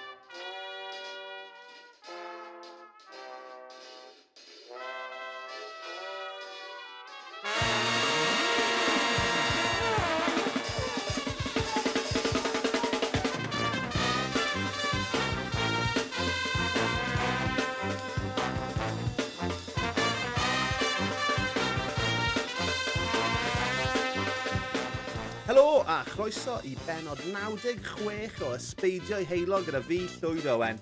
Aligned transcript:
a 25.99 26.03
chroeso 26.03 26.61
i 26.63 26.77
benod 26.87 27.19
96 27.33 28.43
o 28.47 28.53
Ysbeidiau 28.55 29.25
Heilo 29.27 29.57
gyda 29.65 29.81
fi 29.83 29.97
Llwyd 30.21 30.45
Owen. 30.47 30.77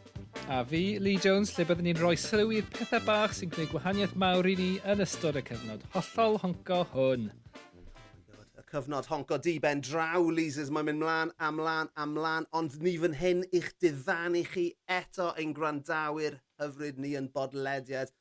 A 0.54 0.60
fi, 0.68 1.00
Lee 1.02 1.18
Jones, 1.18 1.56
lle 1.56 1.64
byddwn 1.66 1.88
ni'n 1.88 1.98
rhoi 1.98 2.20
sylw 2.22 2.52
i'r 2.54 2.68
pethau 2.70 3.02
bach 3.08 3.34
sy'n 3.34 3.50
gwneud 3.50 3.72
gwahaniaeth 3.72 4.14
mawr 4.22 4.46
i 4.52 4.54
ni 4.60 4.68
yn 4.94 5.02
ystod 5.02 5.40
y 5.40 5.44
cyfnod 5.48 5.88
hollol 5.96 6.38
honco 6.44 6.84
hwn. 6.92 7.26
Y 8.62 8.66
cyfnod 8.70 9.10
honco 9.10 9.40
di 9.42 9.56
ben 9.64 9.82
draw, 9.82 10.28
Leasers. 10.30 10.70
Mae'n 10.70 10.92
mynd 10.92 11.02
mlaen, 11.02 11.34
amlaen, 11.50 11.90
amlaen, 11.98 12.46
ond 12.60 12.78
ni 12.86 12.94
fan 13.02 13.18
hyn 13.18 13.42
i'ch 13.50 13.72
diddannu 13.82 14.44
chi 14.52 14.68
eto 15.00 15.32
ein 15.34 15.56
gwrandawyr 15.58 16.38
hyfryd 16.62 17.02
ni 17.02 17.16
yn 17.18 17.32
bodlediad 17.34 18.14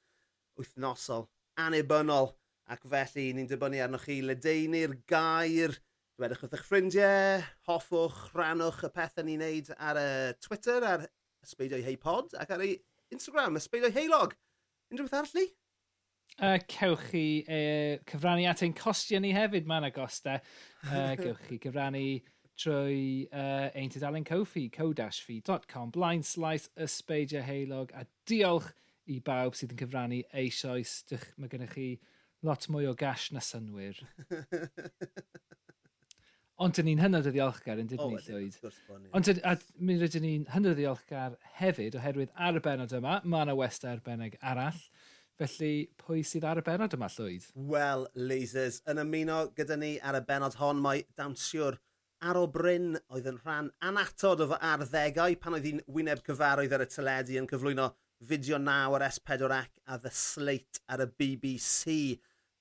wythnosol, 0.56 1.28
anebynol, 1.60 2.32
ac 2.72 2.88
felly 2.88 3.34
ni'n 3.36 3.52
dibynnu 3.52 3.84
arnoch 3.84 4.08
chi 4.08 4.22
ledeinu'r 4.24 4.96
gair 5.12 5.76
Dwedwch 6.16 6.46
wrth 6.46 6.54
eich 6.56 6.62
ffrindiau, 6.64 7.42
hoffwch, 7.68 8.20
rannwch 8.32 8.78
y 8.86 8.88
pethau 8.88 9.24
ni'n 9.26 9.42
neud 9.42 9.66
ar 9.76 9.98
y 10.00 10.04
Twitter, 10.40 10.84
ar 10.88 11.02
ysbeidio 11.44 11.76
hei 11.84 11.98
pod, 12.00 12.30
ac 12.40 12.54
ar 12.54 12.62
ei 12.64 12.78
Instagram, 13.12 13.58
ysbeidio 13.60 13.90
heilog. 13.92 14.32
Unrhyw 14.88 15.10
beth 15.10 15.18
arall 15.18 15.36
ni? 15.36 15.44
Uh, 16.40 16.56
cewch 16.72 17.04
chi 17.10 17.24
uh, 17.44 17.98
cyfrannu 18.08 18.46
at 18.48 18.64
ein 18.64 18.72
costio 18.78 19.20
ni 19.20 19.34
hefyd, 19.36 19.68
mae'n 19.68 19.90
agosta. 19.90 20.38
Uh, 20.86 21.16
gewch 21.18 21.40
chi 21.50 21.56
cyfrannu 21.58 22.06
trwy 22.62 23.26
uh, 23.26 23.68
ein 23.76 23.92
tydalen 23.92 24.24
Cofi, 24.24 24.68
co-fi.com, 24.72 25.92
blind 25.92 26.24
slice 26.24 26.70
ysbeidio 26.80 27.42
heilog, 27.44 27.92
a 27.92 28.06
diolch 28.24 28.70
i 29.10 29.18
bawb 29.20 29.58
sydd 29.58 29.76
yn 29.76 29.84
cyfrannu 29.84 30.24
eisoes. 30.32 31.02
Dych, 31.10 31.28
mae 31.36 31.52
gennych 31.52 31.76
chi 31.76 31.90
lot 32.46 32.70
mwy 32.72 32.88
o 32.88 32.96
gash 32.96 33.34
na 33.36 33.44
synwyr. 33.44 34.00
Ond 36.56 36.76
dyn 36.76 36.86
ni'n 36.88 37.02
hynod 37.04 37.26
o 37.28 37.32
ddiolchgar 37.34 37.80
yn 37.82 37.88
dydyn 37.90 38.14
ni 38.14 38.20
llwyd. 38.24 38.54
Ond 39.16 39.28
mi 39.76 39.98
rydyn 40.00 40.24
ni'n 40.24 40.46
hynod 40.54 40.72
o 40.72 40.78
ddiolchgar 40.78 41.36
hefyd 41.58 41.98
oherwydd 42.00 42.32
ar 42.48 42.56
y 42.56 42.62
benod 42.64 42.94
yma, 42.96 43.18
mae 43.24 43.44
yna 43.44 43.56
westa 43.58 43.90
arbennig 43.92 44.38
arall. 44.40 44.78
Felly, 45.36 45.90
pwy 46.00 46.22
sydd 46.24 46.46
ar 46.48 46.62
y 46.62 46.64
benod 46.64 46.96
yma 46.96 47.10
llwyd? 47.12 47.50
Wel, 47.72 48.06
lasers, 48.16 48.80
yn 48.88 49.02
ymuno 49.02 49.42
gyda 49.58 49.76
ni 49.76 49.98
ar 50.00 50.16
y 50.16 50.22
benod 50.24 50.56
hon 50.62 50.80
mae 50.80 51.04
dawnsiwr 51.18 51.76
Aro 52.24 52.46
Bryn 52.48 52.94
oedd 53.12 53.26
yn 53.28 53.36
rhan 53.42 53.66
anatod 53.84 54.40
o 54.40 54.46
fy 54.48 54.56
arddegau 54.70 55.34
pan 55.40 55.58
oedd 55.58 55.66
hi'n 55.68 55.82
wyneb 55.92 56.22
cyfarwydd 56.24 56.72
ar 56.72 56.86
y 56.86 56.88
teledu 56.88 57.36
yn 57.36 57.48
cyflwyno 57.50 57.90
fideo 58.30 58.56
naw 58.62 58.96
ar 58.96 59.04
S4C 59.10 59.58
a 59.92 59.98
The 60.00 60.12
Slate 60.16 60.80
ar 60.88 61.04
y 61.04 61.08
BBC. 61.20 62.16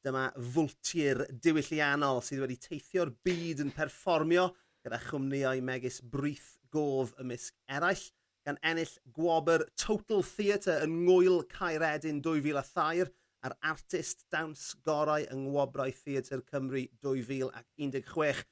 Dyma 0.06 0.28
fwltir 0.54 1.24
diwylliannol 1.42 2.20
sydd 2.22 2.44
wedi 2.44 2.60
teithio'r 2.62 3.10
byd 3.26 3.64
yn 3.64 3.72
perfformio 3.74 4.52
gyda 4.86 5.00
chwmnio'i 5.08 5.64
megis 5.66 5.98
brith 6.14 6.52
gof 6.70 7.16
ymysg 7.24 7.56
eraill 7.74 8.04
gan 8.46 8.60
ennill 8.70 8.92
gwobr 9.16 9.64
Total 9.82 10.22
Theatre 10.28 10.76
yn 10.86 11.00
ngwyl 11.08 11.40
Caeredin 11.50 12.20
2002 12.22 13.08
a'r 13.46 13.56
artist 13.72 14.22
dawns 14.34 14.68
gorau 14.86 15.26
yng 15.34 15.48
Ngwobrau 15.48 15.94
Theatr 16.04 16.44
Cymru 16.52 16.84
2016. 17.06 18.44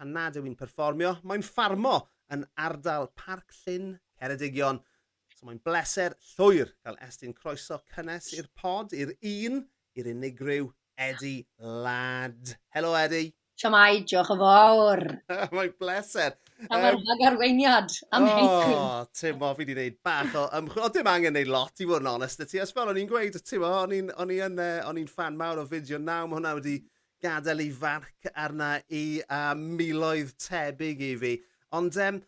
Pan 0.00 0.14
nad 0.16 0.38
yw 0.40 0.48
i'n 0.48 0.56
perfformio, 0.58 1.14
mae'n 1.20 1.44
ffarmo 1.44 1.98
yn 2.32 2.46
ardal 2.60 3.10
Parc 3.16 3.52
Llyn, 3.62 3.92
Ceredigion. 4.16 4.80
So 5.36 5.50
mae'n 5.50 5.60
bleser 5.64 6.16
llwyr 6.32 6.72
cael 6.80 6.96
estyn 7.04 7.36
croeso 7.36 7.82
cynnes 7.92 8.32
i'r 8.38 8.48
pod, 8.56 8.96
i'r 8.96 9.12
un, 9.20 9.60
i'r 10.00 10.10
unigryw 10.14 10.72
Eddie 10.96 11.46
Ladd. 11.58 12.56
Helo, 12.74 12.94
Eddie. 12.98 13.32
Siamai, 13.60 14.02
diolch 14.08 14.32
yn 14.34 14.40
fawr. 14.40 15.04
Mae'n 15.54 15.76
bleser. 15.78 16.34
A 16.70 16.78
mae'r 16.78 16.96
um, 16.96 17.22
arweiniad 17.28 17.92
am 18.14 18.26
heicling. 18.26 18.74
O, 18.78 19.04
Tim, 19.14 19.42
o, 19.42 19.50
fi 19.54 19.62
wedi 19.62 19.74
gwneud 19.76 19.98
bach 20.06 20.34
o 20.38 20.44
ymchwil. 20.58 20.86
O, 20.86 20.90
dim 20.94 21.10
angen 21.10 21.34
gwneud 21.34 21.52
lot, 21.52 21.74
i 21.78 21.86
fod 21.86 22.02
yn 22.02 22.10
onest 22.14 22.42
y 22.42 22.48
ti. 22.50 22.62
Os 22.62 22.74
fel 22.74 22.90
o'n 22.90 22.98
i'n 22.98 23.10
gweud, 23.10 23.38
Tim, 23.46 23.66
o'n 23.66 23.94
i'n 24.34 24.58
uh, 24.58 25.04
fan 25.12 25.38
mawr 25.38 25.62
o 25.62 25.66
fideo 25.70 26.00
naw, 26.02 26.26
mae 26.26 26.40
hwnna 26.40 26.54
wedi 26.58 26.76
gadael 27.24 27.62
i 27.64 27.68
farc 27.74 28.30
arna 28.34 28.72
i 28.90 29.04
a 29.24 29.42
uh, 29.52 29.58
miloedd 29.58 30.34
tebyg 30.42 31.04
i 31.06 31.12
fi. 31.20 31.34
Ond 31.78 31.98
um, 32.08 32.20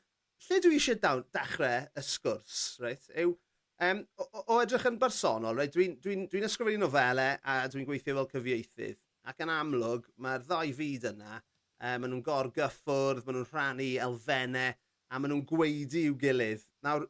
lle 0.47 0.62
dwi 0.62 0.78
eisiau 0.78 1.00
dawn, 1.03 1.27
dechrau 1.34 1.91
y 1.91 2.06
sgwrs, 2.06 2.62
reit, 2.83 3.10
yw 3.19 3.34
Um, 3.77 4.07
o, 4.17 4.25
o 4.55 4.57
edrych 4.63 4.87
yn 4.89 4.97
bersonol, 4.97 5.59
right, 5.59 5.73
dwi'n 5.75 5.99
dwi, 6.01 6.15
dwi, 6.25 6.29
dwi 6.33 6.47
ysgrifennu 6.47 6.87
nofelau 6.87 7.37
a 7.45 7.57
dwi'n 7.69 7.85
gweithio 7.85 8.15
fel 8.17 8.31
cyfieithydd. 8.31 9.03
Ac 9.29 9.43
yn 9.45 9.53
amlwg, 9.53 10.07
mae'r 10.23 10.47
ddau 10.47 10.73
fyd 10.79 11.05
yna, 11.11 11.37
um, 11.37 11.83
maen 11.85 12.09
nhw'n 12.09 12.25
gorgyffwrdd, 12.25 13.21
maen 13.27 13.37
nhw'n 13.37 13.51
rhannu 13.51 13.91
elfennau, 14.07 14.79
a 15.13 15.21
maen 15.21 15.35
nhw'n 15.35 15.45
gweidi 15.51 16.07
i'w 16.09 16.17
gilydd. 16.23 16.65
Nawr, 16.87 17.05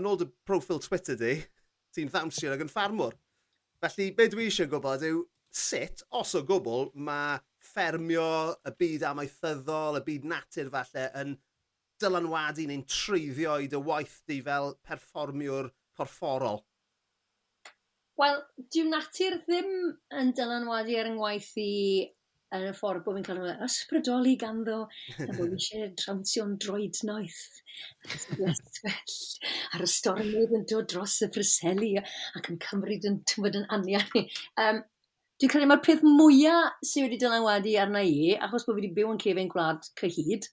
yn 0.00 0.10
ôl 0.10 0.18
dy 0.18 0.26
profil 0.48 0.82
Twitter 0.82 1.18
di, 1.20 1.36
ti'n 1.94 2.10
ddawnsio 2.10 2.56
ag 2.56 2.66
yn 2.66 2.72
ffarmwr. 2.74 3.14
Felly, 3.84 4.10
be 4.16 4.26
dwi 4.32 4.48
eisiau 4.50 4.70
gwybod 4.72 5.06
yw 5.06 5.22
sut, 5.54 6.02
os 6.10 6.34
o 6.34 6.42
gwbl, 6.46 6.90
mae 7.06 7.38
ffermio 7.70 8.56
y 8.66 8.74
byd 8.82 9.06
amaethyddol, 9.12 10.00
y 10.00 10.06
byd 10.10 10.26
natur 10.32 10.74
falle, 10.74 11.06
yn 11.22 11.38
dylanwadu 12.02 12.66
neu'n 12.66 12.88
treiddio 12.90 13.60
i 13.62 13.70
dy 13.70 13.78
waith 13.84 14.24
di 14.26 14.40
fel 14.42 14.74
perfformiwr 14.86 15.70
corfforol? 16.00 16.64
Wel, 18.20 18.40
dyw 18.72 18.88
natur 18.90 19.38
ddim 19.46 19.70
yn 20.20 20.32
dylanwadu 20.36 20.96
er 20.96 21.06
ar 21.06 21.12
yngwaith 21.14 21.54
i 21.60 21.70
yn 22.56 22.66
y 22.66 22.72
ffordd 22.74 23.04
bod 23.06 23.16
fi'n 23.16 23.26
cael 23.26 23.40
ei 23.46 23.52
ysbrydoli 23.64 24.34
ganddo, 24.38 24.80
a 25.22 25.28
bod 25.36 25.54
eisiau 25.54 25.90
trawnsio'n 26.00 26.56
droed 26.62 26.98
noeth, 27.06 27.42
a'r 28.90 29.84
y 29.86 29.90
stormydd 29.94 30.56
yn 30.58 30.66
dod 30.70 30.88
dros 30.90 31.20
y 31.24 31.30
friseli 31.34 31.92
ac 32.00 32.50
yn 32.50 32.58
cymryd 32.64 33.06
yn 33.10 33.20
tywed 33.30 33.60
yn 33.60 33.68
anian 33.76 34.08
ni. 34.16 34.26
Um, 34.64 34.82
Dwi'n 35.40 35.48
credu 35.54 35.68
mae'r 35.70 35.80
peth 35.80 36.02
mwyaf 36.04 36.82
sydd 36.84 37.06
wedi 37.06 37.18
dylanwadu 37.22 37.70
arna 37.80 38.02
i, 38.04 38.34
achos 38.36 38.66
bod 38.66 38.76
fi 38.76 38.82
wedi 38.82 38.90
byw 38.98 39.14
yn 39.14 39.20
cefn 39.22 39.48
gwlad 39.48 39.86
cyhyd, 39.96 40.48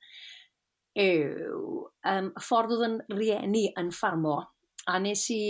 yw 1.04 1.82
um, 2.08 2.30
y 2.32 2.44
ffordd 2.46 2.78
oedd 2.78 2.86
yn 2.86 2.96
rieni 3.18 3.66
yn 3.82 3.92
ffarmo. 3.98 4.38
A 4.88 5.00
nes 5.04 5.26
i 5.36 5.42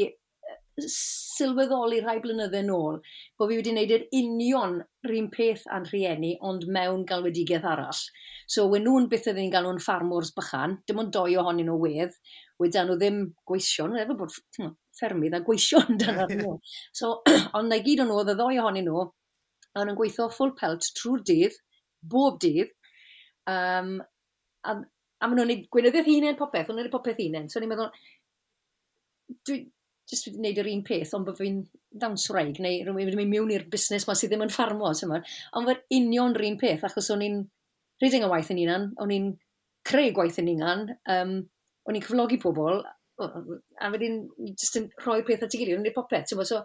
sylweddoli 0.78 2.00
rhai 2.04 2.20
blynydde 2.22 2.62
nôl 2.66 3.00
bod 3.38 3.50
fi 3.50 3.58
wedi 3.58 3.72
gwneud 3.72 3.94
yr 3.96 4.04
union 4.20 4.76
rhywun 5.08 5.30
peth 5.34 5.64
a'n 5.74 5.88
rhieni, 5.90 6.36
ond 6.46 6.68
mewn 6.74 7.06
galwedigaeth 7.10 7.66
arall. 7.66 8.02
So, 8.48 8.68
wen 8.72 8.86
nhw'n 8.86 9.08
beth 9.12 9.30
ydyn 9.32 9.48
ni'n 9.48 9.54
galw'n 9.56 9.82
ffarmwrs 9.84 10.34
bychan, 10.38 10.78
dim 10.88 11.02
ond 11.02 11.14
doi 11.16 11.38
ohonyn 11.42 11.68
nhw 11.70 11.78
wedd, 11.82 12.18
wedyn 12.62 12.90
nhw 12.90 12.98
ddim 13.00 13.22
gweision, 13.50 13.96
efo 14.04 14.18
bod 14.20 14.36
ffermydd 15.00 15.38
a 15.38 15.42
gweision 15.46 15.96
yn 15.96 16.02
dan 16.04 16.22
arnyn 16.26 16.44
nhw. 16.44 16.58
So, 17.00 17.16
ond 17.58 17.74
na 17.74 17.82
gyd 17.82 18.04
o'n 18.04 18.12
nhw, 18.12 18.20
oedd 18.22 18.34
y 18.34 18.38
ddoi 18.38 18.60
ohonyn 18.62 18.88
nhw, 18.90 19.08
o'n 19.78 19.90
nhw'n 19.90 19.98
gweithio 19.98 20.30
full 20.34 20.54
pelt 20.60 20.92
trwy'r 21.00 21.26
dydd, 21.32 21.58
bob 22.14 22.38
dydd, 22.44 22.70
um, 23.50 23.98
a, 24.62 24.78
a 24.78 25.30
maen 25.32 25.42
nhw'n 25.42 25.66
gweinyddiaeth 25.74 26.12
hunain 26.14 26.40
popeth, 26.40 26.70
o'n 26.70 26.80
nhw'n 26.80 26.94
popeth 26.94 27.20
hunain. 27.24 27.50
So, 27.50 27.60
ni'n 27.62 27.74
meddwl, 27.74 27.92
dwi 29.48 29.60
jyst 30.08 30.30
wedi 30.30 30.38
gwneud 30.40 30.62
yr 30.62 30.70
un 30.72 30.84
peth, 30.88 31.14
ond 31.18 31.28
bod 31.28 31.40
fi'n 31.40 31.60
ddawnswraig, 32.00 32.62
neu 32.64 32.84
rwy'n 32.88 33.10
mynd 33.18 33.32
mewn 33.34 33.52
i'r 33.52 33.66
busnes 33.72 34.08
ma 34.08 34.16
sydd 34.16 34.32
ddim 34.32 34.46
yn 34.46 34.54
ffarmo, 34.54 34.92
ti'n 34.96 35.16
Ond 35.18 35.68
fe'r 35.68 35.82
union 35.98 36.36
yr 36.38 36.46
un 36.48 36.60
peth, 36.62 36.86
achos 36.88 37.12
o'n 37.12 37.26
i'n 37.26 37.42
rhedeg 38.02 38.24
y 38.24 38.30
waith 38.32 38.52
yn 38.54 38.62
unan, 38.64 38.92
o'n 39.04 39.14
i'n 39.14 39.32
creu 39.88 40.14
gwaith 40.16 40.40
yn 40.42 40.54
unan, 40.54 40.86
um, 41.12 41.34
o'n 41.88 41.98
i'n 41.98 42.06
cyflogi 42.06 42.40
pobl, 42.44 42.84
a 43.20 43.90
wedyn 43.92 44.22
jyst 44.54 44.80
yn 44.80 44.88
rhoi 45.04 45.24
peth 45.28 45.44
at 45.48 45.56
ei 45.56 45.64
gilydd, 45.64 45.82
o'n 45.82 45.90
i'n 45.90 45.96
popeth, 45.96 46.30
ti'n 46.30 46.48
so, 46.48 46.62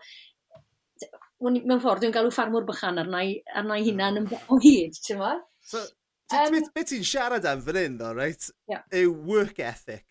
mewn 1.42 1.82
ffordd, 1.82 2.04
dwi'n 2.04 2.14
galw 2.14 2.30
ffarmwr 2.34 2.66
bychan 2.68 3.02
arna 3.02 3.24
i 3.26 3.40
hmm. 3.48 3.74
hunan 3.88 4.22
yn 4.22 4.30
o 4.30 4.60
hyd, 4.62 4.98
ti'n 5.02 5.22
So, 5.66 5.82
um, 6.36 6.58
beth 6.74 6.90
ti'n 6.90 7.06
siarad 7.06 7.46
am 7.48 7.62
fan 7.64 7.78
hyn, 7.80 7.98
ddo, 7.98 8.12
right? 8.18 8.50
Yeah. 8.70 8.86
Yw 9.02 9.16
work 9.26 9.58
ethic. 9.62 10.06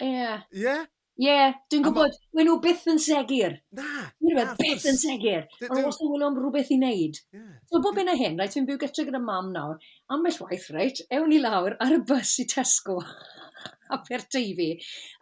Ie. 0.00 0.10
Yeah. 0.10 0.44
Yeah? 0.50 0.84
Ie, 1.14 1.28
yeah, 1.28 1.52
dwi'n 1.70 1.84
gwybod, 1.84 2.14
ma... 2.34 2.42
nhw 2.42 2.56
byth 2.62 2.88
yn 2.90 2.98
segir. 2.98 3.52
Na, 3.78 3.84
na, 4.18 4.44
byth 4.58 4.86
yn 4.90 4.96
segir. 4.98 5.44
Ond 5.68 5.86
os 5.86 6.00
nhw 6.00 6.08
wylio'n 6.10 6.38
rhywbeth 6.40 6.72
i 6.74 6.78
wneud. 6.80 7.20
Yeah. 7.36 7.52
So 7.70 7.78
bob 7.84 8.00
hyn 8.00 8.10
a 8.10 8.16
hyn, 8.18 8.34
rhaid, 8.40 8.50
dwi'n 8.50 8.66
byw 8.66 8.80
gytre 8.82 9.04
gyda 9.06 9.20
mam 9.22 9.52
nawr, 9.54 9.78
ambell 10.10 10.40
waith, 10.42 10.66
rhaid, 10.74 11.04
ewn 11.14 11.36
i 11.36 11.38
lawr 11.38 11.76
ar 11.84 11.94
y 11.94 12.00
bus 12.08 12.34
i 12.42 12.48
Tesco 12.50 12.98
a 13.94 14.00
Perteifi. 14.08 14.68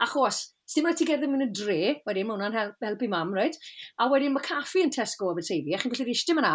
Achos, 0.07 0.41
sy'n 0.65 0.89
rhaid 0.89 1.03
ti 1.03 1.11
gerdd 1.11 1.29
yn 1.29 1.45
y 1.45 1.51
dre, 1.53 1.79
wedyn 2.09 2.31
mae 2.31 2.39
hwnna'n 2.39 2.57
help, 2.57 2.81
helpu 2.89 3.13
mam, 3.13 3.37
right? 3.37 3.61
A 4.01 4.09
wedyn 4.09 4.33
mae 4.33 4.49
caffi 4.49 4.87
yn 4.87 4.97
Tesco 4.97 5.29
a 5.29 5.37
Perteifi, 5.37 5.77
a 5.77 5.83
chi'n 5.83 5.93
gallu 5.93 6.09
eistedd 6.15 6.41
yna 6.41 6.55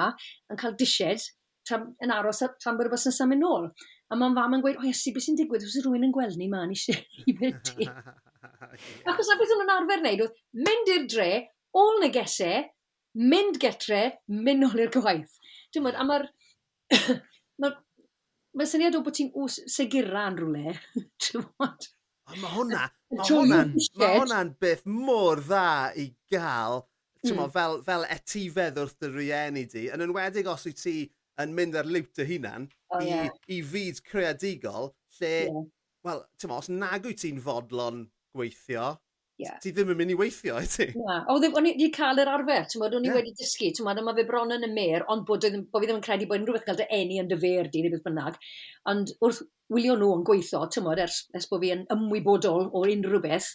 yn 0.50 0.62
cael 0.64 0.74
dished 0.82 1.30
tam, 1.70 1.92
yn 2.02 2.16
aros 2.16 2.42
tan 2.64 2.80
bod 2.80 2.90
y 2.90 2.96
bus 2.96 3.06
yn 3.06 3.14
symud 3.22 3.46
nôl. 3.46 3.70
A 4.10 4.18
mae'n 4.18 4.34
fam 4.34 4.58
yn 4.58 4.66
gweud, 4.66 4.82
o 4.82 4.88
Iesu, 4.88 5.14
beth 5.14 5.30
sy'n 5.30 5.38
digwydd? 5.38 5.68
Os 5.68 5.78
yw 5.78 5.86
rhywun 5.86 6.10
yn 6.10 6.16
gweld 6.16 6.42
ni, 6.42 6.50
ma, 6.50 6.66
ni 6.66 6.80
eisiau 6.80 7.06
i 7.30 7.38
beth 7.38 7.76
Achos 9.12 9.32
a 9.34 9.38
beth 9.40 9.54
o'n 9.56 9.74
arfer 9.76 10.04
wneud 10.04 10.26
oedd 10.26 10.42
mynd 10.68 10.94
i'r 10.94 11.08
dre, 11.12 11.32
ôl 11.78 12.02
negesau, 12.04 12.64
mynd 13.18 13.60
getre, 13.62 14.02
mynd 14.28 14.68
ôl 14.70 14.86
i'r 14.86 14.94
gwaith. 14.94 15.38
Dwi'n 15.74 15.88
meddwl, 15.88 16.02
a 16.02 16.08
mae'r... 16.08 16.28
mae'r 17.62 17.78
ma 18.58 18.66
syniad 18.66 18.98
o 18.98 19.04
bod 19.06 19.18
ti'n 19.18 19.32
segura 19.70 20.28
yn 20.32 20.40
rhywle, 20.42 20.76
ti'n 21.24 21.44
mwyn. 21.46 21.88
Mae 22.28 22.52
hwnna, 22.58 22.86
mae 23.16 23.28
hwnna'n 23.30 23.70
hwnna 24.02 24.40
beth 24.60 24.84
mor 24.92 25.40
dda 25.46 25.94
i 25.96 26.10
gael, 26.32 26.82
mm. 27.24 27.46
fel, 27.54 27.78
fel 27.86 28.04
etifedd 28.12 28.82
wrth 28.82 28.98
dy 29.04 29.12
rieni 29.14 29.64
di, 29.72 29.86
yn 29.94 30.04
enwedig 30.04 30.50
os 30.52 30.68
wyt 30.68 30.82
ti 30.82 30.98
yn 31.42 31.54
mynd 31.56 31.78
ar 31.80 31.88
liwt 31.88 32.18
dy 32.18 32.26
hunan 32.28 32.68
oh, 32.68 33.00
i, 33.00 33.08
yeah. 33.08 33.30
i 33.54 33.62
fyd 33.64 34.02
creadigol, 34.10 34.92
lle, 35.20 35.34
yeah. 35.48 35.64
wel, 36.08 36.24
os 36.58 36.70
nag 36.74 37.08
wyt 37.08 37.24
ti'n 37.24 37.40
fodlon 37.46 38.04
gweithio, 38.38 38.88
yeah. 39.42 39.58
ti 39.64 39.74
ddim 39.74 39.92
yn 39.94 40.00
mynd 40.00 40.14
i 40.14 40.18
weithio, 40.20 40.58
i 40.64 40.70
ti? 40.72 40.88
Na, 40.98 41.20
o, 41.30 41.38
o'n 41.38 41.70
i 41.70 41.74
wedi 41.74 41.90
cael 41.96 42.24
yr 42.24 42.32
arfer, 42.32 42.66
ti'n 42.70 42.84
bod, 42.84 42.96
o'n 42.98 43.06
i 43.06 43.12
yeah. 43.12 43.20
wedi 43.20 43.36
dysgu, 43.38 43.72
ti'n 43.76 43.88
bod, 43.88 44.02
mae 44.06 44.18
fe 44.18 44.26
bron 44.30 44.56
yn 44.56 44.66
y 44.68 44.72
mer, 44.74 45.06
ond 45.14 45.28
bod, 45.28 45.46
bod 45.72 45.84
fi 45.84 45.90
ddim 45.90 46.00
yn 46.00 46.08
credu 46.08 46.30
bod 46.30 46.42
unrhyw 46.42 46.58
beth 46.58 46.68
gael 46.70 46.82
dy 46.82 46.90
eni 47.00 47.22
yn 47.22 47.30
dy 47.32 47.40
fer 47.44 47.72
di, 47.74 47.84
neu 47.84 47.94
beth 47.94 48.06
bynnag, 48.08 48.42
ond 48.94 49.14
wrth 49.20 49.44
wylio 49.74 50.00
nhw 50.00 50.12
yn 50.18 50.26
gweithio, 50.28 50.66
ti'n 50.72 50.88
bod, 50.88 51.04
ers, 51.04 51.22
ers 51.38 51.50
bod 51.52 51.64
fi 51.64 51.74
yn 51.76 51.88
ymwybodol 51.94 52.70
o 52.72 52.84
unrhyw 52.88 53.24
beth, 53.28 53.54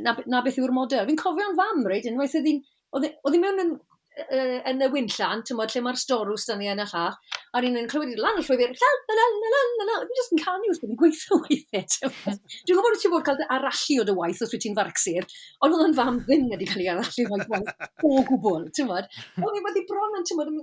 na, 0.00 0.16
na 0.26 0.42
beth 0.46 0.58
yw'r 0.58 0.74
model. 0.74 1.06
Fi'n 1.08 1.20
cofio'n 1.20 1.58
fam, 1.58 1.84
reid, 1.90 2.08
unwaith 2.10 2.36
oedd 2.38 2.48
hi'n, 2.50 2.62
oedd 2.96 3.36
hi 3.36 3.42
mewn 3.42 3.64
yn 3.64 3.76
uh, 4.18 4.56
yn 4.70 4.84
y 4.84 4.88
wynllan, 4.92 5.44
tymod, 5.46 5.72
lle 5.74 5.82
mae'r 5.84 6.00
storws 6.00 6.46
dyn 6.48 6.60
ni 6.62 6.70
yn 6.72 6.82
y 6.82 6.86
llach, 6.90 7.18
a 7.54 7.62
ni'n 7.62 7.78
yn 7.80 7.88
clywed 7.90 8.14
i'r 8.14 8.22
lan 8.24 8.40
y 8.40 8.44
llwyfyr, 8.46 8.74
la, 8.82 8.90
la, 9.10 9.16
la, 9.20 9.28
la, 9.30 9.52
la, 9.52 9.62
la, 9.80 9.86
la, 9.90 10.00
dwi'n 10.04 10.20
just 10.20 10.34
yn 10.36 10.42
canu 10.42 10.72
wrth 10.72 10.84
i'n 10.86 10.98
gweithio 11.00 11.40
weithiau. 11.44 12.12
Hmm. 12.24 12.42
Dwi'n 12.66 12.80
gwybod 12.80 13.00
ti'n 13.02 13.14
bod 13.14 13.26
cael 13.28 13.46
arallu 13.58 14.00
o 14.02 14.08
dy 14.08 14.16
waith 14.18 14.42
os 14.46 14.54
wyt 14.54 14.66
ti'n 14.66 14.76
farcsir, 14.78 15.30
ond 15.60 15.78
oedd 15.78 15.86
yn 15.88 15.96
fam 16.00 16.20
ddim 16.26 16.50
wedi 16.52 16.68
cael 16.70 16.84
ei 16.84 16.92
arallu 16.94 17.26
o'i 17.26 17.48
waith 17.54 17.72
o 18.10 18.26
gwbl, 18.32 18.68
ti'n 18.68 18.84
tymod. 18.84 19.10
Oedd 19.40 19.64
wedi 19.68 19.86
bron 19.88 20.20
yn, 20.20 20.28
tymod, 20.30 20.54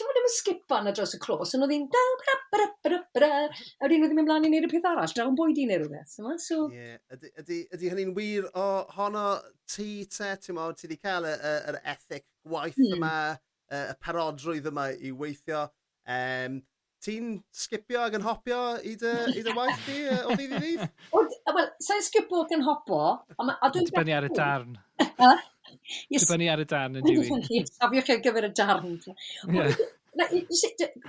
ti'n 0.00 0.08
bod 0.08 0.20
yn 0.22 0.32
sgipan 0.34 0.88
ar 0.90 0.96
dros 0.96 1.12
y 1.16 1.20
clos, 1.20 1.52
ond 1.56 1.66
oedd 1.66 1.74
hi'n 1.76 1.86
da, 1.92 2.04
bra, 2.22 2.36
bra, 2.54 2.66
bra, 2.86 3.00
bra, 3.18 3.30
a 3.44 3.84
wedyn 3.84 4.06
oedd 4.06 4.14
hi'n 4.14 4.18
mynd 4.18 4.30
mlaen 4.30 4.48
i 4.48 4.52
wneud 4.52 4.68
y 4.68 4.72
peth 4.72 4.88
arall, 4.88 5.14
draw 5.16 5.28
yn 5.28 5.36
bwyd 5.38 5.60
i 5.60 5.68
neu 5.68 5.82
rhywbeth. 5.82 6.16
So... 6.46 6.64
Yeah. 6.72 6.96
Ydy, 7.12 7.32
ydy, 7.42 7.60
ydy 7.76 7.92
hynny'n 7.92 8.16
wir 8.16 8.48
o 8.56 8.66
honno 8.96 9.26
ti 9.68 9.90
te, 10.10 10.32
ti'n 10.40 10.56
mo, 10.56 10.70
ti 10.72 10.88
wedi 10.88 10.98
cael 11.04 11.28
yr 11.28 11.80
ethic 11.84 12.26
gwaith 12.48 12.80
mm. 12.80 12.96
yma, 12.96 13.14
y 13.70 13.94
parodrwydd 14.02 14.72
yma 14.72 14.90
i 14.96 15.14
weithio. 15.14 15.68
Um, 16.10 16.62
Ti'n 17.00 17.38
skipio 17.56 18.02
ac 18.04 18.12
yn 18.18 18.24
hopio 18.26 18.56
i 18.84 18.90
dy, 19.00 19.12
i 19.40 19.40
dy 19.40 19.52
waith 19.56 19.86
di 19.86 20.02
o 20.10 20.34
ddydd 20.34 20.50
i 20.52 20.58
ddydd? 20.58 20.82
Wel, 21.56 21.70
sa'n 21.80 22.02
sgipo 22.04 22.42
ac 22.44 22.52
yn 22.52 22.64
hopo. 22.66 22.98
A, 23.40 23.46
a 23.56 23.70
dwi'n... 23.72 23.86
Dibynnu 23.88 24.12
ar 24.18 24.26
y 24.28 24.30
darn. 24.36 24.74
Yes. 26.10 26.26
Dibynnu 26.26 26.50
ar 26.52 26.64
y 26.64 26.68
darn 26.70 27.00
yn 27.00 27.06
diwy. 27.06 27.64
Safiwch 27.70 28.12
ar 28.16 28.20
gyfer 28.26 28.50
y 28.50 28.52
darn. 28.56 29.00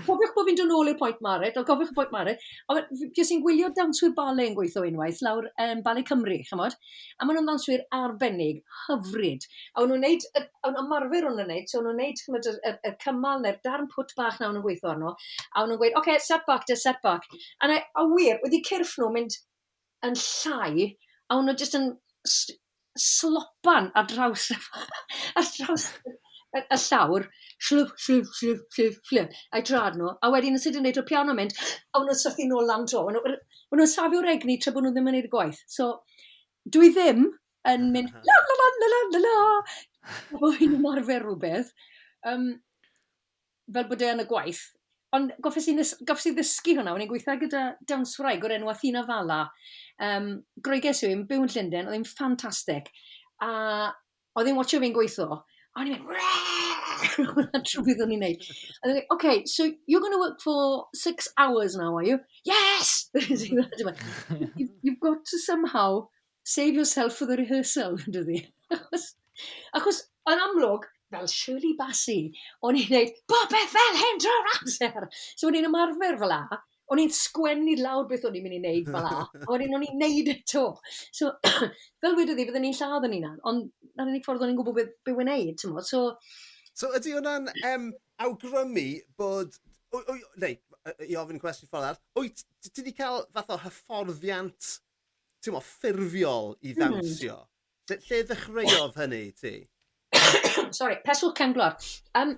Cofiwch 0.06 0.34
bod 0.36 0.46
fi'n 0.46 0.58
dod 0.60 0.70
nôl 0.70 0.92
i'r 0.92 0.98
pwynt 1.00 1.22
Maret, 1.26 1.56
o 1.58 1.64
cofiwch 1.66 1.90
y 1.90 1.96
pwynt 1.98 2.12
Maret, 2.14 2.44
a 2.70 2.76
ges 3.18 3.32
i'n 3.34 3.42
gwylio 3.42 3.72
dawnswyr 3.74 4.14
bale 4.18 4.46
yn 4.46 4.54
gweithio 4.58 4.84
unwaith, 4.86 5.24
lawr 5.26 5.48
um, 5.64 5.82
Bale 5.86 6.04
Cymru, 6.06 6.38
chymod? 6.46 6.76
A 7.18 7.26
maen 7.26 7.40
nhw'n 7.40 7.50
dawnswyr 7.50 7.82
arbennig, 7.98 8.62
hyfryd. 8.84 9.48
A 9.74 9.82
o'n 9.82 9.90
nhw'n 9.92 10.06
neud, 10.06 10.28
a 10.38 10.70
nhw'n 10.70 10.90
marfer 10.92 11.28
o'n 11.32 11.38
nhw'n 11.40 11.50
neud, 11.50 11.68
so 11.72 11.82
o'n 11.82 11.90
nhw'n 11.90 12.02
neud 12.04 12.22
chymod, 12.22 12.50
y, 12.52 12.56
y, 12.62 12.76
y 12.92 12.94
cymal 13.02 13.42
neu'r 13.42 13.60
darn 13.66 13.90
pwt 13.96 14.14
bach 14.20 14.38
na 14.38 14.52
nhw'n 14.52 14.66
gweithio 14.68 14.94
arno, 14.94 15.16
a 15.50 15.64
o'n 15.64 15.74
nhw'n 15.74 15.82
gweud, 15.82 15.98
oce, 15.98 16.06
okay, 16.06 16.22
set 16.22 16.46
back 16.50 16.70
de 16.70 16.78
set 16.78 17.02
back. 17.02 17.26
A, 17.60 17.72
na, 17.72 17.82
a 17.98 18.06
wir, 18.14 18.38
wedi 18.46 18.62
cyrff 18.70 19.00
nhw 19.02 19.10
mynd 19.18 19.42
yn 20.06 20.18
llai, 20.28 20.92
a 21.26 21.40
o'n 21.40 21.50
nhw 21.50 21.58
jyst 21.58 21.80
yn 21.82 21.96
slopan 23.02 23.90
ar 23.98 24.08
draws, 24.10 24.52
ar 25.40 25.48
draws 25.58 25.88
y, 26.58 26.62
y 26.62 26.80
llawr, 26.86 27.28
slwp, 27.68 27.94
slwp, 28.06 28.32
slwp, 28.38 28.66
slwp, 28.76 28.98
slwb, 29.10 29.36
a'i 29.56 29.66
drad 29.68 29.98
nhw. 30.00 30.12
A 30.22 30.32
wedyn, 30.34 30.58
os 30.60 30.66
ydyn 30.68 30.82
nhw'n 30.82 30.90
neud 30.90 31.02
o 31.02 31.06
piano 31.08 31.36
mynd, 31.38 31.56
a 31.94 32.02
nhw'n 32.02 32.20
sythu 32.20 32.48
nôl 32.50 32.68
lan 32.70 32.88
tro, 32.90 33.06
Wna 33.08 33.22
nhw'n 33.80 33.88
safio'r 33.88 34.28
egni 34.34 34.58
tra 34.60 34.74
bod 34.76 34.84
nhw 34.86 34.92
ddim 34.96 35.08
yn 35.12 35.18
neud 35.18 35.30
y 35.30 35.32
gwaith. 35.32 35.62
So, 35.72 35.92
dwi 36.76 36.92
ddim 36.92 37.30
yn 37.72 37.88
mynd, 37.94 38.12
la 38.28 38.40
la 38.50 38.58
la 38.60 38.68
la 38.82 38.92
la 38.92 39.02
la 39.14 39.22
la, 39.26 39.64
bod 40.34 40.60
hi'n 40.60 40.76
ymarfer 40.80 41.24
rhywbeth. 41.24 41.72
Um, 42.28 42.50
fel 43.72 43.88
bod 43.88 44.04
e 44.04 44.12
yn 44.12 44.26
y 44.26 44.28
gwaith, 44.28 44.66
Ond 45.18 45.34
goffes 45.44 45.68
i, 45.68 45.76
goffes 46.08 46.30
i 46.30 46.36
ddysgu 46.36 46.78
hwnna, 46.78 46.94
o'n 46.96 47.04
i'n 47.04 47.10
gweithio 47.10 47.36
gyda 47.42 47.64
Down 47.88 48.06
Swraig 48.08 48.44
o'r 48.48 48.56
enw 48.56 48.70
Athena 48.72 49.04
Fala. 49.08 49.42
Um, 50.02 50.30
Groeges 50.64 51.04
yw 51.04 51.12
i'n 51.12 51.26
byw 51.30 51.44
yn 51.46 51.52
Llundain, 51.52 51.90
oedd 51.90 51.98
hi'n 51.98 52.08
ffantastig. 52.08 52.88
A 53.44 53.52
oedd 54.40 54.48
hi'n 54.48 54.60
watcho 54.60 54.80
fi'n 54.80 54.96
gweithio, 54.96 55.42
a 55.42 55.82
o'n 55.82 55.92
i'n 55.92 56.06
mynd, 56.08 57.58
trwydd 57.72 58.04
o'n 58.06 58.14
i'n 58.16 58.24
neud. 58.24 58.48
Okay, 59.16 59.44
so 59.46 59.68
you're 59.86 60.02
going 60.04 60.16
to 60.16 60.22
work 60.22 60.40
for 60.44 60.88
six 60.96 61.28
hours 61.38 61.76
now, 61.76 61.96
are 61.98 62.04
you? 62.04 62.20
Yes! 62.46 63.10
You've 63.16 65.00
got 65.00 65.26
to 65.26 65.40
somehow 65.40 66.08
save 66.44 66.76
yourself 66.76 67.16
for 67.16 67.26
the 67.26 67.38
rehearsal, 67.38 67.98
dydy. 68.16 68.48
achos, 68.72 69.12
achos, 69.76 70.02
yn 70.32 70.42
amlwg, 70.48 70.88
fel 71.12 71.30
Shirley 71.32 71.76
Bassey, 71.80 72.32
o'n 72.66 72.80
i'n 72.80 72.92
neud 72.96 73.24
popeth 73.30 73.74
fel 73.76 74.02
hyn 74.02 74.22
drwy'r 74.24 74.52
amser. 74.58 75.08
So 75.36 75.50
o'n 75.50 75.58
i'n 75.60 75.70
ymarfer 75.70 76.20
fel 76.22 76.32
la, 76.32 76.44
o'n 76.92 77.00
i'n 77.00 77.12
sgwennu 77.16 77.78
lawr 77.80 78.08
beth 78.10 78.26
o'n 78.28 78.38
i'n 78.38 78.46
mynd 78.46 78.58
i 78.58 78.62
wneud 78.62 78.90
fel 78.92 79.06
la, 79.08 79.26
a 79.46 79.50
wedyn 79.50 79.78
o'n 79.78 79.86
i'n 79.88 80.00
neud 80.02 80.32
eto. 80.34 80.66
So, 81.16 81.32
fel 82.04 82.18
wedodd 82.18 82.42
i, 82.42 82.48
byddwn 82.48 82.66
ni'n 82.68 82.78
lladd 82.80 83.08
yn 83.08 83.18
unan, 83.22 83.38
ond 83.48 83.70
na'r 83.96 84.12
unig 84.12 84.26
ffordd 84.28 84.44
o'n 84.46 84.54
i'n 84.54 84.60
gwybod 84.60 84.80
beth 84.80 84.96
be 85.08 85.16
wy'n 85.16 85.32
neud, 85.32 85.54
ti'n 85.60 85.76
modd. 85.76 85.88
So, 85.88 86.04
so 86.76 86.92
ydy 86.98 87.16
hwnna'n 87.18 87.52
um, 87.72 87.92
awgrymu 88.28 88.88
bod... 89.20 89.56
Neu, 90.40 90.56
i 91.04 91.18
ofyn 91.20 91.40
cwestiwn 91.42 91.70
ffordd 91.70 91.90
ar, 91.92 91.98
wyt 92.18 92.44
ti 92.64 92.80
wedi 92.80 92.96
cael 92.98 93.26
fath 93.36 93.52
o 93.54 93.58
hyfforddiant, 93.62 94.76
ti'n 95.44 95.56
mo, 95.56 95.64
ffurfiol 95.64 96.56
i 96.62 96.72
hmm. 96.72 96.80
ddawnsio? 96.80 97.38
Mm. 97.44 97.48
Lle 97.92 98.22
ddechreuodd 98.28 98.96
hynny 99.00 99.26
ti? 99.36 99.56
Sorry, 100.80 101.00
peswch 101.06 101.38
cefn. 101.38 101.56
Um, 102.18 102.36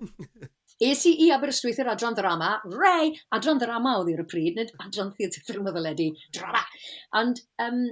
es 0.84 1.04
i 1.08 1.14
i 1.26 1.32
Aberystwyth 1.36 1.82
i'r 1.84 1.92
adran 1.94 2.18
ddrama, 2.18 2.54
rei, 2.76 3.12
adran 3.36 3.62
ddrama 3.62 3.98
oedd 4.00 4.14
i'r 4.14 4.24
pryd, 4.30 4.58
nid 4.60 4.74
adran 4.84 5.14
theatr 5.18 5.44
ffilm 5.48 5.70
o 5.70 5.76
ddyledu, 5.76 6.10
drama. 6.36 6.64
And, 7.20 7.44
um, 7.64 7.84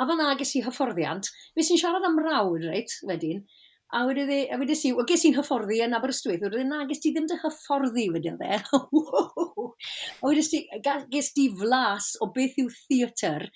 a 0.00 0.06
fan 0.08 0.22
ages 0.30 0.54
i 0.56 0.64
hyfforddiant, 0.64 1.28
fes 1.58 1.72
i'n 1.72 1.80
siarad 1.80 2.06
am 2.08 2.20
rawd, 2.24 2.68
reit, 2.70 2.94
wedyn, 3.08 3.42
A 3.92 4.04
wedi 4.06 4.22
dde, 4.22 4.46
a 4.54 4.56
wedi 4.58 4.76
si, 4.78 4.92
o 4.94 5.02
ges 5.02 5.24
i'n 5.26 5.34
hyfforddi 5.34 5.80
yn 5.82 5.96
Aberystwyth, 5.96 6.44
wedi 6.44 6.62
na, 6.62 6.84
ges 6.86 7.00
ti 7.02 7.10
ddim 7.10 7.24
dy 7.26 7.40
hyfforddi 7.42 8.04
wedi 8.14 8.30
dde. 8.38 8.58
a 10.22 10.28
wedi 10.28 10.44
si, 10.46 10.60
ges 11.10 11.32
ti 11.34 11.48
flas 11.58 12.12
o 12.22 12.28
beth 12.36 12.54
yw 12.62 12.68
theatr, 12.76 13.48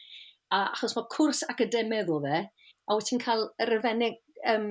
a, 0.51 0.65
achos 0.65 0.97
mae 0.99 1.07
cwrs 1.15 1.45
academedd 1.55 2.11
o 2.11 2.19
dde, 2.25 2.41
a 2.51 2.97
wyt 2.99 3.13
ti'n 3.13 3.23
cael 3.23 3.47
yr 3.63 3.77
elfennau 3.77 4.19
um, 4.51 4.67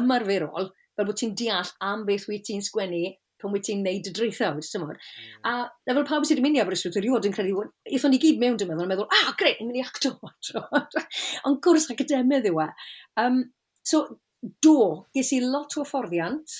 ymarferol, 0.00 0.70
fel 0.96 1.08
bod 1.08 1.20
ti'n 1.20 1.34
deall 1.38 1.70
am 1.84 2.04
beth 2.08 2.26
wyt 2.30 2.46
ti'n 2.48 2.64
sgwennu 2.64 3.04
pan 3.40 3.52
wyt 3.52 3.66
ti'n 3.68 3.82
neud 3.84 4.08
y 4.08 4.12
dreithawd, 4.16 4.62
ti'n 4.64 4.82
mor. 4.82 4.96
Mm. 4.96 5.48
A 5.50 5.94
fel 5.94 6.06
pawb 6.08 6.24
sydd 6.24 6.38
wedi 6.38 6.46
mynd 6.46 6.58
i 6.58 6.62
Aberystwyth, 6.62 6.96
rhywod 7.00 7.28
yn 7.28 7.34
credu, 7.36 7.66
eithon 7.90 8.14
ni 8.14 8.20
gyd 8.22 8.40
mewn, 8.40 8.56
dwi'n 8.60 8.70
meddwl, 8.70 8.86
yn 8.86 8.92
meddwl, 8.94 9.08
ah, 9.12 9.34
gret, 9.38 9.60
ni'n 9.60 9.70
mynd 9.70 9.80
i 9.80 9.84
acto. 9.84 10.14
Ond 11.48 11.60
gwrs 11.64 11.90
academaidd 11.92 12.48
yw 12.50 12.62
e. 12.64 12.70
Um, 13.20 13.42
so, 13.86 14.06
do, 14.64 14.78
ges 15.16 15.34
i 15.36 15.42
lot 15.44 15.76
o 15.76 15.84
hyfforddiant, 15.84 16.56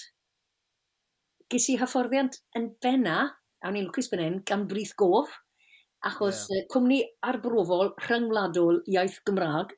ges 1.53 1.71
i 1.73 1.79
hyfforddiant 1.81 2.39
yn 2.59 2.71
benna, 2.85 3.19
a 3.65 3.73
ni'n 3.73 3.89
lwcus 3.89 4.13
ben 4.13 4.25
hyn, 4.25 4.39
gan 4.47 4.69
Brith 4.69 4.95
Gof, 5.01 5.33
achos 6.07 6.45
yeah. 6.53 6.69
cwmni 6.71 7.01
arbrofol 7.25 7.95
rhyngwladol 8.05 8.83
iaith 8.93 9.23
Gymraeg, 9.27 9.73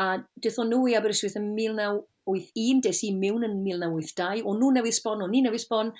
a 0.00 0.06
dethon 0.42 0.72
nhw 0.72 0.88
i 0.90 0.96
Aberystwyth 0.98 1.36
yn 1.38 1.52
19 1.54 2.00
wyth 2.30 2.50
un, 2.60 2.80
des 2.84 3.02
i 3.06 3.12
mewn 3.16 3.46
yn 3.46 3.60
1982, 3.66 4.44
o'n 4.48 4.60
nhw 4.60 4.72
newydd 4.78 4.98
sbon, 4.98 5.24
o'n 5.26 5.36
i 5.36 5.42
newydd 5.44 5.64
sbon, 5.64 5.92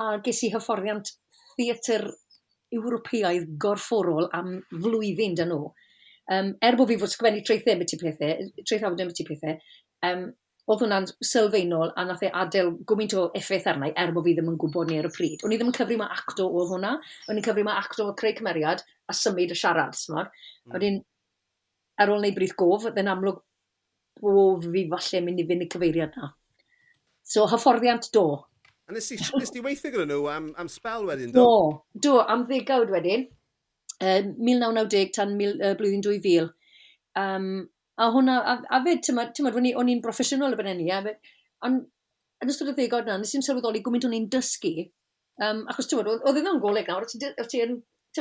a 0.00 0.10
ges 0.24 0.42
i 0.46 0.52
hyfforddiant 0.54 1.12
theatr 1.56 2.08
Ewropeaidd 2.74 3.48
gorfforol 3.60 4.28
am 4.36 4.60
flwyddyn 4.70 5.36
dyn 5.38 5.50
nhw. 5.50 5.70
Um, 6.30 6.52
er 6.62 6.76
bod 6.78 6.92
fi 6.92 6.98
fod 7.00 7.10
sgwennu 7.10 7.42
treithau 7.42 7.74
traethau 7.74 7.80
ambiti 7.80 7.98
pethau, 7.98 8.44
traethawd 8.62 9.02
ambiti 9.02 9.26
pethau, 9.26 9.56
um, 10.06 10.28
oedd 10.70 10.84
hwnna'n 10.84 11.08
sylfaenol 11.26 11.90
a 11.98 12.04
nath 12.06 12.22
e 12.22 12.30
adael 12.42 12.70
gwmynt 12.86 13.16
o 13.18 13.26
effaith 13.34 13.66
arna 13.70 13.88
i 13.90 13.94
er 13.98 14.12
bod 14.14 14.28
fi 14.28 14.36
ddim 14.36 14.52
yn 14.52 14.58
gwybod 14.60 14.90
ni 14.90 15.00
ar 15.00 15.08
y 15.08 15.12
pryd. 15.14 15.42
O'n 15.42 15.54
i 15.54 15.58
ddim 15.58 15.72
yn 15.72 15.76
cyfri 15.76 15.98
mae 15.98 16.14
acto 16.14 16.46
o 16.46 16.66
hwnna, 16.70 16.92
o'n 17.26 17.40
i'n 17.40 17.46
cyfri 17.46 17.64
mae 17.66 17.80
acto 17.80 18.06
o 18.06 18.14
creu 18.18 18.36
cymeriad 18.38 18.84
a 19.10 19.16
symud 19.16 19.50
y 19.50 19.58
siarad, 19.58 19.98
smog. 19.98 20.30
Mm. 20.68 20.76
O'n 20.76 21.00
ar 22.04 22.14
ôl 22.14 22.22
neu 22.22 22.36
brith 22.36 22.54
gof, 22.60 22.86
oedd 22.86 23.00
yn 23.02 23.10
amlwg 23.10 23.42
bod 24.20 24.68
fi 24.68 24.84
falle 24.92 25.24
mynd 25.26 25.42
i 25.42 25.48
fynd 25.48 25.66
i 25.66 25.68
cyfeiriad 25.72 26.16
na. 26.18 26.30
So, 27.30 27.46
hyfforddiant 27.50 28.10
do. 28.14 28.24
A 28.88 28.94
nes 28.94 29.10
i, 29.14 29.18
nes 29.38 29.52
i 29.54 29.62
weithio 29.64 29.92
gyda 29.94 30.08
nhw 30.10 30.24
am, 30.32 30.48
am 30.58 30.70
spel 30.70 31.06
wedyn, 31.08 31.34
do? 31.34 31.44
Do, 31.44 32.00
do 32.06 32.16
am 32.22 32.46
ddegawd 32.48 32.90
wedyn. 32.94 33.28
Um, 34.00 34.32
1990 34.40 35.12
tan 35.14 35.36
mil, 35.38 35.58
uh, 35.60 35.76
blwyddyn 35.78 36.02
2000. 36.06 36.48
Um, 37.20 37.50
a 38.00 38.08
hwnna, 38.14 38.38
a, 38.40 38.56
a 38.72 38.80
fyd, 38.86 39.02
ti'n 39.04 39.18
meddwl, 39.20 39.70
o'n 39.78 39.92
i'n 39.92 40.02
broffesiynol 40.04 40.56
y 40.56 40.58
benenni, 40.58 40.88
a 40.90 41.02
ond 41.68 41.84
yn 42.40 42.52
ystod 42.52 42.70
y 42.72 42.74
ddegawd 42.76 43.08
na, 43.08 43.18
nes 43.20 43.34
i'n 43.36 43.44
sylweddoli 43.44 43.82
gwmynt 43.84 44.06
o'n 44.08 44.16
i'n 44.16 44.28
dysgu, 44.32 44.72
um, 45.44 45.66
achos 45.68 45.90
ti'n 45.90 46.00
meddwl, 46.00 46.22
oedd 46.24 46.40
e 46.40 46.44
yn 46.48 46.62
goleg 46.62 46.88
nawr, 46.88 47.04
oedd 47.04 47.50
ti'n 47.52 47.74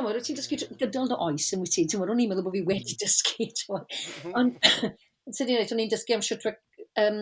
meddwl, 0.03 0.23
ti'n 0.25 0.39
dysgu 0.39 0.59
gydol 0.81 1.07
dy 1.09 1.19
oes 1.25 1.47
yn 1.55 1.63
wyt 1.63 1.75
ti, 1.77 1.85
ti'n 1.87 2.01
meddwl, 2.01 2.15
o'n 2.15 2.23
i'n 2.25 2.33
meddwl 2.33 2.47
bod 2.49 2.57
fi 2.57 2.65
wedi 2.67 2.97
dysgu, 2.99 3.47
tymod. 3.61 3.95
Mhm. 4.25 4.35
Ond, 4.41 4.69
sydd 5.35 5.53
i'n 5.53 5.63
o'n 5.63 5.81
i'n 5.83 5.91
dysgu 5.91 6.15
am 6.15 6.23
siwt 6.25 6.45
um, 6.49 7.19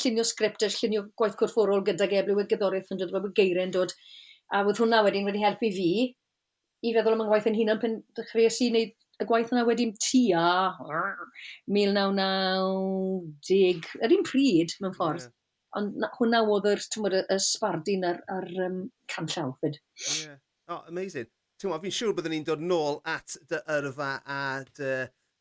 llunio 0.00 0.24
sgript 0.26 0.64
a 0.64 0.70
llunio 0.72 1.06
gwaith 1.18 1.38
corfforol 1.40 1.84
gyda 1.86 2.08
eblyw 2.20 2.42
y 2.42 2.48
gyddoriaeth 2.50 2.92
yn 2.94 3.00
dod, 3.00 3.14
mae 3.14 3.36
geiriau'n 3.38 3.74
dod. 3.74 3.94
A 4.54 4.56
oedd 4.64 4.80
hwnna 4.82 5.02
wedyn 5.06 5.28
wedi 5.28 5.44
helpu 5.44 5.68
fi 5.74 5.90
i 6.84 6.92
feddwl 6.92 7.16
am 7.16 7.24
yng 7.24 7.30
ngwaith 7.30 7.48
yn 7.48 7.58
hunan 7.58 7.80
pen 7.82 7.94
dechreuais 8.18 8.58
i 8.60 8.70
wneud 8.72 8.92
y 9.22 9.24
gwaith 9.28 9.52
yna 9.54 9.62
wedi'n 9.68 9.94
tua 10.02 10.48
1990, 11.70 13.88
yr 14.02 14.14
un 14.16 14.26
pryd 14.26 14.70
mewn 14.82 14.96
ffordd. 14.96 15.24
Yeah. 15.28 15.40
Ond 15.78 15.88
hwnna 16.18 16.40
oedd 16.46 16.66
yr, 16.70 16.80
y, 16.80 16.82
y 17.34 17.36
sbardun 17.42 18.06
ar, 18.06 18.18
ar 18.30 18.46
um, 18.66 18.76
canllaw 19.10 19.50
fyd. 19.62 19.76
Yeah. 20.22 20.38
Oh, 20.70 20.82
amazing. 20.90 21.28
Ti'n 21.60 21.80
fi'n 21.82 21.94
siŵr 21.94 22.14
byddwn 22.16 22.34
ni'n 22.34 22.46
dod 22.46 22.62
nôl 22.62 22.96
at 23.08 23.28
dy 23.50 23.58
yrfa 23.78 24.12
a 24.26 24.40
dy 24.76 24.92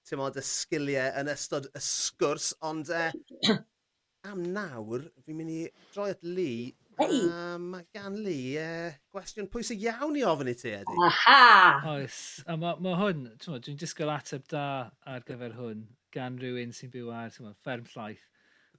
tymod, 0.07 0.37
y 0.39 0.43
sgiliau 0.45 1.11
yn 1.21 1.31
ystod 1.33 1.69
y 1.71 1.81
sgwrs, 1.83 2.51
ond 2.65 2.91
uh, 2.93 3.09
am 4.29 4.45
nawr, 4.55 5.07
fi'n 5.25 5.37
mynd 5.39 5.53
i 5.53 5.59
droi 5.93 6.11
at 6.13 6.23
Lee. 6.23 6.73
Hey. 6.99 7.23
Um, 7.25 7.71
gan 7.95 8.19
Lee, 8.21 8.57
uh, 8.61 8.91
gwestiwn 9.15 9.49
pwysig 9.51 9.81
iawn 9.87 10.19
i 10.19 10.25
ofyn 10.29 10.51
i 10.51 10.55
ti, 10.59 10.75
Eddie. 10.77 10.99
Aha! 11.07 11.95
Oes, 11.95 12.19
a 12.45 12.57
mae 12.59 12.77
ma 12.85 12.93
hwn, 12.99 13.25
dwi'n 13.41 13.79
disgwyl 13.81 14.13
ateb 14.13 14.45
da 14.51 14.65
ar 15.09 15.25
gyfer 15.27 15.57
hwn 15.57 15.87
gan 16.13 16.37
rhywun 16.41 16.75
sy'n 16.75 16.93
byw 16.93 17.09
ar 17.15 17.33
ma, 17.41 17.55
fferm 17.63 17.89
llaeth. 17.95 18.29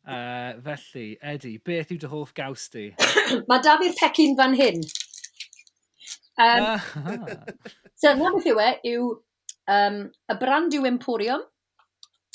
Uh, 0.04 0.60
felly, 0.60 1.06
Eddie, 1.24 1.58
beth 1.64 1.92
yw 1.94 1.98
dy 2.02 2.08
hoff 2.12 2.34
gaws 2.36 2.68
di? 2.74 2.90
mae 3.48 3.62
da 3.64 3.78
fi'r 3.80 3.94
pecyn 3.98 4.36
fan 4.38 4.56
hyn. 4.58 4.82
Um, 6.44 6.66
so, 8.00 8.12
na 8.18 8.32
beth 8.34 8.50
yw 8.52 8.60
e, 8.60 8.70
yw 8.92 9.08
Um, 9.70 10.00
y 10.28 10.38
brand 10.40 10.74
yw 10.76 10.88
Emporium. 10.88 11.44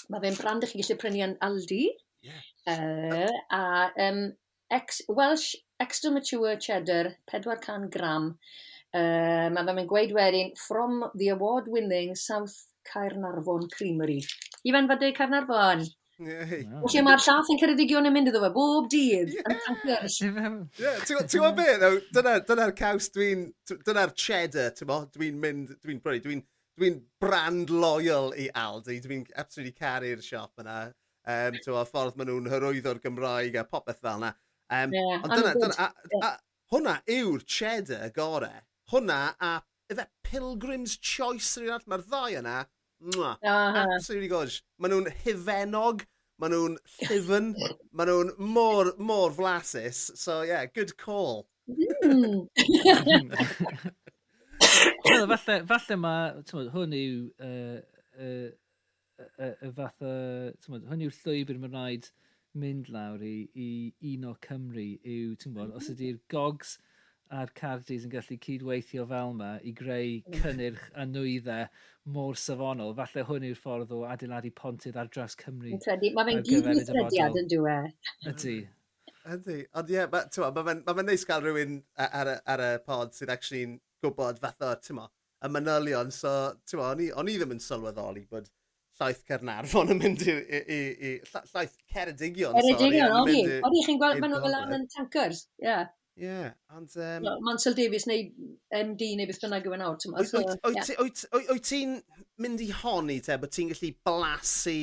Mae 0.09 0.23
fe'n 0.23 0.37
brand 0.39 0.65
ych 0.65 0.73
chi 0.73 0.81
gallu 0.81 0.97
prynu 1.01 1.25
yn 1.27 1.35
Aldi. 1.45 1.83
Yeah. 2.25 2.45
Uh, 2.69 3.35
a 3.55 3.63
um, 4.07 4.23
ex, 4.73 5.03
Welsh 5.07 5.53
Extra 5.79 6.11
Mature 6.11 6.57
Cheddar, 6.57 7.13
400 7.31 7.91
gram. 7.93 8.33
Uh, 8.89 9.47
mae 9.53 9.69
fe'n 9.69 9.91
gweud 9.91 10.15
wedyn, 10.17 10.55
from 10.57 11.05
the 11.15 11.29
award-winning 11.35 12.15
South 12.15 12.57
Caernarfon 12.89 13.69
Creamery. 13.71 14.19
Ifan 14.65 14.89
Fadau 14.89 15.13
Caernarfon. 15.15 15.85
Felly 16.19 17.01
mae'r 17.05 17.21
llath 17.23 17.49
yn 17.53 17.59
Ceredigion 17.61 18.07
yn 18.09 18.11
mynd 18.11 18.29
iddo 18.31 18.41
fe 18.43 18.49
bob 18.51 18.89
dydd. 18.91 19.37
Ie, 19.39 20.95
ti'n 21.07 21.21
gwybod 21.31 21.55
beth? 21.61 22.09
Dyna'r 22.49 22.73
caws 22.75 23.07
dwi'n... 23.15 23.45
Dyna'r 23.87 24.11
cheddar, 24.19 24.73
ti'n 24.75 24.89
Dwi'n 25.15 25.37
mynd... 25.45 25.77
Dwi'n 25.79 26.01
brynu... 26.03 26.25
Dwi'n 26.25 26.43
dwi'n 26.79 26.99
brand 27.21 27.69
loyal 27.69 28.33
i 28.39 28.49
Aldi. 28.55 28.99
Dwi'n 29.03 29.25
absolutely 29.35 29.75
caru'r 29.77 30.23
siop 30.23 30.61
yna. 30.63 30.79
Um, 31.29 31.57
a 31.59 31.85
ffordd 31.85 32.17
maen 32.17 32.31
nhw'n 32.31 32.49
hyrwyddo'r 32.49 33.01
Gymraeg 33.03 33.57
a 33.59 33.65
popeth 33.67 33.99
fel 34.01 34.23
yna. 34.23 34.33
Um, 34.69 34.93
yeah, 34.93 35.23
ond 35.23 35.33
dyna, 35.33 35.53
dyna, 35.57 35.75
a, 35.85 36.25
a, 36.25 36.31
hwnna 36.73 36.95
yw'r 37.09 37.45
cheddar 37.45 38.13
gore. 38.15 38.53
Hwnna 38.91 39.19
a 39.41 39.55
efe 39.91 40.05
Pilgrim's 40.23 40.95
Choice 40.97 41.57
rhywun 41.57 41.75
arall. 41.75 41.89
Mae'r 41.91 42.05
ddau 42.07 42.39
yna, 42.39 42.55
mwah, 43.09 43.35
uh 43.41 43.51
-huh. 43.51 43.95
absolutely 43.97 44.31
gorge. 44.31 44.61
Maen 44.77 44.95
nhw'n 44.95 45.11
hifenog, 45.25 46.05
maen 46.41 46.55
nhw'n 46.55 46.77
llyfn, 47.09 47.53
maen 47.91 48.13
nhw'n 48.13 48.35
mor, 48.57 48.93
mor 48.97 49.33
flasus. 49.35 50.09
So 50.15 50.41
yeah, 50.41 50.65
good 50.65 50.95
call. 50.97 51.49
Mm. 51.69 52.47
mm. 52.57 53.91
well, 55.05 55.27
falle, 55.37 55.59
falle 55.69 55.99
mae, 55.99 56.43
tymod, 56.49 56.71
hwn 56.75 56.95
yw 56.97 57.21
uh, 57.45 57.79
uh, 58.19 58.49
y, 59.19 59.49
y 59.67 59.71
fath 59.77 60.05
o, 60.05 60.13
hwn 60.67 61.05
yw'r 61.05 61.17
llwybr 61.23 61.59
mae'n 61.61 61.75
rhaid 61.75 62.11
mynd 62.59 62.89
lawr 62.93 63.23
i, 63.25 63.35
i 63.53 63.69
un 64.13 64.29
o 64.29 64.35
Cymru 64.45 64.85
yw, 64.97 65.35
ti'n 65.39 65.55
bod, 65.57 65.73
os 65.77 65.89
ydy'r 65.93 66.21
gogs 66.31 66.77
a'r 67.29 67.51
cardis 67.53 68.07
yn 68.07 68.13
gallu 68.13 68.39
cydweithio 68.41 69.05
fel 69.09 69.35
yma 69.35 69.51
i 69.61 69.73
greu 69.77 70.15
cynnyrch 70.33 70.87
a 70.97 71.05
nwyddau 71.05 71.67
mor 72.15 72.39
safonol, 72.41 72.95
falle 72.97 73.25
hwn 73.27 73.45
yw'r 73.51 73.59
ffordd 73.59 73.93
o 73.93 74.01
adeiladu 74.09 74.49
pontydd 74.57 74.97
ar 74.97 75.11
draws 75.13 75.37
Cymru. 75.37 75.75
Mae 75.77 76.31
fe'n 76.31 76.43
gyd 76.47 76.69
weithrediad 76.71 77.37
yn 77.43 77.51
dwe. 77.53 77.77
Ydy. 78.31 78.55
Ydy. 79.35 79.59
Ond 79.77 79.91
ie, 79.91 79.99
yeah, 79.99 80.09
mae 80.09 80.55
ma 80.55 80.65
fe'n 80.71 80.81
ma 80.87 81.05
neis 81.05 81.27
gael 81.29 81.45
rhywun 81.45 81.77
ar, 82.01 82.33
ar 82.49 82.65
y 82.65 82.71
pod 82.87 83.13
sydd 83.13 83.33
actually'n 83.35 83.77
gwybod 84.03 84.39
fath 84.41 84.57
fatha, 84.59 84.79
tymo, 84.85 85.09
y 85.45 85.51
manylion. 85.53 86.13
So, 86.15 86.33
tymo, 86.69 86.87
o'n 86.91 87.03
i, 87.05 87.11
on 87.15 87.29
i 87.31 87.37
ddim 87.39 87.55
yn 87.55 87.63
sylweddoli 87.63 88.25
bod 88.31 88.49
llaeth 88.99 89.21
Cernarfon 89.27 89.93
yn 89.93 90.01
mynd 90.01 90.25
i... 90.27 90.35
i, 90.35 90.59
i, 90.59 90.81
i 91.09 91.13
llaeth 91.53 91.77
Ceredigion, 91.93 92.57
Ceredigion, 92.59 93.15
o'n 93.21 93.31
i. 93.31 93.39
O'n 93.63 93.77
i 93.77 93.85
chi'n 93.85 94.01
gweld 94.01 94.19
maen 94.23 94.35
nhw 94.35 94.43
fel 94.43 94.55
lan 94.55 94.75
yn 94.79 94.87
tankers, 94.95 95.45
ie. 95.63 95.79
Ie, 96.19 96.49
ond... 96.75 96.95
Um... 96.99 97.27
Mansell 97.47 97.77
Davies 97.77 98.07
neu 98.09 98.25
MD 98.75 99.13
neu 99.15 99.29
beth 99.29 99.39
bynnag 99.43 99.67
yw 99.69 99.75
yn 99.77 99.85
awr, 99.85 99.99
ti'n 100.01 100.17
Wyt 100.19 101.69
ti'n 101.69 101.95
mynd 102.43 102.65
i 102.65 102.71
honi 102.81 103.19
te, 103.23 103.37
bod 103.39 103.53
ti'n 103.55 103.71
gallu 103.71 103.93
blasu 104.07 104.79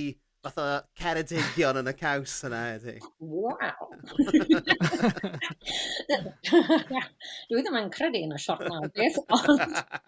fath 0.46 0.60
o 0.62 0.66
ceredigion 1.00 1.80
yn 1.80 1.90
y 1.90 1.94
caws 1.98 2.34
yna 2.46 2.60
ydy. 2.76 2.94
Waw! 3.18 3.96
Dwi 7.50 7.62
ddim 7.62 7.78
yn 7.80 7.90
credu 7.94 8.20
yn 8.26 8.36
y 8.36 8.38
siop 8.42 8.60
na 8.66 8.76
beth, 8.94 9.18
ond 9.34 9.60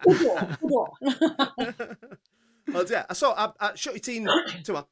wdo, 0.07 0.33
wdo. 0.63 0.83
Ond 2.69 2.91
ie, 2.93 3.01
a 3.01 3.15
so, 3.17 3.27
a, 3.33 3.49
a 3.59 3.67
sio 3.79 3.91
i 3.97 4.01
ti'n, 4.03 4.29
ti'n 4.61 4.75
ma, 4.77 4.83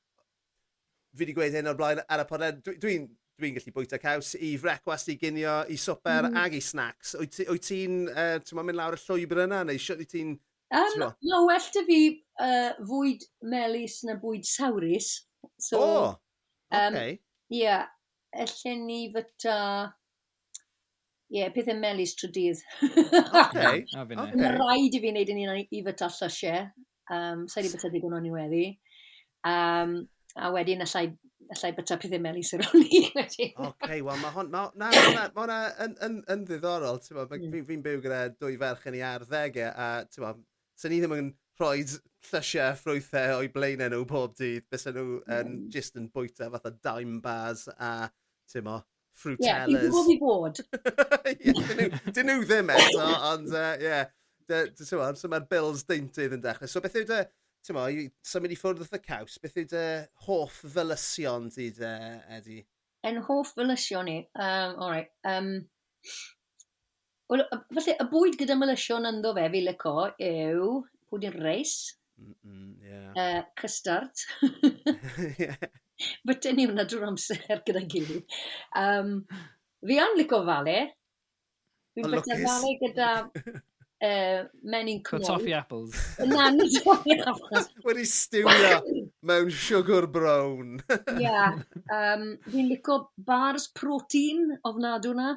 fi 1.14 1.24
wedi 1.24 1.38
gweud 1.38 1.56
hyn 1.58 1.72
o'r 1.72 1.80
blaen 1.80 2.04
ar 2.04 2.24
y 2.24 2.26
podled, 2.30 2.58
dwi'n 2.66 2.80
dwi, 2.82 2.96
dwi 3.38 3.50
gallu 3.56 3.72
bwyta 3.76 3.98
caws 4.02 4.30
i 4.42 4.58
frecwast, 4.62 5.12
i 5.14 5.16
ginio, 5.22 5.56
i 5.70 5.78
swper 5.80 6.24
mm. 6.32 6.38
ag 6.44 6.52
i 6.58 6.64
snacks. 6.64 7.10
Wyt 7.22 7.66
ti'n, 7.70 7.94
uh, 8.12 8.38
ti'n 8.44 8.64
mynd 8.64 8.80
lawr 8.80 8.98
y 8.98 9.00
llwybr 9.06 9.46
yna, 9.48 9.60
neu 9.68 9.80
sio 9.82 9.96
i 10.02 10.10
ti'n... 10.10 10.30
Um, 10.76 10.94
no, 11.00 11.14
well 11.48 11.68
da 11.72 11.82
fi 11.88 12.00
uh, 12.44 12.72
fwyd 12.90 13.22
melus 13.48 14.02
na 14.04 14.18
bwyd 14.20 14.44
sawris. 14.48 15.10
So! 15.60 15.80
Oh, 15.82 16.20
okay. 16.74 17.12
Um, 17.12 17.18
yeah, 17.50 17.86
allan 18.34 18.84
ni 18.88 19.14
fyta... 19.14 19.60
Ie, 21.28 21.42
yeah, 21.42 21.52
pethau 21.52 21.76
melis 21.76 22.16
trwy 22.16 22.32
dydd. 22.32 22.60
okay. 23.44 23.82
Mae 24.16 24.52
rhaid 24.56 24.94
i 24.96 25.02
fi 25.04 25.12
wneud 25.12 25.32
yn 25.34 25.42
un 25.44 25.58
i 25.60 25.82
fyta 25.84 26.08
llysiau. 26.08 26.70
Um, 27.12 27.48
Sa'i 27.52 27.66
di 27.66 27.72
byta 27.74 27.92
ddigon 27.92 28.16
o'n 28.16 28.30
i 28.30 28.32
weddi. 28.32 28.68
Um, 29.48 29.98
a 30.40 30.52
wedyn 30.54 30.86
allai 30.86 31.10
allai 31.54 31.72
byta 31.76 31.98
pethau 32.00 32.20
melus 32.24 32.54
ar 32.56 32.64
ôl 32.68 32.84
i. 32.84 33.02
Oce, 33.22 33.50
okay, 33.70 34.02
wel 34.06 34.22
mae 34.22 34.34
hwn, 34.36 34.52
mae 34.52 34.72
ma, 34.76 34.92
ma, 34.92 35.26
ma, 35.36 35.46
ma 35.48 35.60
yn, 35.86 35.96
yn, 36.08 36.18
yn 36.34 36.46
ddiddorol, 36.48 37.00
mm. 37.00 37.50
fi'n 37.56 37.68
fi 37.70 37.80
byw 37.86 38.02
gyda 38.04 38.22
dwy 38.36 38.58
ferch 38.62 38.88
yn 38.92 39.00
ei 39.00 39.06
arddegau, 39.08 39.72
a 39.72 39.90
ti'n 40.12 40.26
ma, 40.26 40.34
sy'n 40.80 40.94
ni 40.94 41.02
ddim 41.04 41.16
yn 41.18 41.30
rhoi 41.62 41.86
llysiau 42.28 42.76
ffrwythau 42.78 43.32
e 43.32 43.40
o'i 43.40 43.50
blaenau 43.54 43.92
nhw 43.94 44.06
pob 44.10 44.36
dydd, 44.38 44.68
bys 44.72 44.88
nhw 44.90 45.08
yn 45.24 45.50
mm. 45.54 45.66
just 45.74 45.98
yn 46.00 46.12
bwyta 46.14 46.52
fath 46.54 46.70
o 46.70 46.74
dime 46.76 47.20
bars 47.24 47.68
a, 47.74 48.10
ti'n 48.52 48.66
mo, 48.68 48.78
fruitellers. 49.18 49.72
Ie, 49.72 49.80
yeah, 49.80 49.88
i 49.88 49.92
fod 49.96 50.14
i 50.14 50.20
fod. 50.22 52.14
Dyn 52.14 52.32
nhw 52.32 52.46
ddim 52.46 52.72
eto, 52.76 53.10
ond 53.32 53.52
ie. 53.52 53.66
Uh, 53.66 53.84
yeah. 53.84 54.06
So 54.48 55.28
mae'r 55.28 55.48
Bills 55.52 55.84
deintydd 55.88 56.38
yn 56.38 56.44
dechrau. 56.44 56.72
So 56.72 56.80
beth 56.84 56.96
yw 56.96 57.08
dy, 57.10 57.20
ti'n 57.68 57.76
mo, 57.76 57.86
symud 58.24 58.54
i 58.54 58.60
ffwrdd 58.60 58.84
wrth 58.86 58.96
y 58.96 59.02
caws, 59.04 59.36
beth 59.44 59.60
yw 59.60 59.68
dy 59.74 59.86
hoff 60.28 60.62
felusion 60.76 61.50
di 61.52 61.70
dy, 61.76 61.94
Edi? 62.38 62.62
En 63.08 63.20
hoff 63.28 63.52
felusion 63.58 64.08
ni? 64.08 64.22
Um, 64.40 64.78
all 64.78 64.94
right. 64.94 65.12
Um, 65.28 65.68
well, 67.30 67.44
falle 67.76 67.98
y 68.00 68.08
bwyd 68.14 68.40
gyda 68.40 68.56
mylysion 68.60 69.10
ynddo 69.10 69.36
fe 69.36 69.50
fi 69.52 69.64
lyco 69.66 69.96
yw 70.16 70.72
pwdin 71.12 71.38
reis, 71.44 71.76
Mm 72.18 72.36
-mm, 72.44 72.70
yeah. 72.82 73.14
uh, 73.16 73.44
cystart. 73.62 74.26
yeah. 75.40 75.56
Bytyn 76.26 76.58
ni 76.58 76.66
hwnna 76.66 76.86
drwy'r 76.90 77.08
amser 77.12 77.62
gyda 77.66 77.82
gilydd. 77.94 78.38
Um, 78.82 79.14
fi 79.86 80.00
am 80.02 80.18
licio 80.18 80.42
fale. 80.50 80.78
Fi'n 81.98 82.12
byta 82.14 82.38
fale 82.44 82.74
gyda 82.82 83.10
uh, 83.22 84.42
menyn 84.74 85.02
cnoi. 85.08 85.26
Toffee 85.26 85.58
apples. 85.58 85.98
Na, 86.30 86.50
ni 86.54 86.70
toffee 86.78 87.18
apples. 87.22 87.72
Wedi 87.86 88.06
stiwio 88.10 88.82
mewn 89.22 89.50
sugar 89.50 90.08
brown. 90.08 90.78
Ie. 90.90 91.18
yeah. 91.26 91.58
Um, 91.90 92.30
fi'n 92.50 92.72
licio 92.74 93.02
bars 93.18 93.70
protein 93.78 94.58
ofnadw 94.62 95.14
na. 95.18 95.36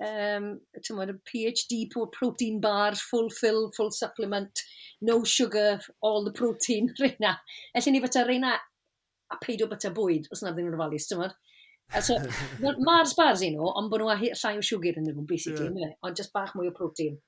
Um, 0.00 0.54
ti'n 0.80 1.00
y 1.04 1.14
PhD 1.28 1.82
protein 1.92 2.60
bars, 2.60 3.02
full 3.10 3.28
fill, 3.28 3.68
full 3.76 3.92
supplement 3.92 4.64
no 5.00 5.22
sugar, 5.24 5.80
all 6.00 6.24
the 6.24 6.32
protein, 6.32 6.92
reina. 7.00 7.38
Elli 7.74 7.92
ni 7.92 8.02
fyta 8.04 8.26
reina 8.26 8.54
a 9.30 9.38
peidio 9.44 9.68
byta 9.70 9.92
bwyd, 9.94 10.28
os 10.32 10.42
na 10.42 10.52
ddim 10.54 10.70
yn 10.70 10.76
ofalus, 10.78 11.08
ti'n 11.08 11.20
mwyn? 11.20 11.34
So, 12.06 12.16
Mae'r 12.86 13.08
spars 13.10 13.42
un 13.46 13.58
o, 13.58 13.72
ond 13.78 13.90
bod 13.90 14.04
nhw 14.04 14.14
llai 14.14 14.54
o 14.58 14.62
sugar 14.64 15.00
yn 15.00 15.08
nhw, 15.08 15.26
basically, 15.26 15.70
yeah. 15.80 15.96
ond 16.06 16.18
just 16.18 16.34
bach 16.36 16.54
mwy 16.58 16.70
o 16.70 16.74
protein. 16.76 17.18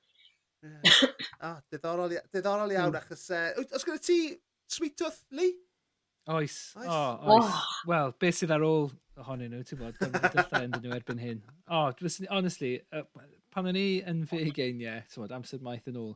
Yeah. 0.62 1.10
ah, 1.42 1.58
diddorol, 1.72 2.14
diddorol 2.34 2.74
iawn, 2.74 2.92
mm. 2.92 2.98
achos... 3.00 3.26
Uh, 3.34 3.64
os 3.74 3.86
gyda 3.86 3.98
ti 4.02 4.18
sweet 4.70 4.96
tooth, 4.98 5.22
Lee? 5.34 5.56
Oes. 6.30 6.58
Oes. 6.78 6.86
Oh, 6.86 7.34
oes. 7.34 7.48
Oh. 7.48 7.70
Wel, 7.90 8.14
beth 8.22 8.38
sydd 8.38 8.54
ar 8.54 8.62
ôl 8.66 8.92
ohonyn 9.18 9.50
nhw, 9.52 9.64
ti'n 9.66 9.80
bod, 9.80 9.98
dyllai 9.98 10.62
yn 10.68 10.76
nhw 10.76 10.94
erbyn 10.94 11.22
hyn. 11.22 11.42
Oh, 11.66 11.90
honestly, 12.30 12.76
uh, 12.94 13.02
pan 13.52 13.68
o'n 13.68 13.78
i 13.78 13.88
yn 14.08 14.22
fy 14.30 14.44
hugeiniau, 14.46 15.02
bod, 15.18 15.34
amser 15.34 15.62
maith 15.66 15.90
yn 15.90 15.98
ôl, 16.00 16.14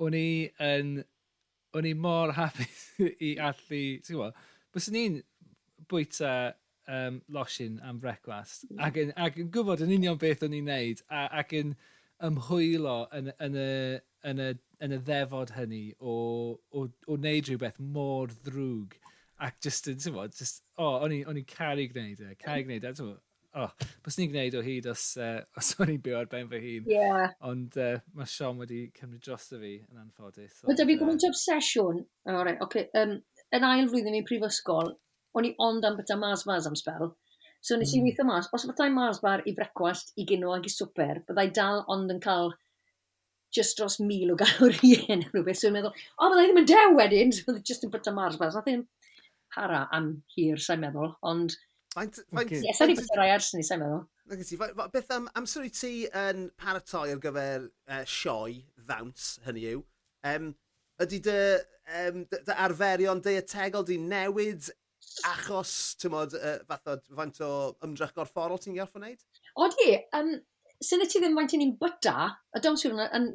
o'n 0.00 0.16
i 0.18 0.28
yn... 0.66 1.00
O'n 1.78 1.86
i 1.86 1.92
mor 1.94 2.32
hapus 2.38 2.86
i 2.98 3.36
allu... 3.38 3.82
Ti'n 4.02 4.16
gwybod? 4.16 4.40
Bys 4.74 4.88
ni'n 4.94 5.20
bwyta 5.90 6.32
um, 6.90 7.22
losin 7.28 7.80
am 7.84 7.98
brecwast 7.98 8.66
hmm. 8.68 8.80
ac 8.86 8.98
yn, 9.00 9.12
ac 9.16 9.38
yn 9.40 9.50
gwybod 9.54 9.84
yn 9.84 9.94
union 9.94 10.18
beth 10.20 10.44
o'n 10.46 10.56
i'n 10.56 10.68
neud 10.70 11.02
a, 11.08 11.26
ac 11.40 11.54
yn 11.58 11.74
ymhwylo 12.26 12.98
yn, 13.16 13.30
yn, 13.40 13.56
y, 13.56 13.70
yn, 14.30 14.42
y, 14.44 14.50
yn 14.84 14.96
y 14.96 15.00
ddefod 15.06 15.54
hynny 15.56 15.84
o, 16.00 16.14
o, 16.74 16.84
o 16.84 17.16
wneud 17.16 17.48
rhywbeth 17.48 17.80
mor 17.80 18.34
ddrwg 18.44 18.98
ac 19.46 19.60
just 19.64 19.88
yn, 19.88 20.00
ti'n 20.02 20.16
bod, 20.16 20.36
just, 20.36 20.62
o, 20.76 20.86
oh, 20.86 21.06
o'n 21.06 21.16
i'n 21.16 21.48
caru 21.48 21.86
gwneud 21.92 22.24
e, 22.26 22.34
caru 22.36 22.60
hmm. 22.60 22.68
gwneud 22.68 22.88
e, 22.88 22.94
ti'n 22.96 23.12
bod, 23.12 23.22
oh, 23.58 23.70
bys 24.04 24.18
ni'n 24.18 24.30
gwneud 24.32 24.56
o 24.58 24.62
hyd 24.64 24.88
os, 24.90 25.04
uh, 25.20 25.40
os 25.58 25.72
o'n 25.80 25.94
i'n 25.94 26.02
byw 26.04 26.18
ar 26.20 26.30
ben 26.30 26.50
fy 26.50 26.60
hun. 26.64 26.90
Yeah. 26.90 27.34
Ond 27.46 27.78
uh, 27.80 27.98
mae 28.16 28.30
Sean 28.30 28.60
wedi 28.60 28.86
cymryd 28.96 29.24
dros 29.26 29.48
fi 29.52 29.74
yn 29.78 30.02
anffodus. 30.02 30.62
Mae 30.68 30.78
da 30.78 30.86
fi 30.88 30.98
gwybod 31.00 31.26
obsesiwn. 31.30 32.04
Oh, 32.28 32.42
right, 32.42 32.60
okay. 32.64 32.88
um, 33.00 33.18
yn 33.56 33.66
ail 33.66 33.90
flwyddyn 33.90 34.20
i'n 34.20 34.28
prifysgol, 34.28 34.94
o'n 35.36 35.46
i 35.48 35.52
ond 35.62 35.86
am 35.86 35.98
byta 35.98 36.18
mas-mas 36.20 36.68
am 36.70 36.78
spel. 36.78 37.14
So 37.60 37.76
nes 37.76 37.92
i 37.92 38.00
mm. 38.00 38.06
weithio 38.06 38.24
mas, 38.24 38.48
os 38.56 38.64
byddai 38.68 38.88
mas-bar 38.94 39.44
i 39.44 39.54
brecwast, 39.56 40.14
i 40.16 40.24
gyno 40.28 40.54
ag 40.54 40.66
i 40.66 40.72
swper, 40.72 41.24
byddai 41.28 41.50
dal 41.56 41.82
ond 41.92 42.12
yn 42.14 42.22
cael 42.24 42.54
just 43.52 43.76
dros 43.78 43.98
mil 44.00 44.32
o 44.32 44.36
galorien 44.38 45.10
yn 45.16 45.26
rhywbeth. 45.28 45.58
So 45.60 45.68
i'n 45.68 45.76
meddwl, 45.76 45.92
o, 45.92 46.22
oh, 46.22 46.30
byddai 46.30 46.46
ddim 46.46 46.62
yn 46.62 46.70
dew 46.70 46.94
wedyn, 46.96 47.32
so 47.36 47.48
byddai 47.48 47.66
just 47.72 47.84
yn 47.84 47.92
byta 47.92 48.14
mas-mas. 48.16 48.56
Nath 48.56 48.70
i'n 48.72 48.86
para 49.54 49.82
am 49.96 50.12
hir, 50.36 50.62
sa'n 50.62 50.80
meddwl, 50.84 51.12
ond 51.26 51.58
Ie, 51.98 52.72
sa'n 52.76 52.92
i 52.92 52.94
beth 52.94 53.14
roi 53.18 53.30
ars 53.34 53.50
ni, 53.56 53.64
sa'n 53.66 53.80
meddwl. 53.82 54.04
Ti, 54.46 54.58
beth 54.94 55.08
am 55.16 55.24
amser 55.38 55.64
i 55.66 55.70
ti 55.74 55.94
yn 56.06 56.44
paratoi 56.60 57.08
ar 57.10 57.22
gyfer 57.22 57.64
uh, 57.66 58.04
sioe, 58.06 58.60
ddawns, 58.78 59.32
hynny 59.46 59.64
yw, 59.72 59.80
um, 60.30 60.52
ydy 61.02 61.18
dy, 61.26 61.38
um, 62.04 62.22
dy 62.30 62.56
arferion 62.66 63.22
deiategol 63.24 63.88
di 63.88 63.98
newid 64.02 64.70
achos, 65.26 65.72
ti'n 65.98 66.14
modd, 66.14 66.36
uh, 66.38 66.60
e, 66.60 66.68
fath 66.68 66.92
o 66.92 66.96
faint 67.18 67.42
o 67.42 67.50
ymdrech 67.88 68.14
gorfforol 68.14 68.62
ti'n 68.62 68.78
gorff 68.78 68.94
o 68.94 69.02
wneud? 69.02 69.26
Odi, 69.66 69.90
um, 70.20 70.36
sy'n 70.78 71.02
ti 71.10 71.18
ddim 71.18 71.34
faint 71.40 71.56
i 71.56 71.62
ni'n 71.64 71.74
byta, 71.80 72.30
a 72.30 72.62
dawnswyr 72.62 73.02
yn, 73.08 73.32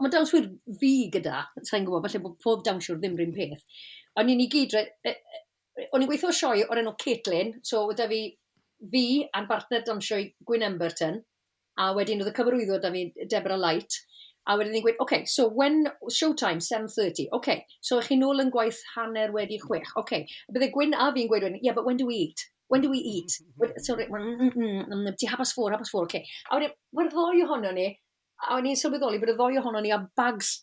mae 0.00 0.14
dawnswyr 0.14 0.48
fi 0.80 0.94
gyda, 1.12 1.44
sa'n 1.60 1.84
gwybod, 1.84 2.08
falle 2.08 2.24
bod 2.24 2.40
pob 2.40 2.64
dawnswyr 2.64 2.96
ddim 3.02 3.20
rhywun 3.20 3.36
peth, 3.36 3.84
ond 4.16 4.30
ni'n 4.30 4.40
i 4.40 4.46
ni 4.46 4.50
gyd, 4.56 4.80
e, 4.80 5.14
o'n 5.88 6.04
i'n 6.04 6.10
gweithio 6.10 6.32
sioe 6.34 6.66
o'r 6.66 6.82
enw 6.82 6.94
Caitlin, 7.00 7.56
so 7.66 7.86
wedi 7.88 8.06
fi 8.10 8.20
fi 8.92 9.04
a'n 9.36 9.48
bartner 9.48 9.82
dansio 9.86 10.20
Gwyn 10.46 10.64
Emberton, 10.66 11.20
a 11.80 11.90
wedyn 11.96 12.22
oedd 12.22 12.32
y 12.32 12.36
cyfarwyddo 12.36 12.78
da 12.80 12.92
fi 12.94 13.08
Deborah 13.28 13.60
Light, 13.60 13.98
a 14.48 14.56
wedyn 14.58 14.72
ni'n 14.74 14.84
gweud, 14.84 15.00
OK, 15.04 15.24
so 15.26 15.48
when 15.48 15.84
showtime, 16.08 16.62
7.30, 16.64 17.28
OK, 17.36 17.58
so 17.80 18.00
chi 18.04 18.16
nôl 18.18 18.42
yn 18.42 18.52
gwaith 18.52 18.80
hanner 18.94 19.34
wedi 19.34 19.60
chwech, 19.62 19.92
OK. 20.00 20.24
Bydde 20.52 20.70
Gwyn 20.74 20.96
a 20.96 21.10
fi'n 21.14 21.28
gweud 21.30 21.44
wedyn, 21.46 21.60
yeah, 21.62 21.76
but 21.76 21.86
when 21.86 22.00
do 22.00 22.08
we 22.08 22.16
eat? 22.26 22.46
When 22.68 22.80
do 22.80 22.90
we 22.90 22.98
eat? 22.98 23.36
Sorry, 23.82 24.06
mm, 24.06 24.54
mm, 24.54 24.88
mm, 24.88 25.12
ti 25.18 25.28
habas 25.28 25.52
ffôr, 25.54 25.74
habas 25.74 25.92
ffôr, 25.92 26.08
OK. 26.08 26.22
A 26.50 26.56
wedyn, 26.56 26.74
mae'r 26.96 27.12
ddoi 27.12 27.44
ohono 27.44 27.74
ni, 27.76 27.90
a 28.46 28.56
wedyn 28.56 28.70
ni'n 28.70 28.80
sylweddoli 28.80 29.20
bod 29.20 29.34
y 29.34 29.36
ddoi 29.36 29.60
ohono 29.60 29.84
ni 29.84 29.92
a 29.94 30.00
bags 30.16 30.56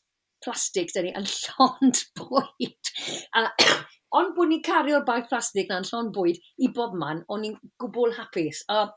plastig 0.45 0.93
dyn 0.93 1.09
ni 1.09 1.13
yn 1.17 1.27
llond 1.31 2.03
bwyd. 2.19 2.93
A, 3.37 3.47
ond 4.17 4.33
bod 4.37 4.51
ni'n 4.51 4.63
cario'r 4.65 5.05
bag 5.07 5.27
plastig 5.31 5.69
na'n 5.71 5.87
llond 5.89 6.13
bwyd 6.15 6.39
i 6.63 6.71
bob 6.75 6.95
man, 6.99 7.25
o'n 7.33 7.45
i'n 7.49 7.59
gwbl 7.83 8.15
hapus. 8.19 8.63
A, 8.71 8.87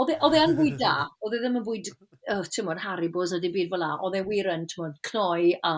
Oedd 0.00 0.10
e, 0.14 0.16
e 0.16 0.42
yn 0.42 0.56
fwy 0.58 0.72
da, 0.78 0.96
oedd 1.24 1.36
e 1.36 1.40
ddim 1.42 1.60
yn 1.60 1.64
fwy, 1.66 1.80
oh, 2.34 2.42
ti'n 2.50 2.66
mwyn, 2.66 2.82
Haribos 2.82 3.34
a 3.34 3.40
dim 3.42 3.54
byd 3.54 3.72
fel 3.72 3.82
la, 3.82 3.94
oedd 4.06 4.18
e 4.18 4.22
wir 4.26 4.50
yn, 4.52 4.66
ti'n 4.70 4.82
mwyn, 4.82 4.94
cnoi 5.08 5.54
a 5.66 5.74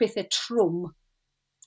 pethau 0.00 0.28
trwm, 0.36 0.78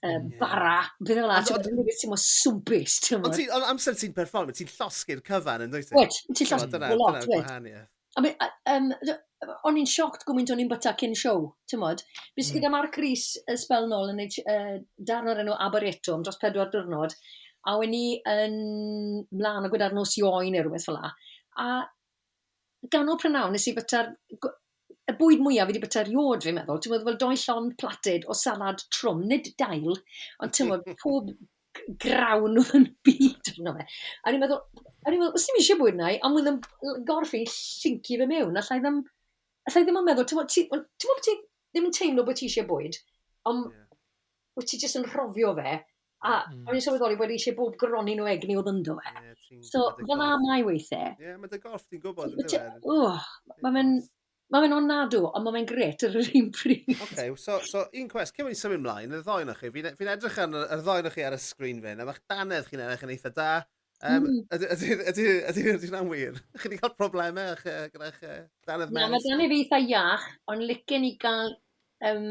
um, 0.10 0.30
bara, 0.40 0.78
beth 1.02 1.20
fel 1.22 1.30
la, 1.30 1.42
ti'n 1.46 1.78
mwyn, 1.78 2.22
swmpus, 2.22 3.00
ti'n 3.06 3.22
mwyn. 3.22 3.54
Ond 3.58 3.70
amser 3.74 3.98
ti'n 4.00 4.16
perform, 4.18 4.54
ti'n 4.56 4.72
llosgu'r 4.72 5.22
cyfan 5.30 5.68
yn 5.68 5.74
dweud? 5.74 5.86
E? 5.86 5.92
ti? 5.92 6.00
Wyt, 6.00 6.22
ti'n 6.32 6.52
llosgu'r 6.54 6.98
lot, 7.02 7.30
wyt. 7.34 7.78
A, 8.16 8.50
um, 8.78 8.92
o'n 9.68 9.80
i'n 9.80 9.90
sioct 9.90 10.26
gwmynt 10.28 10.52
o'n 10.54 10.62
i'n 10.64 10.70
byta 10.72 10.96
cyn 11.00 11.16
siow, 11.18 11.48
ti'n 11.70 11.82
modd? 11.82 12.04
Bys 12.38 12.52
gyda. 12.54 12.70
Hmm. 12.70 12.78
Mark 12.78 13.00
Rhys 13.02 13.32
y 13.52 13.58
spel 13.62 13.90
nôl 13.92 14.12
yn 14.14 14.22
neud 14.22 14.38
uh, 14.44 14.76
darn 15.12 15.32
o'r 15.32 15.42
enw 15.44 15.58
Aberetum 15.68 16.26
dros 16.26 16.40
pedwar 16.42 16.72
diwrnod, 16.74 17.16
a 17.66 17.78
wen 17.80 17.96
i 17.98 18.06
yn 18.30 18.60
mlaen 19.32 19.68
o 19.68 19.72
gwyda'r 19.74 19.96
nos 19.98 20.14
ioi 20.20 20.52
neu 20.54 20.66
rhywbeth 20.66 20.86
fel 20.90 21.00
la. 21.00 21.12
A 21.62 21.70
gan 22.92 23.10
o 23.10 23.18
prynawn 23.22 23.56
nes 23.56 23.66
i 23.70 23.74
byta'r 23.76 24.14
y 25.06 25.14
bwyd 25.20 25.42
mwyaf 25.46 25.68
fi 25.68 25.74
wedi 25.74 25.82
byta'r 25.84 26.12
iod 26.14 26.46
fi'n 26.46 26.56
meddwl, 26.58 26.80
ti'n 26.82 26.94
meddwl 26.94 27.10
fel 27.10 27.20
doi 27.22 27.36
llon 27.42 27.74
platyd 27.82 28.26
o 28.30 28.38
salad 28.38 28.82
trwm, 28.94 29.26
nid 29.30 29.52
dail, 29.62 30.00
ond 30.42 30.56
ti'n 30.56 30.72
meddwl 30.72 30.98
pob 31.04 31.34
grawn 32.02 32.60
oedd 32.62 32.74
yn 32.78 32.88
byd 33.06 33.52
yn 33.56 33.70
fe. 33.78 33.86
A 34.24 34.32
ni'n 34.32 34.42
meddwl, 34.42 34.62
a 35.06 35.12
ni'n 35.12 35.22
meddwl, 35.22 35.36
os 35.38 35.46
ti'n 35.48 35.60
eisiau 35.62 35.82
bwyd 35.82 36.00
na 36.00 36.14
i, 36.14 36.22
ond 36.26 36.38
wydd 36.40 36.52
yn 36.54 37.06
gorff 37.08 37.36
llincu 37.36 38.20
fe 38.22 38.30
mewn, 38.30 38.62
allai 38.62 38.80
ddim 38.82 39.04
allai 39.70 39.84
ddim 39.84 40.00
yn 40.02 40.08
meddwl, 40.08 40.28
ti'n 40.30 40.42
meddwl 40.42 40.86
bod 41.10 41.26
ti 41.26 41.36
ddim 41.36 41.90
yn 41.90 41.98
teimlo 41.98 42.26
bod 42.28 42.40
ti 42.40 42.50
eisiau 42.50 42.68
bwyd, 42.70 42.98
ond 43.52 43.68
yeah. 43.70 43.86
wyt 44.60 44.72
ti 44.72 44.82
jyst 44.82 45.00
yn 45.00 45.08
rhofio 45.10 45.54
fe, 45.58 45.78
a 46.26 46.36
mm. 46.50 46.66
o'n 46.66 46.78
i'n 46.78 46.84
sylweddoli 46.86 47.20
bod 47.20 47.34
eisiau 47.36 47.58
bob 47.58 47.78
gronni 47.82 48.18
nhw 48.18 48.28
egni 48.32 48.58
o 48.58 48.66
ddyndo 48.66 48.98
fe. 49.02 49.16
Yeah, 49.16 49.64
so, 49.70 49.88
fel 50.02 50.22
na 50.22 50.36
mae 50.42 50.66
weithiau. 50.66 51.16
Ie, 51.16 51.30
yeah, 51.30 51.40
mae 51.42 51.52
dy 51.52 51.62
gorff 51.64 51.88
ti'n 51.90 52.04
gwybod, 52.04 52.38
ynddo 52.38 52.62
e? 52.62 52.76
fe? 52.84 53.66
Mae'n 53.66 53.98
Mae 54.54 54.62
fe'n 54.62 54.76
onadw, 54.76 55.24
ond 55.26 55.42
mae 55.42 55.56
fe'n 55.56 55.68
gret 55.70 56.04
ar 56.06 56.16
yr 56.20 56.28
un 56.38 56.50
pryd. 56.54 56.92
Okay, 57.08 57.32
so, 57.42 57.56
so 57.66 57.82
un 57.98 58.10
cwest, 58.12 58.36
cyn 58.38 58.46
mynd 58.46 58.60
symud 58.60 58.78
ymlaen, 58.78 59.16
y 59.18 59.22
ddoen 59.26 59.50
o'ch 59.50 59.64
chi, 59.64 59.72
fi'n 59.74 59.88
e-, 59.90 59.94
fi 59.98 60.10
edrych 60.12 60.38
ar 60.44 60.54
y 60.62 60.78
ddoen 60.84 61.10
o'ch 61.10 61.16
chi 61.18 61.26
ar 61.26 61.34
y 61.34 61.40
sgrin 61.42 61.80
fe, 61.82 61.96
a 61.96 62.06
mae'ch 62.06 62.20
danedd 62.30 62.70
chi'n 62.70 62.84
edrych 62.86 63.06
yn 63.08 63.14
eitha 63.16 63.32
da, 63.34 63.48
Um, 64.06 64.26
Ydy'n 64.54 65.86
yna'n 65.88 66.10
wir? 66.12 66.40
Chi 66.60 66.68
wedi 66.68 66.80
cael 66.82 66.94
problemau 67.00 67.54
uh, 67.56 67.86
gyda'ch 67.94 68.26
uh, 68.28 68.42
dannedd 68.68 68.92
mens? 68.94 69.00
Na, 69.00 69.12
mae 69.12 69.24
dannedd 69.24 69.56
eitha 69.58 69.80
iach, 69.82 70.26
ond 70.52 70.66
licen 70.68 71.08
i 71.08 71.14
gael 71.22 71.54
um, 72.10 72.28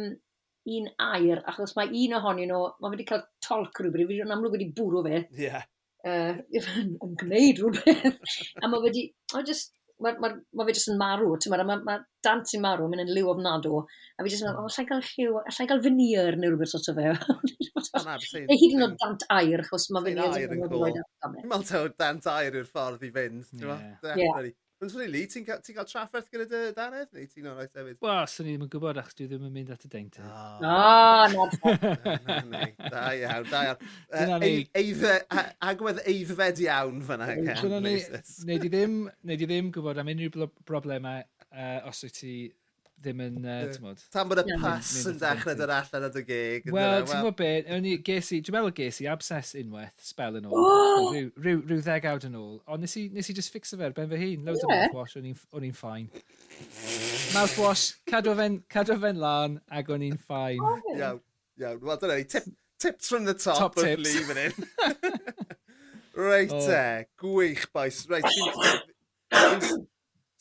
un 0.64 0.90
air, 1.06 1.42
achos 1.50 1.74
mae 1.78 1.90
un 2.04 2.18
ohonyn 2.20 2.52
nhw, 2.52 2.60
mae 2.80 2.94
wedi 2.94 3.06
cael 3.08 3.24
tolc 3.44 3.80
rhywbryd, 3.82 4.10
fi 4.10 4.20
yn 4.24 4.34
amlwg 4.34 4.58
wedi 4.58 4.70
bwrw 4.76 5.06
fe. 5.08 5.22
Ie. 5.30 5.46
Yeah. 5.48 5.64
Uh, 6.04 6.34
yn 6.60 7.14
gwneud 7.16 7.62
rhywbeth. 7.62 8.34
a 8.60 8.68
mae 8.68 8.82
wedi, 8.82 9.06
o, 9.32 9.40
just 9.40 9.70
mae 10.02 10.16
ma, 10.22 10.30
ma 10.58 10.66
fe 10.66 10.74
jyst 10.74 10.90
yn 10.90 10.98
marw, 10.98 11.28
ti'n 11.38 11.52
meddwl, 11.52 11.68
mae 11.68 11.84
ma 11.86 11.98
dant 12.24 12.50
sy'n 12.50 12.62
marw, 12.64 12.88
mynd 12.90 13.04
yn 13.04 13.12
liw 13.14 13.30
ofnadw, 13.30 13.82
a 14.18 14.26
fi 14.26 14.32
jyst 14.32 14.44
yn 14.44 14.50
meddwl, 14.50 14.66
o, 14.66 14.72
allai 14.72 14.86
gael 14.88 15.04
lliw, 15.10 15.38
allai 15.42 15.68
gael 15.70 15.84
veneer 15.84 16.38
neu 16.40 16.52
rhywbeth 16.54 16.74
sort 16.74 16.90
o 16.90 16.96
fe. 16.98 17.12
Neu 17.14 18.58
hyd 18.64 18.76
yn 18.78 18.86
oed 18.88 18.98
dant 19.04 19.26
air, 19.36 19.64
chos 19.68 19.88
mae 19.94 20.08
veneer 20.08 20.56
yn 20.56 20.66
cool. 20.66 20.90
Dwi'n 20.90 21.50
meddwl 21.52 21.94
dant 22.00 22.28
air 22.34 22.50
e. 22.50 22.62
yw'r 22.62 22.70
ffordd 22.70 23.06
i 23.06 23.12
fynd, 23.14 23.48
ti'n 23.52 23.70
meddwl? 23.70 24.52
Ond 24.84 24.92
swn 24.92 25.00
i 25.00 25.06
swnili, 25.06 25.20
ti'n 25.32 25.44
cael, 25.46 25.60
ti 25.64 25.72
cael 25.72 25.86
trafferth 25.88 26.26
gyda 26.28 26.44
dy 26.50 26.58
danedd, 26.76 27.12
neu 27.16 27.28
ti'n 27.30 27.46
o'r 27.48 27.60
oes 27.62 27.70
hefyd? 27.72 27.96
Wel, 28.04 28.26
swn 28.28 28.48
i 28.50 28.52
ddim 28.52 28.64
yn 28.66 28.70
gwybod 28.74 28.98
achos 29.00 29.16
dwi 29.16 29.28
ddim 29.30 29.46
yn 29.48 29.54
mynd 29.54 29.70
at 29.72 29.86
y 29.86 29.88
deinty. 29.94 30.20
O, 30.20 30.26
oh. 30.28 30.66
oh, 30.68 31.46
no. 32.52 32.60
Da 32.82 33.04
iawn, 33.16 33.48
da 33.48 33.62
iawn. 33.70 33.78
Agwedd 35.70 36.02
eiddfed 36.04 36.60
iawn 36.66 37.00
fyna. 37.08 37.30
Dyna 37.62 37.80
ni, 37.86 37.94
wneud 38.44 38.68
i 38.68 38.72
ddim, 38.74 38.98
ddim 39.24 39.72
gwybod 39.72 40.02
am 40.02 40.12
unrhyw 40.12 40.50
broblemau 40.68 41.24
uh, 41.24 41.88
os 41.88 42.04
wyt 42.04 42.20
ti 42.20 42.34
ddim 43.02 43.20
yn, 43.24 43.38
uh, 43.42 43.64
ti'n 43.68 43.84
modd... 43.84 44.02
Tan 44.14 44.28
bod 44.30 44.40
y 44.40 44.56
pas 44.62 44.90
yn 45.10 45.18
dechrau 45.20 45.56
dod 45.58 45.72
allan 45.74 46.06
at 46.08 46.18
y 46.20 46.22
gig. 46.28 46.68
Wel, 46.72 47.04
ti'n 47.08 47.22
modd 47.26 47.36
beth, 47.38 47.70
o'n 47.76 47.88
i 47.90 47.94
ges 48.06 48.30
i, 48.32 48.40
dwi'n 48.44 48.56
meddwl 48.56 48.74
ges 48.78 49.00
i 49.04 49.08
abscess 49.12 49.54
unwaith, 49.60 49.94
spel 50.08 50.38
yn 50.40 50.48
ôl, 50.48 50.66
rhyw, 51.10 51.28
rhyw, 51.36 51.62
rhyw 51.68 51.84
ddegawd 51.84 52.26
yn 52.30 52.38
ôl, 52.40 52.58
ond 52.64 52.84
nes 52.84 52.96
i, 53.00 53.06
nes 53.14 53.30
i 53.30 53.36
just 53.36 53.52
ffixo 53.54 53.78
fe 53.80 53.88
ar 53.88 53.96
ben 53.96 54.10
fy 54.12 54.20
hun, 54.22 54.48
loads 54.48 54.64
yeah. 54.64 54.72
o 54.72 54.80
mouthwash, 54.80 55.16
o'n 55.20 55.68
i'n 55.68 55.76
ffain. 55.76 56.10
Mouthwash, 57.34 57.86
cadw 58.08 58.36
fe'n 58.38 59.22
lan, 59.22 59.58
ac 59.68 59.92
o'n 59.92 60.06
i'n 60.08 60.20
ffain. 60.24 60.62
Iawn, 60.94 61.20
iawn, 61.60 61.82
wel 61.84 62.00
dyna 62.02 62.20
ni, 62.20 62.28
tip, 62.30 62.48
tips 62.78 63.08
from 63.08 63.24
the 63.24 63.34
top, 63.34 63.58
top 63.58 63.76
of 63.76 63.84
tips. 63.84 64.04
leaving 64.04 64.38
in. 64.46 64.52
Reit 66.14 66.52
oh. 66.52 66.70
e, 66.70 67.06
gwych 67.18 67.66
boes. 67.72 68.06
Reit, 68.06 68.24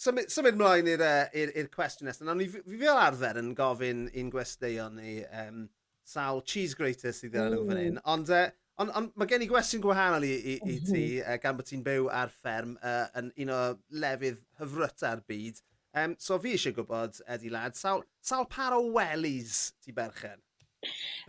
symud, 0.03 0.31
symud 0.33 0.59
mlaen 0.59 0.89
i'r 0.93 1.03
uh, 1.05 1.69
cwestiwn 1.73 2.09
nesaf. 2.09 2.25
Nawr, 2.27 2.43
fi, 2.43 2.63
fi 2.65 2.81
fel 2.81 2.99
arfer 2.99 3.39
yn 3.41 3.53
gofyn 3.57 4.05
un 4.09 4.33
gwesteion 4.33 4.99
ni 4.99 5.15
um, 5.43 5.63
sawl 6.07 6.43
cheese 6.47 6.77
grater 6.79 7.15
sydd 7.15 7.37
yn 7.39 7.53
nhw 7.53 7.65
fan 7.69 7.81
hyn. 7.81 7.97
Mm. 7.97 8.05
Ond, 8.13 8.31
uh, 8.33 8.47
on, 8.83 8.93
on, 8.99 9.09
mae 9.19 9.29
gen 9.31 9.45
i 9.45 9.49
gwestiwn 9.49 9.83
gwahanol 9.85 10.27
i, 10.27 10.33
i, 10.53 10.55
i 10.75 10.79
ti, 10.83 11.03
uh, 11.23 11.37
gan 11.43 11.59
bod 11.59 11.69
ti'n 11.69 11.85
byw 11.85 12.09
ar 12.13 12.33
fferm 12.33 12.77
uh, 12.81 13.05
yn 13.19 13.31
un 13.45 13.53
o 13.55 13.61
lefydd 14.03 14.41
hyfryta'r 14.61 15.23
byd. 15.29 15.61
Um, 15.93 16.15
so 16.17 16.39
fi 16.41 16.55
eisiau 16.57 16.73
gwybod, 16.73 17.19
Eddie 17.29 17.53
lad, 17.53 17.77
sawl, 17.77 18.01
sawl 18.25 18.47
par 18.49 18.73
o 18.73 18.81
wellies 18.95 19.75
ti 19.83 19.93
berchen? 19.95 20.39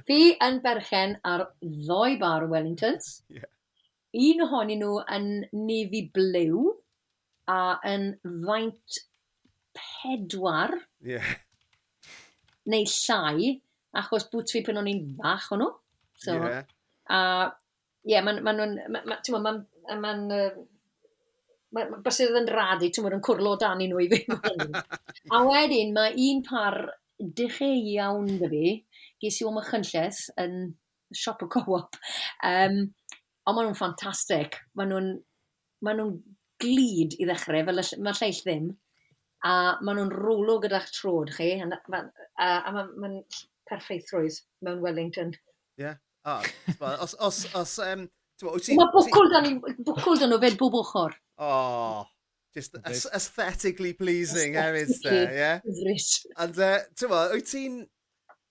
Fi 0.09 0.33
yn 0.43 0.63
berchen 0.65 1.19
ar 1.29 1.51
ddoi 1.61 2.17
bar 2.19 2.49
Wellingtons. 2.51 3.21
Yeah. 3.31 3.51
Un 4.15 4.45
ohonyn 4.47 4.81
nhw 4.81 4.97
yn 5.11 5.29
nefi 5.67 6.05
blew 6.15 6.71
a 7.51 7.59
yn 7.89 8.13
faint 8.23 9.01
pedwar 9.75 10.75
yeah. 11.05 11.35
neu 12.71 12.87
llai, 12.89 13.55
achos 14.01 14.29
bwt 14.33 14.55
fi 14.55 14.63
pen 14.67 14.81
o'n 14.81 14.91
i'n 14.91 15.03
fach 15.19 15.51
o'n 15.55 15.65
nhw. 15.65 15.73
So, 16.25 16.37
yeah. 16.39 16.63
A, 17.11 17.19
ie, 18.05 18.15
yeah, 18.15 18.25
ma'n, 18.25 18.41
ma, 18.45 18.55
ma, 18.55 19.19
ti'n 19.21 19.37
ma'n, 19.45 19.61
ma'n, 20.01 20.25
ma, 21.75 21.87
bysedd 22.05 22.39
yn 22.41 22.51
radu, 22.55 22.89
ti'n 22.89 23.19
yn 23.19 23.25
cwrlo 23.25 23.57
dan 23.61 23.83
i 23.85 23.91
nhw 23.91 24.05
i 24.05 24.09
fi. 24.13 24.23
a 25.35 25.43
wedyn, 25.49 25.93
mae 25.97 26.15
un 26.31 26.43
par 26.47 26.79
dechrau 27.19 27.77
iawn 27.95 28.31
dy 28.41 28.51
fi, 28.53 28.73
ges 29.23 29.41
i 29.41 29.49
o'm 29.49 29.61
ychynlles 29.61 30.27
yn 30.41 30.57
siop 31.15 31.45
o 31.45 31.51
co-op, 31.53 31.99
um, 32.47 32.81
ond 33.45 33.57
maen 33.57 33.69
nhw'n 33.69 33.79
ffantastig. 33.79 34.57
Maen 34.79 34.91
nhw'n 34.93 35.13
ma 35.85 35.95
nhw 35.95 36.09
glid 36.65 37.17
i 37.21 37.29
ddechrau, 37.29 37.65
fel 37.69 37.83
mae'r 38.09 38.21
lleill 38.21 38.43
ddim. 38.43 38.69
A 39.45 39.55
maen 39.85 40.01
nhw'n 40.01 40.15
rwlo 40.17 40.59
gyda'ch 40.63 40.91
trod 40.97 41.35
chi, 41.37 41.53
a, 41.61 41.69
a, 41.69 42.03
a, 42.41 42.49
a 42.49 42.75
maen 42.75 42.97
ma 42.97 43.13
perfeithrwydd 43.69 44.41
mewn 44.65 44.83
Wellington. 44.85 45.35
Ie. 45.79 45.85
Yeah. 45.87 46.01
Ah, 46.25 46.41
os, 47.05 47.13
os, 47.21 47.45
os, 47.53 47.79
um, 47.85 48.07
Mae 48.43 48.89
bwcwl 48.91 49.29
dan, 49.31 49.47
bwcl 49.87 50.19
dan 50.19 50.33
nhw 50.33 50.41
fed 50.43 50.57
bob 50.59 50.75
ochr. 50.81 51.13
Oh, 51.39 52.07
just 52.57 52.75
aesthetically 52.83 53.93
pleasing 53.99 54.57
hefyd, 54.59 55.05
yeah? 55.05 55.61
And, 56.41 56.59
uh, 56.59 56.81
ti'n 56.99 57.13
wyt 57.13 57.51
ti'n 57.51 57.77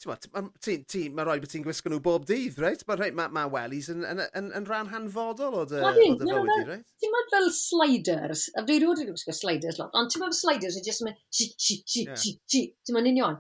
t'mod 0.02 0.28
ma'n 0.34 0.50
ti 0.64 0.76
ti 0.90 1.04
ma' 1.10 1.26
rhaid 1.28 1.44
bod 1.44 1.52
ti'n 1.52 1.64
gwisgo 1.66 1.92
nhw 1.92 2.02
bob 2.04 2.26
dydd 2.30 2.60
reit 2.64 2.84
Mae 2.88 3.00
rhei 3.00 3.14
ma' 3.16 3.30
ma' 3.36 3.46
wellies 3.54 3.90
yn 3.94 4.04
yn 4.08 4.22
yn 4.26 4.50
yn 4.60 4.68
rhan 4.70 4.92
hanfodol 4.92 5.60
o 5.62 5.64
dy 5.70 5.80
o 5.80 5.94
dy 5.96 6.28
fywyd 6.28 6.54
i, 6.58 6.66
reit? 6.70 6.86
Ti'n 7.00 7.14
meddwl 7.14 7.32
fel 7.36 7.50
sliders 7.58 8.46
a 8.58 8.66
dwi 8.68 8.80
rioed 8.82 9.02
wedi 9.04 9.14
gwisgo 9.14 9.36
sliders 9.38 9.80
lot 9.80 9.96
ond 10.00 10.12
ti'n 10.12 10.24
meddwl 10.24 10.40
sliders 10.40 10.80
yn 10.80 10.88
just 10.88 11.04
yn 11.04 11.10
mynd 11.10 11.24
chi 11.38 11.50
chi 11.54 11.80
chi 11.94 12.06
chi 12.12 12.36
chi 12.52 12.66
ti'n 12.84 12.98
meddwl 12.98 13.14
union. 13.14 13.40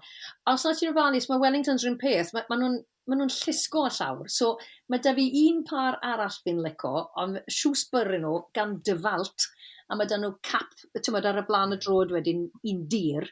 Os 0.53 0.65
na 0.67 0.75
ti'n 0.77 0.93
ofalus 0.93 1.29
mae 1.31 1.43
Wellingtons 1.43 1.85
rhywun 1.85 1.99
peth 2.03 2.33
mae 2.37 2.47
ma' 2.51 2.59
nhw'n 2.61 2.79
ma' 3.09 3.19
nhw'n 3.19 3.33
llusgo 3.35 3.83
a 3.87 3.91
llawr 3.97 4.31
so 4.31 4.53
mae 4.91 5.03
da 5.03 5.15
fi 5.17 5.25
un 5.43 5.63
par 5.67 5.99
arall 6.13 6.37
fi'n 6.45 6.61
lico 6.63 6.93
ond 7.23 7.41
shoesbur 7.57 8.13
nhw 8.15 8.37
gan 8.55 8.77
dyfalt 8.87 9.49
a 9.91 9.97
mae 9.99 10.07
da 10.07 10.19
nhw 10.19 10.31
cap 10.47 10.71
ti'n 10.95 11.15
meddwl, 11.15 11.33
ar 11.33 11.41
y 11.43 11.45
blaen 11.49 11.75
y 11.75 11.77
hmm. 11.77 11.83
drod 11.83 12.15
wedyn 12.15 12.47
un 12.71 12.87
dir 12.93 13.27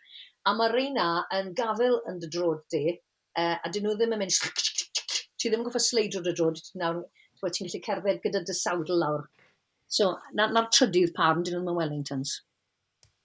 a 0.50 0.54
mae 0.58 0.74
reina 0.74 1.08
yn 1.38 1.54
gafel 1.58 2.02
yn 2.10 2.20
dy 2.22 2.30
drod 2.36 2.66
di 2.74 2.84
Uh, 3.40 3.58
a 3.64 3.72
dyn 3.72 3.88
nhw 3.88 3.96
ddim 3.98 4.16
yn 4.18 4.24
mynd... 4.24 4.38
Ti 5.42 5.50
ddim 5.50 5.64
yn 5.64 5.66
goffa 5.66 5.82
sleidio 5.82 6.22
dy 6.22 6.36
drod, 6.38 6.60
nawr, 6.78 7.02
ti'n 7.42 7.68
gallu 7.68 7.84
cerdded 7.88 8.22
gyda 8.26 8.44
dy 8.46 8.56
sawdl 8.58 9.00
lawr. 9.02 9.26
So, 9.92 10.14
na'r 10.38 10.54
na 10.56 10.68
trydydd 10.70 11.16
parn, 11.18 11.42
dyn 11.48 11.58
nhw'n 11.60 11.78
Wellingtons. 11.80 12.38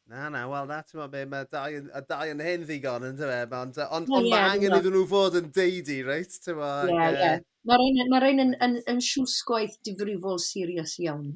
Na, 0.07 0.29
na, 0.31 0.45
wel, 0.47 0.69
na, 0.71 0.79
ti'n 0.87 1.01
meddwl 1.03 1.29
mae 1.33 1.47
dau, 1.51 1.75
y 1.75 2.01
dau 2.07 2.31
yn 2.31 2.41
hyn 2.47 2.65
ddigon, 2.65 3.05
yn 3.09 3.17
dweud, 3.19 3.55
ond 3.59 3.81
ond, 3.83 4.07
on, 4.07 4.07
on 4.21 4.29
yeah, 4.29 4.45
mae 4.47 4.53
angen 4.55 4.77
iddyn 4.79 4.95
nhw 4.95 5.03
fod 5.11 5.39
yn 5.41 5.49
deudi, 5.51 5.97
reit? 6.07 6.37
Ie, 6.47 7.09
ie. 7.11 7.31
Mae'r 7.67 7.83
ein, 7.83 7.99
ma 8.13 8.21
ein 8.23 8.43
yn, 8.45 8.53
yn, 8.63 8.77
yn 8.93 9.01
siws 9.03 9.41
difrifol 9.83 10.39
serius 10.39 10.95
iawn. 11.03 11.33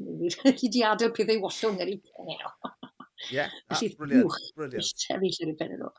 Chi 0.61 0.71
di 0.71 0.85
adael 0.87 1.11
pethau 1.17 1.43
wallwng 1.43 1.83
ar 1.83 1.91
ei 1.91 1.99
pen 1.99 2.31
nhw. 2.31 2.53
Ie, 3.35 3.49
brilliant, 3.99 4.39
brilliant. 4.55 5.03
Sefyll 5.03 5.43
ar 5.43 5.51
ei 5.51 5.59
pen 5.59 5.75
nhw. 5.75 5.91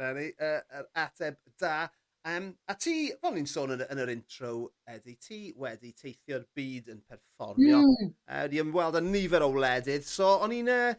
Na 0.00 0.12
ni, 0.16 0.30
yr 0.32 0.62
uh, 0.62 0.78
er 0.78 0.88
ateb 1.04 1.38
da. 1.60 1.90
Um, 2.24 2.52
a 2.70 2.76
ti, 2.78 3.10
fel 3.18 3.34
ni'n 3.34 3.48
sôn 3.50 3.74
yn, 3.74 3.80
yn 3.90 4.00
yr 4.04 4.12
intro, 4.12 4.52
Eddie, 4.86 5.16
ti 5.18 5.40
wedi 5.58 5.90
teithio'r 5.98 6.44
byd 6.54 6.92
yn 6.94 7.00
perfformio. 7.02 7.80
Mm. 7.82 8.12
Uh, 8.30 8.44
di 8.50 8.60
ymweld 8.62 8.98
â 9.00 9.02
nifer 9.02 9.42
o 9.42 9.50
wledydd, 9.50 10.06
so 10.06 10.36
o'n 10.44 10.54
i'n 10.54 10.70
uh, 10.70 10.92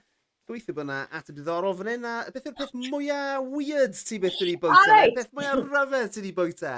gweithio 0.50 0.76
bod 0.76 0.84
yna 0.84 1.00
ateb 1.16 1.38
diddorol 1.40 1.78
fan 1.80 1.94
hyn, 1.94 2.08
a 2.10 2.16
beth 2.34 2.50
yw'r 2.50 2.58
peth 2.58 2.76
mwyaf 2.76 3.48
weird 3.54 3.96
ti 3.96 4.20
beth 4.20 4.42
wedi 4.44 4.58
bwyta? 4.60 4.84
Right. 4.92 5.16
Beth 5.16 5.32
mwyaf 5.32 5.62
rhyfedd 5.64 6.12
ti 6.12 6.22
wedi 6.22 6.34
bwyta? 6.42 6.76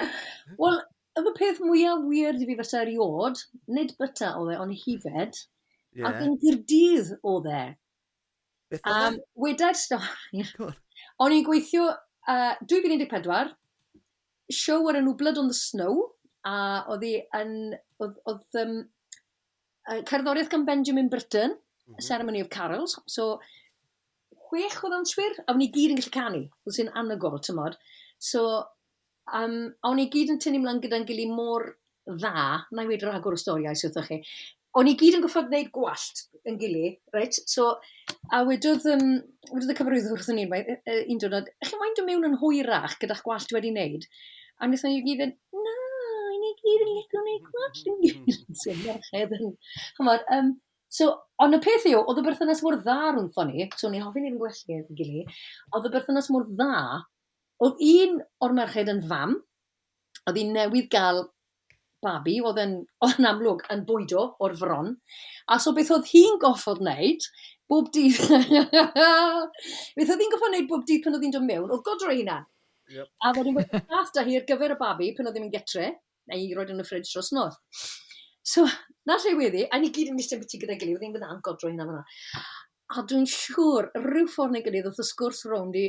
Wel, 0.62 0.80
y 1.20 1.34
peth 1.36 1.60
mwyaf 1.60 2.06
weird 2.08 2.40
i 2.40 2.48
fi 2.48 2.56
fysa 2.62 2.80
eriod, 2.86 3.42
nid 3.76 3.92
byta 4.00 4.32
o 4.40 4.46
dde, 4.48 4.56
ond 4.64 4.78
hifed, 4.86 5.42
yeah. 5.92 6.08
ac 6.08 6.22
yn 6.24 6.38
gyrdydd 6.40 7.12
oedd 7.20 7.50
e. 7.52 7.64
Um, 8.80 9.20
wedai'r 9.44 9.76
stori, 9.78 10.72
O'n 11.22 11.34
i'n 11.34 11.44
gweithio 11.46 11.86
uh, 11.90 12.54
2014, 12.70 13.52
siow 14.52 14.88
ar 14.90 14.98
enw 14.98 15.14
Blood 15.18 15.38
on 15.40 15.50
the 15.50 15.56
Snow, 15.56 16.10
a 16.44 16.56
oedd 16.92 17.04
i 17.06 17.12
yn, 17.38 17.54
oedd, 18.02 18.16
oedd 18.30 18.58
um, 18.60 18.74
uh, 19.88 20.00
cerddoriaeth 20.10 20.50
gan 20.52 20.66
Benjamin 20.68 21.10
Britten, 21.12 21.54
mm 21.54 21.94
-hmm. 21.94 22.06
Ceremony 22.08 22.42
of 22.42 22.50
Carols, 22.52 22.98
so 23.06 23.38
chwech 24.48 24.82
o 24.84 24.90
ddawnswyr, 24.90 25.38
a 25.44 25.54
o'n 25.54 25.64
i 25.64 25.70
gyd 25.74 25.94
yn 25.94 26.00
gallu 26.00 26.14
canu, 26.18 26.42
oedd 26.66 26.76
sy'n 26.76 26.92
anygol, 27.00 27.40
tymod. 27.46 27.78
So, 28.18 28.44
um, 29.40 29.56
a 29.82 29.94
i 30.02 30.10
gyd 30.12 30.34
yn 30.34 30.42
tynnu 30.42 30.60
mlaen 30.62 30.82
gyda'n 30.84 31.06
gili 31.08 31.26
mor 31.30 31.70
dda, 32.04 32.66
na 32.70 32.84
i 32.84 32.90
wedi 32.90 33.06
rhagor 33.06 33.36
o 33.36 33.40
storiau 33.40 33.78
sydd 33.78 33.98
chi, 34.08 34.20
o'n 34.78 34.90
i 34.90 34.96
gyd 34.98 35.18
yn 35.18 35.24
goffod 35.24 35.50
wneud 35.50 35.70
gwallt 35.74 36.24
yn 36.50 36.58
gili, 36.60 36.90
right? 37.14 37.36
So, 37.50 37.76
a 38.34 38.42
wedodd, 38.48 38.84
um, 38.90 39.14
wedodd 39.52 39.72
y 39.72 39.78
cyfarwyddwr 39.78 40.18
wrthyn 40.18 40.40
ni'n 40.40 40.54
un, 40.58 40.82
un 41.14 41.22
diwrnod, 41.22 41.50
chi'n 41.64 41.80
moyn 41.80 41.96
dod 41.98 42.08
mewn 42.08 42.28
yn 42.30 42.38
hwyrach 42.42 42.98
gyda'ch 43.02 43.22
gwallt 43.26 43.54
wedi 43.54 43.72
wneud? 43.72 44.06
A 44.58 44.68
wnaethon 44.68 44.94
ni 44.94 45.02
gyd 45.06 45.24
yn, 45.28 45.34
na, 45.54 45.76
i 46.34 46.42
ni 46.42 46.52
gyd 46.60 46.84
yn 46.84 46.92
licio 46.92 47.22
wneud 47.22 47.48
gwallt 47.48 47.90
yn 47.92 47.98
gilydd. 48.02 48.42
Hmm. 48.42 48.58
Sy'n 48.64 48.84
merched 48.84 49.36
yn, 49.38 49.56
chymod, 49.98 50.28
um, 50.36 50.54
So, 50.94 51.08
ond 51.42 51.56
y 51.56 51.58
peth 51.58 51.88
yw, 51.90 52.04
oedd 52.06 52.20
y 52.20 52.22
berthynas 52.22 52.60
mor 52.62 52.76
dda 52.78 52.94
rhwngthon 53.08 53.48
ni, 53.50 53.64
so 53.74 53.88
ni'n 53.90 54.04
hoffi 54.04 54.20
ni'n 54.22 54.36
gwellu 54.38 54.76
yn 54.76 54.84
gili, 54.94 55.24
oedd 55.74 55.88
y 55.88 55.90
berthynas 55.90 56.28
mor 56.30 56.44
dda, 56.46 57.00
oedd 57.66 57.82
un 57.82 58.20
o'r 58.46 58.54
merched 58.54 58.92
yn 58.92 59.00
fam, 59.10 59.32
oedd 60.22 60.38
hi'n 60.38 60.52
newydd 60.54 60.86
gael 60.92 61.24
babi 62.04 62.38
oedd 62.44 62.60
yn, 62.62 62.76
oedd 63.06 63.20
yn 63.20 63.30
amlwg 63.30 63.66
yn 63.74 63.84
bwydo 63.88 64.28
o'r 64.44 64.56
fron. 64.60 64.94
A 65.50 65.58
so 65.62 65.74
beth 65.76 65.92
oedd 65.94 66.08
hi'n 66.12 66.40
goffod 66.42 66.82
wneud, 66.84 67.28
bob 67.70 67.90
dydd... 67.94 68.20
beth 69.96 70.14
oedd 70.14 70.24
hi'n 70.24 70.34
goffod 70.34 70.50
wneud 70.52 70.70
bob 70.70 70.86
dydd 70.88 71.04
pan 71.04 71.18
oedd 71.18 71.26
hi'n 71.26 71.36
dod 71.36 71.48
mewn, 71.48 71.70
oedd 71.70 71.84
godro 71.86 72.14
hynna. 72.14 72.40
Yep. 72.94 73.10
A 73.24 73.32
oedd 73.32 73.48
hi'n 73.48 73.60
wedi 73.60 73.82
da 74.14 74.24
hi 74.26 74.38
ar 74.38 74.48
gyfer 74.48 74.76
y 74.76 74.80
babi 74.80 75.12
pan 75.16 75.30
oedd 75.30 75.40
hi'n 75.40 75.52
getre, 75.52 75.92
neu 76.30 76.44
i 76.44 76.56
roed 76.56 76.72
yn 76.74 76.84
y 76.84 76.86
ffridge 76.86 77.12
dros 77.12 77.32
nodd. 77.36 77.56
So, 78.44 78.66
na 79.08 79.16
lle 79.20 79.32
wedi, 79.38 79.64
a 79.64 79.80
ni 79.80 79.88
gyd 79.92 80.12
yn 80.12 80.20
eistedd 80.20 80.42
beth 80.42 80.56
i 80.56 80.60
gyda 80.60 80.76
gilydd, 80.76 80.98
oedd 80.98 81.06
hi'n 81.06 81.16
byddai'n 81.16 81.44
godro 81.44 81.72
hynna 81.72 81.88
fyna. 81.88 82.02
A 82.94 83.04
dwi'n 83.08 83.28
siŵr, 83.30 83.88
rhyw 84.04 84.28
ffordd 84.28 84.52
neu 84.52 84.64
gilydd, 84.66 84.90
oedd 84.90 85.00
y 85.00 85.06
sgwrs 85.08 85.46
rownd 85.48 85.78
i, 85.80 85.86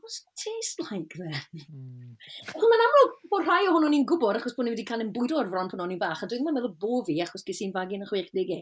what's 0.00 0.22
it 0.22 0.40
taste 0.40 0.80
like 0.90 1.14
then? 1.16 1.36
Mm. 1.52 2.16
Mae'n 2.56 2.84
amlwg 2.86 3.18
bod 3.32 3.46
rhai 3.46 3.66
ohono 3.70 3.90
ni'n 3.92 4.06
gwybod 4.08 4.38
achos 4.38 4.56
bod 4.56 4.68
ni 4.68 4.74
wedi 4.74 4.86
cael 4.88 5.04
ein 5.04 5.12
bwydo 5.14 5.40
ar 5.40 5.50
fron 5.50 5.70
pan 5.72 5.82
o'n 5.84 5.94
i'n 5.94 6.00
bach, 6.00 6.22
a 6.22 6.28
dwi'n 6.30 6.44
meddwl 6.46 6.74
bo 6.82 7.00
fi, 7.06 7.18
achos 7.24 7.46
ges 7.46 7.62
i'n 7.64 7.74
fagu 7.74 7.96
yn 7.96 8.04
y 8.04 8.10
60au, 8.10 8.58
e, 8.58 8.60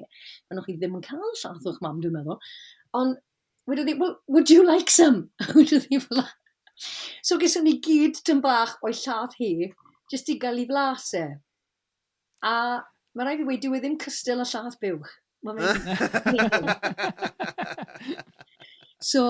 pan 0.49 0.63
o'ch 0.63 0.71
chi 0.71 0.77
ddim 0.79 0.97
yn 0.99 1.07
cael 1.07 1.35
llath 1.43 1.69
o'ch 1.73 1.81
mam, 1.85 2.01
dwi'n 2.03 2.17
meddwl. 2.17 2.39
Ond, 3.01 3.19
wedodd 3.71 3.93
i, 3.93 3.97
well, 4.01 4.17
would 4.29 4.51
you 4.51 4.65
like 4.67 4.91
some? 4.91 5.29
wedodd 5.57 5.89
i 5.91 6.01
fel 6.03 6.25
So 7.23 7.37
gyson 7.41 7.67
ni 7.69 7.75
gyd 7.85 8.23
dyn 8.25 8.41
bach 8.45 8.79
o'i 8.87 8.95
llath 8.97 9.35
hi, 9.41 9.53
jyst 10.13 10.31
i 10.33 10.35
gael 10.41 10.63
ei 10.63 10.69
flas 10.71 11.11
e. 11.19 11.27
A 12.47 12.49
mae 13.15 13.27
rai 13.27 13.37
fi 13.41 13.49
wedi 13.49 13.69
dwi 13.69 13.79
e 13.79 13.81
ddim 13.85 13.97
cystal 14.01 14.45
a 14.45 14.47
lladd 14.49 14.77
bywch. 14.81 15.13
so... 19.11 19.23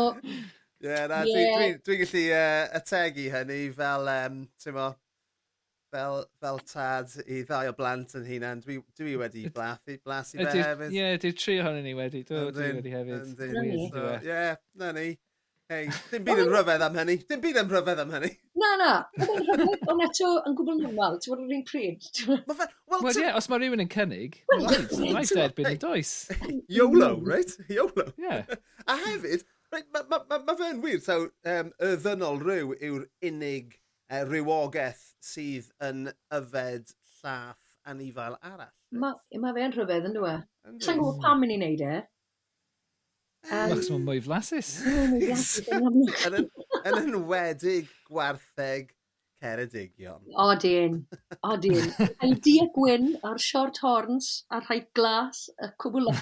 Ie, 0.81 0.89
yeah, 0.89 1.05
na, 1.11 1.17
yeah. 1.27 1.27
dwi'n 1.27 1.35
dwi, 1.35 1.45
dwi, 1.61 1.71
dwi 1.85 1.97
gallu 2.01 2.23
uh, 2.33 2.65
ategu 2.79 3.27
hynny 3.35 3.63
fel, 3.77 4.05
um, 4.15 4.37
ti'n 4.63 4.75
mo, 4.79 4.87
fel, 5.95 6.21
fel 6.43 6.61
tad 6.67 7.15
i 7.27 7.43
ddau 7.47 7.71
o 7.71 7.75
blant 7.77 8.15
yn 8.19 8.29
hunan, 8.29 8.63
dwi, 8.65 8.79
dwi 8.99 9.17
wedi 9.21 9.47
blathu, 9.55 9.97
blasu 10.05 10.39
fe 10.39 10.47
hefyd. 10.47 10.93
Ie, 10.93 11.01
yeah, 11.01 11.17
dwi'n 11.23 11.41
tri 11.41 11.59
ohonyn 11.63 11.87
ni 11.87 11.97
wedi, 11.99 12.23
dwi, 12.29 12.45
dwi 12.55 12.71
wedi 12.79 12.95
hefyd. 12.95 13.43
Ie, 13.49 13.75
e? 13.75 13.91
so, 13.91 14.07
yeah, 14.27 14.55
na 14.81 14.93
ni. 14.97 15.11
Hei, 15.71 15.85
dim 16.11 16.25
byd 16.27 16.41
yn 16.43 16.49
rhyfedd 16.51 16.83
am 16.83 16.97
hynny. 16.99 17.15
Dim 17.31 17.43
byd 17.45 17.61
yn 17.61 17.69
rhyfedd 17.71 18.01
am 18.03 18.11
hynny. 18.11 18.31
Na, 18.59 18.71
na. 18.81 18.89
Ond 19.23 20.03
eto 20.03 20.31
yn 20.49 20.57
gwbl 20.59 20.81
normal, 20.81 21.21
ti'n 21.23 21.31
bod 21.31 21.45
yr 21.45 21.53
un 21.55 21.63
pryd. 21.69 22.09
Wel, 22.91 23.21
ie, 23.23 23.29
os 23.39 23.47
mae 23.53 23.63
rhywun 23.63 23.85
yn 23.85 23.93
cynnig, 23.93 24.41
mae'n 24.51 25.31
derbyn 25.31 25.71
yn 25.71 25.79
does. 25.85 26.15
YOLO, 26.79 27.13
right? 27.23 27.55
YOLO. 27.71 28.09
Yeah. 28.19 28.51
A 28.91 28.99
hefyd, 29.05 29.47
right, 29.71 29.87
mae 29.95 30.09
ma, 30.11 30.25
ma, 30.27 30.41
ma 30.49 30.59
fe'n 30.59 30.83
wir, 30.83 30.99
so, 31.07 31.29
um, 31.55 31.71
y 31.79 31.93
ddynol 32.03 32.43
rhyw 32.43 32.75
yw'r 32.75 33.07
unig 33.31 33.79
uh, 34.11 34.23
rywogaeth 34.27 35.07
sydd 35.25 35.71
yn 35.87 36.09
yfed 36.37 36.95
llath 37.21 37.67
anifail 37.91 38.37
arall. 38.43 38.73
Mae 38.91 39.43
ma 39.43 39.55
fe'n 39.57 39.77
rhyfedd 39.77 40.09
yn 40.11 40.17
dwi. 40.17 40.37
E? 40.37 40.79
Sa'n 40.85 40.99
gwybod 40.99 41.21
pam 41.25 41.47
yn 41.47 41.55
ei 41.55 41.61
wneud 41.61 41.85
e? 41.87 42.01
Um, 43.49 43.71
Lach 43.73 43.87
mae'n 43.89 44.03
mwy 44.05 44.21
flasus. 44.21 44.75
Yn 46.81 46.99
enwedig 46.99 47.89
gwartheg 48.09 48.91
ceredigion. 49.41 50.21
Odin, 50.37 51.01
odin. 51.49 51.89
Ei 52.25 52.37
di 52.45 52.59
a 52.61 52.69
gwyn 52.75 53.15
a'r 53.25 53.41
short 53.41 53.81
horns 53.85 54.31
a'r 54.53 54.67
rhai 54.69 54.83
glas 54.97 55.47
y 55.57 55.71
cwbl 55.81 56.13
o. 56.13 56.17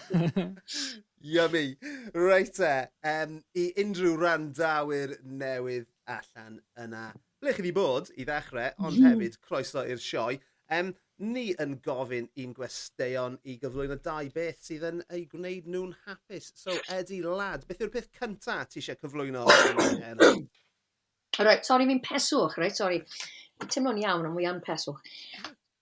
Yummy. 1.35 1.73
Reit 2.15 2.61
e, 2.63 2.75
um, 3.11 3.41
i 3.59 3.71
unrhyw 3.83 4.15
randawyr 4.21 5.17
newydd 5.27 5.89
allan 6.07 6.61
yna 6.79 7.09
ble 7.43 7.55
chi 7.55 7.63
wedi 7.63 7.75
bod 7.77 8.11
i 8.17 8.27
ddechrau, 8.29 8.73
ond 8.87 8.99
hefyd 9.05 9.39
croeso 9.45 9.85
i'r 9.87 10.01
sioe. 10.03 10.39
Um, 10.75 10.93
ni 11.19 11.49
yn 11.63 11.79
gofyn 11.83 12.29
i'n 12.39 12.53
gwesteion 12.55 13.39
i 13.49 13.57
gyflwyno 13.63 13.97
dau 14.05 14.29
beth 14.35 14.61
sydd 14.69 14.85
yn 14.91 15.01
ei 15.11 15.25
gwneud 15.31 15.67
nhw'n 15.71 15.95
hapus. 16.05 16.53
So, 16.59 16.75
Eddie, 16.95 17.23
lad, 17.25 17.65
beth 17.67 17.83
yw'r 17.83 17.93
peth 17.95 18.11
cyntaf 18.21 18.71
ti 18.71 18.83
eisiau 18.83 19.01
cyflwyno? 19.01 19.47
Reit, 21.39 21.67
sori, 21.67 21.87
fi'n 21.89 22.03
peswch, 22.05 22.59
reit, 22.61 22.77
sori. 22.79 23.01
Teimlo'n 23.65 24.03
iawn, 24.05 24.29
ond 24.29 24.39
wy'n 24.39 24.63
peswch. 24.63 25.03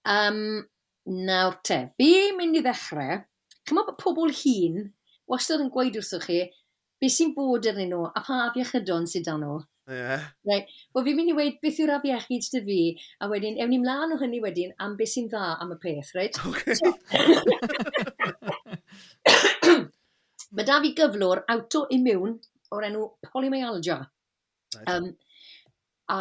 Um, 0.08 0.64
nawr 1.06 1.58
te, 1.66 1.82
fi 2.00 2.32
mynd 2.36 2.60
i 2.60 2.64
ddechrau, 2.64 3.20
cymryd 3.68 3.90
bod 3.90 4.00
pobl 4.00 4.32
hun 4.42 4.86
wastad 5.30 5.62
yn 5.64 5.72
gweud 5.74 5.98
wrthych 5.98 6.28
chi 6.28 6.40
beth 7.02 7.12
sy'n 7.12 7.34
bod 7.36 7.66
arnyn 7.68 7.90
nhw 7.92 8.06
a 8.08 8.22
pa 8.24 8.44
afiechydon 8.46 9.08
sydd 9.10 9.26
dan 9.28 9.42
nhw. 9.44 9.58
Yeah. 9.86 10.18
Right. 10.42 10.66
Wel, 10.94 11.04
fi'n 11.06 11.16
mynd 11.18 11.30
i 11.30 11.34
weid 11.36 11.58
beth 11.62 11.78
yw'r 11.82 11.92
afiechyd 11.96 12.46
dy 12.56 12.60
fi, 12.66 12.78
a 13.22 13.24
wedyn, 13.30 13.58
ewn 13.62 13.70
ni 13.70 13.78
mlaen 13.82 14.14
o 14.16 14.18
hynny 14.18 14.40
wedyn 14.42 14.72
am 14.82 14.92
beth 14.98 15.12
sy'n 15.12 15.28
dda 15.30 15.44
am 15.62 15.74
y 15.76 15.78
peth, 15.82 16.10
reit? 16.16 16.34
Mae 20.56 20.66
da 20.66 20.76
fi 20.82 20.90
gyflwr 20.98 21.38
autoimmune 21.52 22.32
o'r 22.74 22.84
enw 22.88 23.02
polymyalgia. 23.30 23.98
Nice. 24.74 24.88
Um, 24.90 25.06
a, 26.10 26.18
a 26.18 26.20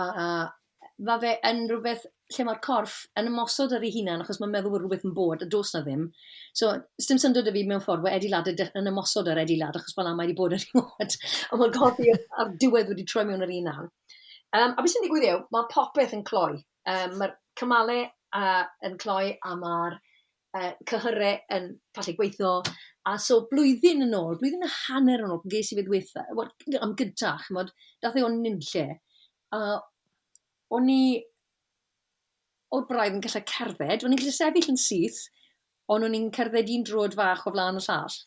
mae 1.04 1.20
fe 1.20 1.32
yn 1.50 1.66
rhywbeth 1.70 2.06
lle 2.36 2.46
mae'r 2.48 2.60
corff 2.64 3.02
yn 3.20 3.28
ymosod 3.30 3.74
ar 3.76 3.84
ei 3.86 3.92
hunan 3.94 4.24
achos 4.24 4.40
mae'n 4.42 4.54
meddwl 4.54 4.74
bod 4.74 4.84
rhywbeth 4.84 5.06
yn 5.08 5.16
bod 5.18 5.44
a 5.44 5.48
dos 5.52 5.74
na 5.76 5.82
ddim. 5.86 6.06
So, 6.56 6.72
dim 7.10 7.20
syndod 7.22 7.50
y 7.52 7.54
fi 7.56 7.66
mewn 7.68 7.84
ffordd 7.84 8.06
mae 8.06 8.14
bod 8.14 8.20
ediladau 8.20 8.70
yn 8.80 8.92
ymosod 8.92 9.30
ar 9.32 9.42
edilad 9.44 9.76
achos 9.78 9.96
fel 9.98 10.10
am 10.10 10.18
mae 10.20 10.30
wedi 10.30 10.38
bod 10.40 10.56
yn 10.56 10.64
rhywbeth 10.64 11.18
a 11.52 11.60
mae'n 11.60 11.76
goffi 11.76 12.14
ar 12.16 12.54
diwedd 12.64 12.92
wedi 12.94 13.08
troi 13.12 13.26
mewn 13.28 13.44
ar 13.46 13.54
un 13.58 13.70
naw. 13.70 13.90
Um, 14.56 14.72
a 14.72 14.82
beth 14.82 14.94
sy'n 14.94 15.04
digwydd 15.04 15.28
yw, 15.28 15.40
mae 15.52 15.70
popeth 15.72 16.16
yn 16.16 16.24
cloi. 16.28 16.62
Um, 16.88 17.18
mae'r 17.20 17.36
cymalau 17.60 18.06
uh, 18.06 18.66
yn 18.88 19.00
cloi 19.02 19.34
a 19.44 19.56
mae'r 19.60 19.98
uh, 19.98 20.62
e, 20.62 20.70
cyhyrau 20.88 21.42
yn 21.58 21.74
falle 21.98 22.16
gweithio. 22.16 22.54
A 23.06 23.18
so 23.22 23.42
blwyddyn 23.52 24.06
yn 24.08 24.16
ôl, 24.18 24.40
blwyddyn 24.40 24.66
y 24.66 24.72
hanner 24.72 25.26
yn 25.26 25.34
ôl, 25.34 25.44
ges 25.52 25.74
i 25.74 25.78
fe 25.78 25.84
dweitha, 25.86 26.24
am 26.80 26.96
gyntaf, 26.98 27.50
chymod, 27.50 27.74
dath 28.02 28.16
ei 28.18 28.26
o'n 28.26 28.40
nynlle. 28.42 28.88
A 29.54 29.60
o'n 30.74 30.90
i 30.92 31.04
o'r 32.76 32.86
braidd 32.90 33.18
yn 33.18 33.24
gallu 33.24 33.42
cerdded, 33.52 34.04
o'n 34.04 34.16
i'n 34.16 34.22
gallu 34.22 34.34
sefyll 34.36 34.72
yn 34.74 34.80
syth, 34.82 35.22
ond 35.92 36.08
o'n 36.08 36.18
i'n 36.18 36.32
cerdded 36.34 36.72
un 36.74 36.86
drod 36.88 37.16
fach 37.18 37.46
o 37.46 37.54
flaen 37.54 37.80
y 37.80 37.84
llall. 37.86 38.18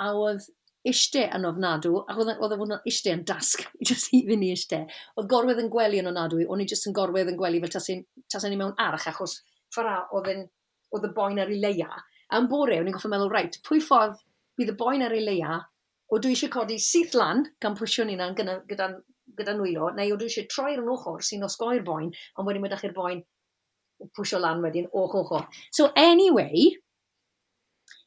A 0.00 0.12
oedd 0.16 0.46
eistedd 0.86 1.34
yn 1.36 1.44
ofnadw, 1.48 1.92
a 2.06 2.14
oedd, 2.14 2.30
e, 2.32 2.36
oedd 2.40 2.54
e 2.54 2.58
hwnna 2.60 2.78
eistedd 2.88 3.18
yn 3.18 3.24
dasg, 3.28 3.66
jyst 3.88 4.14
i 4.16 4.22
fynd 4.28 4.46
i 4.46 4.52
eistedd. 4.54 4.94
Oedd 5.18 5.28
gorwedd 5.32 5.60
yn 5.62 5.72
gwely 5.72 6.00
yn 6.00 6.08
ofnadw, 6.12 6.40
o'n 6.46 6.64
i 6.64 6.68
jyst 6.70 6.88
yn 6.88 6.96
gorwedd 6.96 7.32
yn 7.32 7.38
gwely 7.40 7.60
fel 7.64 7.74
tasen 7.74 8.48
ni 8.48 8.60
mewn 8.60 8.76
arach, 8.80 9.10
achos 9.10 9.40
ffara 9.74 9.98
oedd, 10.16 10.30
yn, 10.32 10.46
oedd 10.94 11.10
y 11.10 11.12
boen 11.16 11.42
ar 11.42 11.52
ei 11.52 11.60
leia. 11.60 11.90
A 12.30 12.40
yn 12.40 12.48
bore, 12.50 12.78
o'n 12.80 12.88
i'n 12.88 12.96
goffa 12.96 13.10
meddwl, 13.12 13.32
reit, 13.34 13.60
pwy 13.66 13.82
ffordd 13.84 14.22
bydd 14.58 14.72
y 14.72 14.78
boen 14.78 15.04
ar 15.04 15.14
ei 15.16 15.24
leia, 15.26 15.58
o 16.10 16.18
dwi 16.18 16.34
eisiau 16.34 16.52
codi 16.54 16.78
syth 16.82 17.14
lan, 17.18 17.44
gan 17.62 17.76
pwysio 17.78 18.06
ni 18.06 18.16
na 18.18 18.30
gyda'n 18.34 18.64
gyda 18.70 18.88
gyda 19.38 19.54
nwylo, 19.56 19.90
neu 19.96 20.14
ydw 20.14 20.26
i 20.26 20.30
eisiau 20.30 20.48
troi'r 20.50 20.82
yn 20.82 20.92
ochr 20.94 21.24
sy'n 21.26 21.46
osgoi'r 21.46 21.84
boen, 21.86 22.10
ond 22.36 22.48
wedyn 22.48 22.64
mae 22.64 22.80
chi'r 22.80 22.96
boen 22.96 23.22
pwysio 24.16 24.40
lan 24.40 24.62
wedyn 24.64 24.88
o'ch 24.96 25.16
ochr. 25.22 25.48
So 25.74 25.90
anyway, 25.98 26.70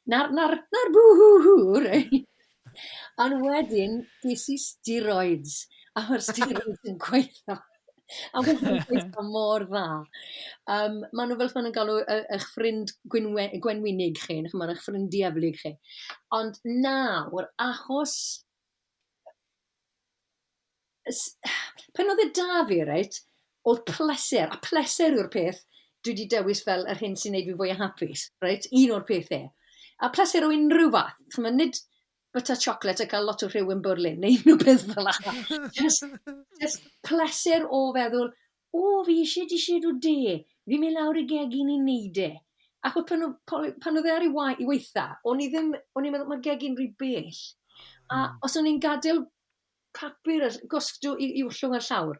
na'r, 0.09 0.31
nar, 0.35 0.57
nar 0.75 0.93
bwhwhw, 0.95 1.83
rei. 1.85 2.23
Ond 3.23 3.43
wedyn, 3.43 3.99
ges 4.23 4.47
i 4.49 4.57
steroids, 4.61 5.63
a 5.93 6.07
mae'r 6.07 6.25
steroids 6.25 6.89
yn 6.89 6.97
gweithio. 7.01 7.59
A 8.33 8.41
mae'n 8.43 8.59
gweithio 8.61 9.25
mor 9.25 9.63
dda. 9.69 9.85
Um, 10.69 10.99
maen 11.15 11.31
nhw 11.31 11.37
fel 11.39 11.53
maen 11.53 11.67
nhw'n 11.67 11.75
galw 11.77 11.99
eich 12.03 12.47
ffrind 12.51 12.95
gwenwynig 13.13 14.19
chi, 14.21 14.41
neu 14.41 14.57
maen 14.59 14.73
eich 14.73 14.81
ffrind 14.83 15.11
diaflig 15.13 15.61
chi. 15.61 15.75
Ond 16.35 16.59
nawr, 16.65 17.51
achos 17.61 18.15
pan 21.97 22.11
oedd 22.13 22.23
y 22.23 22.29
e 22.29 22.33
da 22.37 22.63
fi, 22.69 22.81
reit, 22.87 23.21
oedd 23.69 23.85
pleser, 23.87 24.49
a 24.51 24.59
pleser 24.63 25.15
yw'r 25.15 25.31
peth 25.33 25.63
dwi 26.03 26.13
wedi 26.13 26.27
dewis 26.31 26.61
fel 26.65 26.85
yr 26.91 26.99
hyn 26.99 27.15
sy'n 27.19 27.35
neud 27.35 27.47
fi 27.47 27.57
fwy 27.59 27.71
o 27.71 27.79
hapus, 27.79 28.27
reit? 28.43 28.67
Un 28.75 28.93
o'r 28.97 29.05
pethau. 29.07 29.47
E. 29.47 29.73
A 30.03 30.09
pleser 30.11 30.43
o 30.43 30.51
unrhyw 30.51 30.91
fath. 30.91 31.19
Fyma 31.31 31.51
nid 31.53 31.79
byta 32.35 32.57
chocolate 32.59 33.05
a 33.05 33.07
cael 33.07 33.27
lot 33.29 33.43
o 33.45 33.49
rhyw 33.49 33.71
yn 33.75 33.83
bwrlin, 33.85 34.19
neu 34.19 34.35
unrhyw 34.39 34.59
beth 34.59 34.87
fel 34.89 35.11
yna. 35.11 35.59
just, 35.77 36.03
just 36.59 36.87
pleser 37.07 37.67
o 37.69 37.85
feddwl, 37.95 38.31
o 38.73 39.03
fi 39.07 39.19
eisiau 39.21 39.47
di 39.49 39.59
sied 39.61 39.87
o 39.87 39.93
de, 40.05 40.39
fi'n 40.67 40.81
mynd 40.81 40.97
lawr 40.97 41.21
i 41.21 41.27
gegin 41.29 41.71
i 41.71 41.79
neud 41.83 42.19
e. 42.25 42.31
Ac 42.83 42.97
oedd 42.99 43.11
pan, 43.13 43.69
pan 43.79 43.99
oedd 43.99 44.09
e 44.09 44.15
ar 44.15 44.25
ei 44.25 44.33
waith, 44.33 44.59
i 44.59 44.67
weitha, 44.67 45.05
o'n 45.29 45.43
i 45.43 45.47
ddim, 45.53 45.71
o'n 45.95 46.07
i'n 46.07 46.15
meddwl, 46.15 46.31
mae'r 46.33 46.43
gegin 46.49 46.75
rhy 46.79 46.89
bell. 46.99 47.43
A 48.11 48.17
hmm. 48.17 48.41
os 48.43 48.57
o'n 48.59 48.67
i'n 48.67 48.81
gadael 48.83 49.23
papur, 49.97 50.47
gosgdw 50.71 51.15
i, 51.17 51.29
i 51.39 51.45
wllwng 51.47 51.77
ar 51.77 51.85
llawr. 51.89 52.19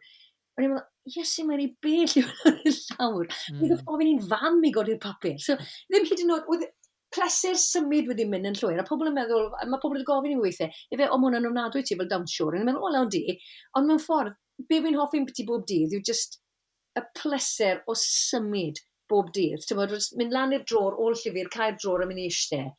O'n 0.54 0.66
i'n 0.66 0.72
meddwl, 0.74 0.86
yes, 1.16 1.34
mae'n 1.40 1.50
meddwl, 1.50 1.74
bell 1.82 2.16
i 2.20 2.24
wllwng 2.28 2.62
ar 2.70 2.78
llawr. 2.78 3.28
Mm. 3.52 3.60
Mi 3.60 3.70
ofyn 3.76 4.10
i'n 4.12 4.24
fam 4.30 4.62
i 4.64 4.72
godi'r 4.74 5.02
papur. 5.02 5.36
So, 5.42 5.58
ddim 5.90 6.08
hyd 6.10 6.24
yn 6.24 6.34
oed, 6.36 6.48
oedd 6.54 6.66
pleser 7.14 7.58
symud 7.60 8.08
wedi 8.10 8.26
mynd 8.26 8.48
yn 8.50 8.56
llwyr, 8.58 8.80
a 8.82 8.86
pobl 8.86 9.10
yn 9.10 9.14
meddwl, 9.16 9.50
mae 9.70 9.82
pobl 9.82 9.98
wedi 9.98 10.06
gofyn 10.08 10.34
i 10.34 10.38
weithiau, 10.40 10.72
efe, 10.94 11.06
o, 11.06 11.18
mae 11.18 11.30
hwnna'n 11.30 11.50
ofnadwy 11.50 11.84
ti 11.86 11.98
fel 11.98 12.10
dawnsiwr, 12.10 12.56
yn 12.58 12.66
meddwl, 12.66 12.88
o, 12.88 12.90
lawn 12.94 13.12
di, 13.12 13.36
ond 13.78 13.90
mewn 13.90 14.02
ffordd, 14.02 14.34
be 14.70 14.80
fi'n 14.82 14.98
hoffi'n 14.98 15.28
beth 15.28 15.42
i 15.42 15.46
bob 15.46 15.66
dydd 15.70 15.94
yw 15.94 16.02
just 16.06 16.40
y 16.98 17.02
pleser 17.18 17.82
o 17.90 17.94
symud 17.98 18.80
bob 19.10 19.30
dydd. 19.34 19.62
Ti'n 19.66 19.78
bod, 19.78 19.94
mynd 20.18 20.34
lan 20.34 20.54
i'r 20.56 20.66
dror, 20.66 20.98
ôl 21.02 21.16
llyfr, 21.18 21.50
cael 21.54 21.78
dror 21.78 22.04
a 22.04 22.08
mynd 22.08 22.22
i 22.22 22.28
eistedd. 22.30 22.70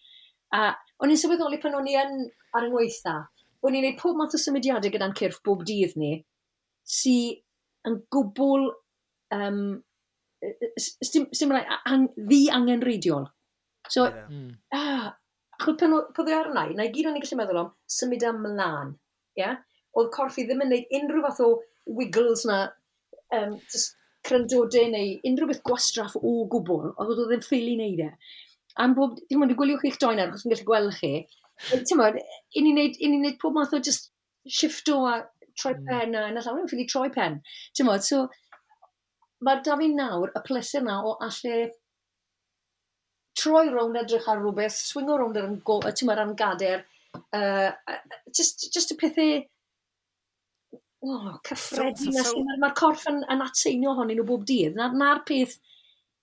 A 0.55 0.67
o'n 1.03 1.11
i'n 1.11 1.19
sylweddoli 1.19 1.59
pan 1.63 1.75
o'n 1.77 1.89
i 1.91 1.97
yn 1.99 2.27
ar 2.55 2.67
yng 2.67 2.75
ngweitha, 2.75 3.17
O'n 3.65 3.75
i'n 3.75 3.85
gwneud 3.85 3.99
pob 3.99 4.17
math 4.19 4.37
o 4.37 4.41
symudiadau 4.41 4.93
gyda'n 4.93 5.15
cyrff 5.17 5.41
bob 5.45 5.63
dydd 5.67 5.95
ni, 5.99 6.13
sydd 6.85 7.41
yn 7.89 7.99
gwbl 8.13 8.69
um, 9.35 9.61
sdim, 10.77 11.27
sdim 11.33 11.53
rai, 11.53 11.63
an, 11.89 12.07
ddi 12.17 12.45
angenreidiol. 12.53 13.27
So, 13.89 14.05
yeah. 14.05 14.25
mm. 14.29 14.51
ah, 14.73 15.11
achos 15.59 15.77
pan 15.81 15.97
oedd 15.97 16.31
e 16.31 16.37
ar 16.37 16.51
yna, 16.51 16.65
na 16.77 16.87
i 16.87 16.93
gyd 16.93 17.09
o'n 17.09 17.17
i'n 17.17 17.25
gallu 17.25 17.39
meddwl 17.41 17.61
am 17.61 17.73
symud 17.97 18.25
am 18.27 18.41
mlaen. 18.45 18.95
Yeah? 19.39 19.59
Oedd 19.97 20.11
corffi 20.15 20.45
ddim 20.45 20.63
yn 20.65 20.73
gwneud 20.73 20.97
unrhyw 20.99 21.27
fath 21.27 21.43
o 21.45 21.51
wiggles 21.99 22.45
na, 22.49 22.63
um, 23.37 23.55
cryndodau 24.25 24.89
neu 24.91 25.15
unrhyw 25.29 25.51
beth 25.51 25.63
gwastraff 25.67 26.17
o 26.19 26.35
gwbl, 26.51 26.91
oedd 26.95 27.13
oedd 27.13 27.31
ddim 27.31 27.45
ffili 27.45 27.77
wneud 27.77 28.03
e. 28.07 28.11
Am 28.81 28.95
bob, 28.97 29.19
dim 29.29 29.45
ond 29.45 29.53
i 29.53 29.57
gwylio 29.57 29.79
chi'ch 29.79 29.99
doen 30.01 30.19
ar, 30.19 30.31
achos 30.31 30.45
yn 30.47 30.53
gallu 30.53 30.67
gweld 30.67 30.95
chi, 30.97 31.11
Tymod, 31.89 32.19
i 32.55 32.63
ni 32.63 32.73
wneud, 32.73 32.99
i 32.99 33.09
ni 33.11 33.21
wneud 33.21 33.39
pob 33.41 33.55
math 33.55 33.73
o 33.75 33.79
just 33.79 34.11
shifto 34.45 34.99
a 35.09 35.15
troi 35.55 35.73
hmm. 35.73 35.87
pen 35.87 36.17
a 36.19 36.27
yn 36.31 36.39
y 36.39 36.43
llawer 36.43 36.65
yn 36.65 36.69
ffili 36.71 36.87
troi 36.91 37.09
pen. 37.15 37.39
Tymod, 37.77 38.05
so 38.05 38.25
mae 39.45 39.63
da 39.65 39.77
fi 39.79 39.89
nawr 39.93 40.33
y 40.35 40.43
pleser 40.45 40.85
na 40.85 40.99
o 41.05 41.15
allu 41.25 41.57
troi 43.39 43.65
rownd 43.71 43.99
edrych 43.99 44.29
ar 44.31 44.39
rhywbeth, 44.41 44.77
swingo 44.91 45.17
rownd 45.19 45.39
ar 45.39 45.49
go, 45.67 45.79
tymor 45.91 46.21
am 46.21 46.35
gader, 46.39 46.85
uh, 47.35 47.71
just, 48.31 48.69
just 48.73 48.93
y 48.95 48.99
pethau 48.99 49.33
oh, 51.05 51.39
cyffredin. 51.47 52.11
So, 52.11 52.11
so, 52.11 52.29
so, 52.31 52.43
Mae'r 52.47 52.61
ma 52.63 52.71
corff 52.77 53.05
yn, 53.11 53.21
yn 53.31 53.43
atseino 53.45 53.95
honyn 53.99 54.19
nhw 54.19 54.27
bob 54.27 54.45
dydd. 54.47 54.77
Na'r 54.77 54.95
na, 54.95 55.13
na 55.15 55.23
peth 55.27 55.57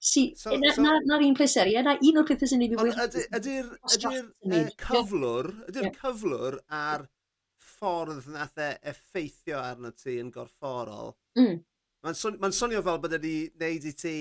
Si, 0.02 0.32
so, 0.34 0.56
na, 0.58 0.72
so, 0.74 0.82
na, 0.82 0.96
na 1.06 1.16
un 1.22 1.34
pleseri, 1.38 1.76
na 1.78 1.92
un 1.94 2.16
o'r 2.18 2.26
pethau 2.26 2.50
sy'n 2.50 2.64
ei 2.64 2.70
fi 2.72 2.78
wedi... 2.80 3.20
Ydy'r 3.38 4.70
cyflwr, 4.82 5.50
ydy'r 5.70 5.84
yeah. 5.86 5.98
cyflwr 6.00 6.56
ar 6.74 7.04
ffordd 7.62 8.26
nath 8.34 8.58
e 8.58 8.70
effeithio 8.90 9.60
arno 9.62 9.92
ti 9.94 10.16
yn 10.18 10.32
gorfforol, 10.34 11.12
mm. 11.38 11.60
mae'n 12.02 12.18
swn, 12.18 12.40
ma 12.42 12.50
swnio 12.50 12.82
fel 12.82 12.98
bod 13.04 13.14
wedi 13.14 13.36
wneud 13.54 13.86
i 13.86 13.92
ti 14.00 14.14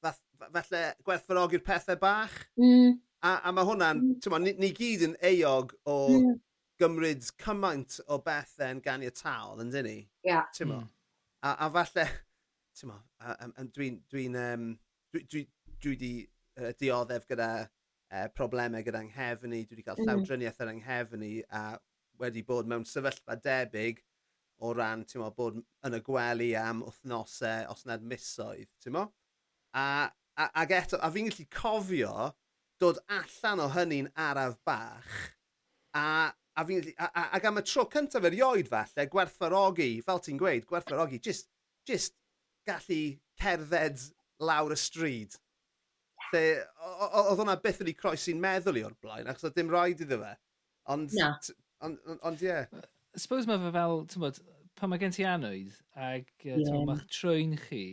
fath, 0.00 0.22
falle 0.56 0.82
gwerthfarogi'r 1.04 1.64
pethau 1.66 2.00
bach. 2.00 2.38
Mm. 2.56 2.96
A, 3.28 3.34
a 3.44 3.52
mae 3.52 3.68
hwnna'n, 3.68 4.00
mm. 4.14 4.38
ni, 4.46 4.54
ni 4.62 4.70
gyd 4.72 5.04
yn 5.10 5.18
eog 5.34 5.74
o 5.84 5.98
mm. 6.14 6.32
gymryd 6.80 7.28
cymaint 7.44 7.98
o 8.08 8.22
bethau 8.24 8.72
yn 8.72 8.80
ganiataol, 8.88 9.60
yn 9.66 9.76
dyn 9.76 9.88
ni? 9.90 9.98
Ia. 10.24 10.46
Yeah. 10.48 10.64
Mm. 10.64 10.88
A, 11.44 11.54
a 11.66 11.70
falle, 11.76 12.08
ti'n 12.78 12.92
mo, 12.92 12.98
dwi'n, 13.74 13.98
dwi'n, 14.10 14.38
um, 14.38 14.68
dwi, 15.12 15.24
dwi, 15.32 15.44
dwi 15.82 15.96
di 15.98 16.12
uh, 16.60 16.72
dioddef 16.78 17.26
gyda 17.28 17.50
uh, 17.64 18.26
problemau 18.36 18.84
gyda 18.86 19.02
nghefn 19.08 19.56
i, 19.56 19.64
dwi 19.64 19.78
wedi 19.78 19.86
cael 19.86 20.02
mm. 20.02 20.10
llawdriniaeth 20.10 20.62
ar 20.64 20.74
nghefn 20.76 21.24
i, 21.26 21.32
a 21.50 21.62
wedi 22.22 22.44
bod 22.46 22.70
mewn 22.70 22.86
sefyllfa 22.88 23.38
debyg 23.42 24.02
o 24.58 24.72
ran, 24.74 25.04
ti'n 25.06 25.22
mo, 25.22 25.30
bod 25.34 25.60
yn 25.86 25.98
y 25.98 26.02
gwely 26.06 26.50
am 26.58 26.82
wythnosau, 26.86 27.68
os 27.72 27.84
nad 27.86 28.02
misoedd, 28.02 28.70
ti'n 28.82 28.96
mo? 28.96 29.06
A, 29.78 30.08
a, 30.34 30.48
ag 30.62 30.74
eto, 30.74 30.98
a 30.98 31.10
fi'n 31.14 31.30
gallu 31.30 31.46
cofio 31.54 32.32
dod 32.82 32.98
allan 33.14 33.62
o 33.62 33.68
hynny'n 33.74 34.10
araf 34.18 34.58
bach, 34.66 35.14
a 35.98 36.08
a 36.58 36.64
fi'n 36.66 36.82
gallu, 36.82 36.94
ac 37.38 37.44
am 37.46 37.60
y 37.60 37.62
tro 37.62 37.84
cyntaf 37.92 38.24
erioed 38.26 38.66
falle, 38.70 39.06
gwerthfarogi, 39.12 39.92
fel 40.02 40.22
ti'n 40.24 40.40
gweud, 40.40 40.66
gwerthfarogi, 40.66 41.20
just, 41.22 41.46
just 41.86 42.17
gallu 42.68 43.02
cerdded 43.42 44.02
lawr 44.44 44.74
y 44.74 44.78
stryd. 44.78 45.38
Lle, 46.28 46.44
oedd 47.08 47.40
hwnna 47.40 47.56
byth 47.62 47.80
wedi 47.82 47.96
croesi'n 47.96 48.40
meddwl 48.42 48.80
i 48.80 48.84
o'r 48.86 48.96
blaen, 49.02 49.30
achos 49.30 49.48
oedd 49.48 49.56
dim 49.56 49.72
rhaid 49.72 50.04
iddo 50.04 50.20
fe. 50.20 50.34
Ond, 50.92 51.12
no. 51.16 51.32
ond, 51.84 51.98
ond, 52.04 52.22
ond 52.30 52.44
ie. 52.44 52.52
Yeah. 52.52 52.86
Suppose 53.16 53.48
mae 53.48 53.60
fe 53.62 53.72
fel, 53.74 54.02
ti'n 54.12 54.24
bod, 54.24 54.40
pan 54.78 54.92
mae 54.92 55.00
gen 55.02 55.14
ti 55.14 55.26
anwyd, 55.26 55.74
ac 55.96 56.30
uh, 56.46 56.54
yeah. 56.54 56.80
mae'ch 56.88 57.06
trwy'n 57.12 57.56
chi 57.66 57.84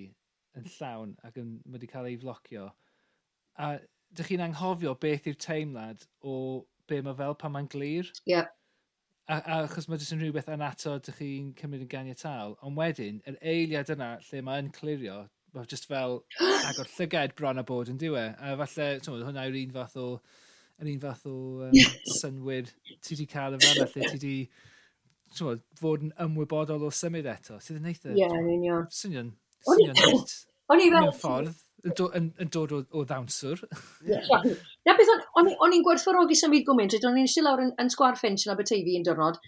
yn 0.55 0.67
llawn 0.77 1.15
ac 1.27 1.39
yn, 1.41 1.55
wedi 1.71 1.89
cael 1.91 2.09
ei 2.09 2.19
flocio, 2.21 2.69
a 3.59 3.75
dych 4.15 4.29
chi'n 4.31 4.43
anghofio 4.45 4.93
beth 5.01 5.27
yw'r 5.29 5.39
teimlad 5.41 6.05
o 6.23 6.35
be 6.89 7.01
mae 7.03 7.17
fel 7.17 7.35
pan 7.39 7.55
mae'n 7.55 7.71
glir. 7.71 8.11
Ie. 8.25 8.35
Yeah 8.35 8.51
a, 9.27 9.37
a 9.37 9.59
achos 9.63 9.87
mae 9.89 10.01
jyst 10.01 10.15
yn 10.15 10.21
rhywbeth 10.21 10.51
yn 10.53 10.63
ato 10.65 10.95
ydych 10.99 11.19
chi'n 11.21 11.53
cymryd 11.59 11.85
yn 11.85 11.91
ganiataol, 11.91 12.55
ond 12.65 12.77
wedyn, 12.79 13.21
yr 13.29 13.39
eiliad 13.53 13.91
yna 13.95 14.11
lle 14.27 14.41
mae'n 14.45 14.71
clirio, 14.75 15.17
mae 15.55 15.69
jyst 15.71 15.89
fel 15.89 16.19
agor 16.69 16.91
llyged 16.97 17.35
bron 17.39 17.61
a 17.61 17.65
bod 17.67 17.91
yn 17.93 17.99
diwe. 18.01 18.27
A 18.37 18.55
falle, 18.61 18.89
ti'n 19.01 19.25
hwnna 19.25 19.47
yw'r 19.49 19.59
un 19.63 19.75
fath 19.75 19.97
o, 20.01 20.07
yr 20.81 20.91
un 20.93 21.03
fath 21.03 21.27
o 21.31 21.35
um, 21.67 21.75
synwyr 22.19 22.71
ti 22.95 23.15
wedi 23.15 23.29
cael 23.31 23.57
yn 23.57 23.65
fel 23.65 23.81
lle 23.81 23.91
ti 23.93 24.07
wedi 24.13 24.35
fod 25.81 26.05
yn 26.05 26.13
ymwybodol 26.27 26.85
o 26.87 26.91
symud 26.93 27.27
eto. 27.31 27.59
Sydd 27.63 27.81
yn 27.81 27.89
eitha? 27.91 28.13
Ie, 28.13 28.27
yn 28.27 28.51
union. 28.57 28.85
Swnio'n, 28.93 29.31
swnio'n 29.71 30.43
O'n 30.73 30.81
i 30.81 30.89
fel... 30.89 31.11
ffordd 31.13 31.64
do, 31.93 32.09
yn, 32.17 32.31
yn 32.41 32.49
dod 32.53 32.73
o, 32.73 32.81
o 32.95 33.05
ddawnswr. 33.07 33.61
Yeah. 34.07 34.25
Na 34.87 34.95
beth, 34.97 35.13
o'n 35.37 35.75
i'n 35.75 35.85
gwerthfawrogi 35.85 36.37
symud 36.39 36.59
fyd 36.59 36.67
gwmynt, 36.69 36.97
o'n 37.01 37.19
i'n 37.19 37.27
eisiau 37.27 37.45
lawr 37.45 37.63
yn, 37.65 37.71
yn 37.81 37.91
sgwar 37.93 38.17
ffench 38.19 38.47
yn 38.47 38.53
Aberteifi 38.55 38.97
un 38.97 39.05
dyrnod, 39.05 39.39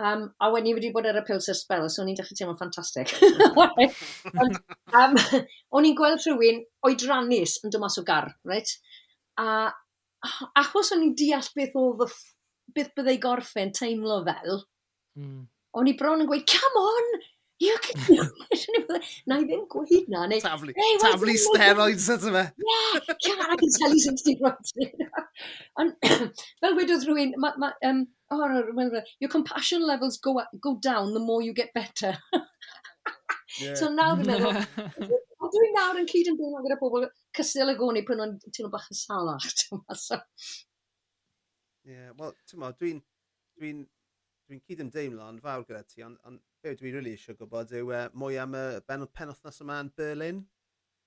um, 0.00 0.26
a 0.40 0.50
wen 0.52 0.68
i 0.70 0.74
wedi 0.76 0.92
bod 0.94 1.08
ar 1.10 1.20
y 1.20 1.24
pils 1.26 1.48
ar 1.52 1.58
spel, 1.58 1.88
so 1.92 2.02
o'n 2.02 2.10
i'n 2.12 2.18
dechrau 2.18 2.38
teimlo'n 2.38 2.58
ffantastig. 2.60 3.12
um, 5.00 5.16
o'n 5.76 5.88
i'n 5.88 5.98
gweld 5.98 6.24
rhywun 6.24 6.62
oedrannus 6.88 7.58
yn 7.64 7.74
dymas 7.74 7.98
o 8.00 8.06
gar, 8.06 8.30
right? 8.48 8.76
A 9.40 9.70
achos 10.56 10.92
o'n 10.94 11.04
i'n 11.04 11.16
deall 11.18 11.50
beth 11.56 11.76
oedd 11.78 12.06
y 12.06 12.10
beth 12.74 12.94
byddai 12.96 13.18
gorffen 13.22 13.74
teimlo 13.76 14.22
fel, 14.26 14.62
mm. 15.20 15.42
o'n 15.78 15.90
i 15.90 15.96
bron 15.98 16.24
yn 16.24 16.30
gweud, 16.30 16.46
come 16.48 16.80
on, 16.80 17.10
You 17.64 17.76
can... 17.80 18.00
do 18.06 18.22
it. 18.22 19.04
Na 19.26 19.38
i 19.40 19.44
ddim 19.48 19.62
gweud 19.72 20.08
na. 20.12 20.24
Neu, 20.28 20.40
taflu, 20.44 20.74
hey, 20.76 20.96
taflu 21.02 21.34
steroids 21.40 22.08
ydw 22.12 22.30
yma. 22.32 22.42
Yeah, 22.70 23.12
yeah, 23.28 23.44
I 23.46 23.56
can 23.60 23.72
tell 23.76 23.94
you 23.94 24.02
some 24.04 24.18
steroids. 24.20 24.74
Ond, 25.80 25.94
fel 26.64 26.76
wedodd 26.78 27.06
rhywun, 27.08 27.32
ma, 27.40 27.52
ma, 27.62 27.70
um, 27.88 28.02
oh, 28.34 29.00
your 29.20 29.30
compassion 29.30 29.86
levels 29.86 30.18
go, 30.18 30.38
up, 30.40 30.50
go 30.60 30.76
down 30.88 31.14
the 31.14 31.20
more 31.20 31.42
you 31.42 31.54
get 31.54 31.72
better. 31.74 32.12
yeah. 33.60 33.74
So 33.74 33.90
nawr 33.94 34.20
dwi'n 34.20 34.28
meddwl, 34.34 34.54
Ond 35.44 35.52
dwi'n 35.52 35.74
nawr 35.76 35.98
yn 36.00 36.08
cyd 36.08 36.30
yn 36.30 36.38
deimlo 36.40 36.62
gyda 36.64 36.78
pobl 36.80 37.08
cystal 37.36 37.72
y 37.72 37.76
goni 37.80 38.04
pan 38.06 38.22
o'n 38.24 38.38
teimlo 38.48 38.70
bach 38.72 38.88
yn 38.92 39.00
salach. 39.00 39.44
Ie, 41.84 41.92
yeah, 41.92 42.12
wel, 42.16 42.32
ti'n 42.48 42.60
mo, 42.62 42.72
dwi'n 42.80 43.00
dwi, 43.58 43.70
n, 43.74 43.84
dwi, 44.48 44.60
cyd 44.68 44.84
yn 44.84 44.92
deimlo 44.94 45.28
yn 45.32 45.42
fawr 45.44 45.64
gyda 45.68 45.82
ti, 45.88 46.04
ond 46.06 46.20
on, 46.28 46.38
be 46.64 46.72
dwi 46.72 46.88
rili 46.88 46.96
really 46.96 47.12
eisiau 47.12 47.36
gwybod 47.36 47.72
yw 47.76 47.90
uh, 47.92 48.06
mwy 48.16 48.38
am 48.40 48.54
y 48.56 48.60
benod 48.88 49.10
penwthnos 49.18 49.60
yma 49.60 49.82
yn 49.84 49.90
Berlin. 50.00 50.38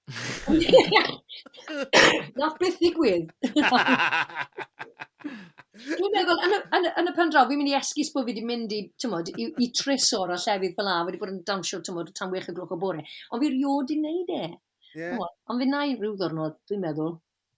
Nath 2.38 2.60
beth 2.62 2.78
ddigwydd. 2.78 3.32
Dwi'n 5.78 6.13
meddwl, 6.13 6.43
yn 6.46 6.54
y, 6.54 6.60
yn, 6.78 6.86
yn 7.02 7.10
y 7.10 7.13
pen 7.17 7.34
draw, 7.34 7.48
fi'n 7.50 7.58
mynd 7.58 7.72
i 7.72 7.76
esgus 7.80 8.13
bod 8.13 8.28
fi 8.28 8.36
wedi 8.36 8.46
mynd 8.46 8.76
i, 8.78 8.84
tymod, 9.02 9.32
i, 9.34 9.50
i 9.65 9.67
tris 9.74 10.12
a 10.13 10.22
llefydd 10.30 10.78
fel 10.78 10.89
la, 10.89 11.00
wedi 11.10 11.22
bod 11.22 11.34
yn 11.34 11.41
dawnsio, 11.50 11.82
tymod, 11.86 12.13
tan 12.17 12.34
wech 12.34 12.52
y 12.52 12.54
gloch 12.58 12.76
o 12.76 12.78
bore. 12.82 13.02
Ond 13.34 13.41
fi'n 13.41 13.58
rioed 13.58 13.93
i 13.93 14.00
wneud 14.04 14.34
e. 14.38 14.43
Yeah. 14.93 15.26
Ond 15.50 15.63
fi 15.63 15.72
na 15.72 15.82
i 15.89 15.98
rhyw 15.98 16.13
ddwrnod, 16.22 16.62
dwi'n 16.70 16.86
meddwl. 16.86 17.17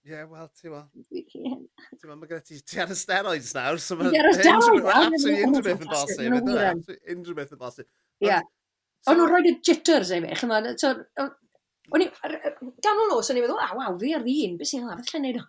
Ie, 0.10 0.22
wel, 0.26 0.48
ti'n 0.58 0.72
ma. 0.74 0.80
Ti'n 1.13 2.08
ma, 2.10 2.15
mae 2.15 2.30
gyda 2.30 2.39
ti... 2.41 2.56
Ti 2.65 2.80
ar 2.82 2.93
y 2.93 2.95
steroids 2.98 3.52
nawr, 3.54 3.78
so 3.84 3.98
mae... 4.00 4.10
Ti 4.10 4.22
ar 4.22 4.30
y 4.30 4.38
steroids 4.39 4.69
nawr! 4.88 5.04
Absolutely 5.04 5.43
unrhyw 5.45 5.65
beth 5.67 5.84
yn 5.84 5.91
bosib, 5.91 6.24
ydw 6.39 6.56
e? 6.56 6.63
Absolutely 6.69 7.13
unrhyw 7.13 7.38
beth 7.38 7.54
yn 7.54 7.60
bosib. 7.62 7.89
Ie. 8.26 8.39
O'n 9.06 9.19
nhw'n 9.19 9.30
rhoi 9.30 9.43
y 9.45 9.54
jitters 9.69 10.13
ei 10.15 10.24
fi. 10.26 10.39
chymod. 10.41 10.72
O'n 11.89 12.04
i, 12.04 12.08
gan 12.86 13.00
o'n 13.02 13.13
os, 13.15 13.30
o'n 13.32 13.38
i'n 13.39 13.45
meddwl, 13.45 13.62
a 13.62 13.69
waw, 13.78 13.95
fi 14.02 14.12
ar 14.13 14.26
un, 14.26 14.58
beth 14.60 14.69
sy'n 14.69 14.84
hafod 14.86 15.10
lle 15.10 15.22
neud 15.24 15.39
o'n 15.41 15.48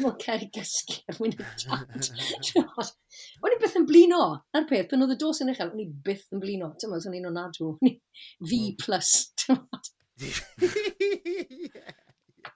Mae'n 0.00 0.18
cael 0.22 0.44
ei 0.44 0.50
gysgu 0.54 0.98
ar 1.10 1.18
mwyn 1.18 1.34
i 1.34 1.46
chat. 1.58 2.10
O'n 3.42 3.56
i 3.56 3.58
byth 3.62 3.78
yn 3.80 3.86
blino, 3.88 4.20
na'r 4.54 4.68
peth, 4.70 4.86
pan 4.90 5.02
oedd 5.02 5.16
y 5.16 5.18
dos 5.22 5.42
yn 5.42 5.50
uchel, 5.50 5.72
o'n 5.74 5.82
i 5.82 5.88
byth 6.06 6.28
yn 6.34 6.42
blino. 6.42 6.70
Ti'n 6.78 6.92
meddwl, 6.92 7.10
o'n 7.10 7.18
i'n 7.18 7.30
onadw, 7.32 7.72
o'n 7.72 7.90
i 7.90 7.96
V 8.52 8.60
plus, 8.82 9.10
ti'n 9.42 9.58
meddwl. 9.62 9.90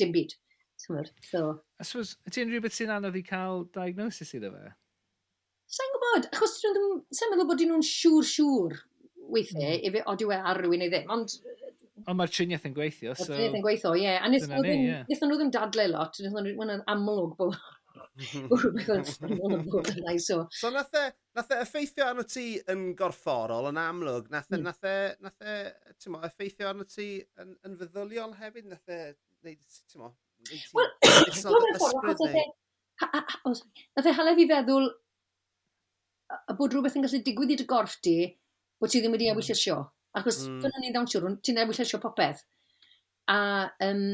dim 0.00 0.14
byd. 0.14 0.34
Tymwyr, 0.84 1.10
so... 1.22 1.42
I 1.80 1.86
suppose, 1.86 2.16
ydy 2.28 2.44
unrhyw 2.44 2.64
beth 2.64 2.76
sy'n 2.76 2.92
anodd 2.96 3.18
i 3.18 3.22
cael 3.26 3.64
diagnosis 3.76 4.34
iddo 4.36 4.50
fe? 4.54 4.72
Sa'n 5.74 5.92
gwybod, 5.94 6.28
achos 6.32 6.56
dyn 6.60 6.74
nhw 6.74 6.80
ddim... 6.80 7.04
Sa'n 7.18 7.32
meddwl 7.32 7.48
bod 7.50 7.62
nhw'n 7.64 7.86
siŵr-siŵr 7.88 8.80
weithiau, 9.34 9.70
mm. 9.70 9.84
efe 9.88 10.02
odi 10.12 10.28
we 10.28 10.38
ar 10.38 10.60
rhywun 10.60 10.82
neu 10.84 10.92
ddim, 10.92 11.06
ond... 11.14 11.38
Ond 12.04 12.18
mae'r 12.18 12.32
triniaeth 12.34 12.66
yn 12.68 12.74
gweithio, 12.76 13.14
so... 13.14 13.30
Mae'r 13.30 13.38
triniaeth 13.38 13.60
yn 13.60 13.64
gweithio, 13.64 13.94
ie. 13.96 14.04
Yeah. 14.08 14.20
A 14.26 14.32
nes 14.32 15.22
nhw 15.22 15.38
ddim 15.38 15.54
dadle 15.54 15.88
lot, 15.94 16.20
nes 16.20 16.34
nhw 16.34 16.68
yn 16.76 16.84
amlwg 16.96 17.38
bod 17.38 17.56
so, 20.18 20.46
so 20.50 20.70
nath 20.70 20.94
e, 20.94 21.10
nath 21.34 21.50
e 21.50 21.56
effeithio 21.64 22.06
arno 22.06 22.22
ti 22.22 22.60
yn 22.70 22.94
gorfforol, 22.98 23.66
yn 23.72 23.80
amlwg, 23.80 24.28
nath 24.30 24.52
e, 24.52 24.58
mm. 24.58 24.68
nath 24.68 24.86
e, 24.86 24.96
nath 25.24 25.42
e, 25.42 25.56
ti'n 25.98 26.14
mo, 26.14 26.20
effeithio 26.28 26.68
arno 26.70 26.86
ti 26.86 27.08
yn, 27.42 27.56
yn 27.66 27.78
feddyliol 27.80 28.36
hefyd, 28.38 28.68
nath 28.70 28.94
e 28.94 29.00
neud, 29.46 29.80
ti'n 29.90 30.02
mo, 30.02 30.12
Wel, 33.44 33.56
nath 33.96 34.08
e 34.08 34.12
hala 34.16 34.34
fi 34.36 34.46
feddwl 34.50 34.90
a 36.34 36.56
bod 36.58 36.74
rhywbeth 36.74 36.96
yn 36.98 37.06
gallu 37.06 37.20
digwydd 37.24 37.54
i 37.54 37.58
dy 37.60 37.66
gorff 37.68 37.96
di, 38.04 38.16
bod 38.80 38.92
ti 38.92 39.00
ddim 39.02 39.14
wedi 39.16 39.30
ewyll 39.32 39.52
y 39.54 39.56
sio. 39.58 39.78
Achos 40.18 40.44
mm. 40.46 40.60
dyna 40.62 40.82
ni'n 40.82 40.94
dawn 40.94 41.08
siwr, 41.10 41.26
ti'n 41.44 41.60
ewyll 41.64 41.82
y 41.82 41.88
sio 41.88 42.00
popeth. 42.02 42.44
A 43.32 43.38
um, 43.88 44.06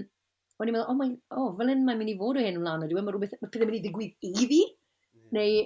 o'n 0.60 0.70
i'n 0.70 0.76
meddwl, 0.76 0.88
oh, 0.92 0.96
my, 0.98 1.10
oh 1.36 1.52
fel 1.58 1.72
un 1.74 1.84
mae'n 1.86 2.00
mynd 2.00 2.12
i 2.12 2.16
fod 2.20 2.40
o 2.40 2.44
hyn 2.44 2.58
ymlaen, 2.60 2.86
ydyw 2.86 3.00
e, 3.00 3.04
mae 3.04 3.14
rhywbeth, 3.14 3.38
mae 3.40 3.52
pethau 3.52 3.68
mynd 3.70 3.78
i 3.80 3.84
digwydd 3.86 4.28
i 4.28 4.48
fi. 4.50 4.60
Neu, 5.36 5.62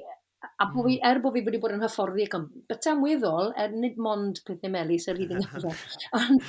a 0.61 0.69
bo 0.71 0.85
fi, 0.87 0.99
er 1.09 1.21
bod 1.25 1.37
fi 1.37 1.45
wedi 1.47 1.61
bod 1.62 1.75
yn 1.75 1.85
hyfforddi 1.85 2.29
ac 2.29 2.37
yn 2.39 2.47
byta 2.71 2.93
am 2.93 3.03
weddol, 3.05 3.53
er 3.61 3.75
nid 3.75 3.99
mond 4.01 4.43
pethau 4.47 4.73
melus 4.75 5.09
ar 5.11 5.21
hyd 5.21 5.35
yn 5.35 5.45
gyfer. 5.45 5.85
Ond, 6.21 6.47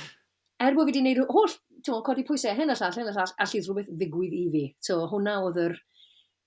er 0.62 0.76
bod 0.76 0.88
fi 0.88 0.92
wedi 0.92 1.02
gwneud 1.02 1.32
holl, 1.34 1.56
ti'n 1.84 2.04
codi 2.06 2.24
pwysau 2.28 2.56
hyn 2.56 2.72
a 2.72 2.76
llall, 2.78 2.96
hyn 2.96 3.10
a 3.10 3.14
llall, 3.16 3.34
allid 3.44 3.66
rhywbeth 3.66 3.90
ddigwydd 4.00 4.36
i 4.36 4.44
fi. 4.54 4.62
So, 4.88 5.02
hwnna 5.10 5.36
oedd 5.44 5.60
yr, 5.64 5.76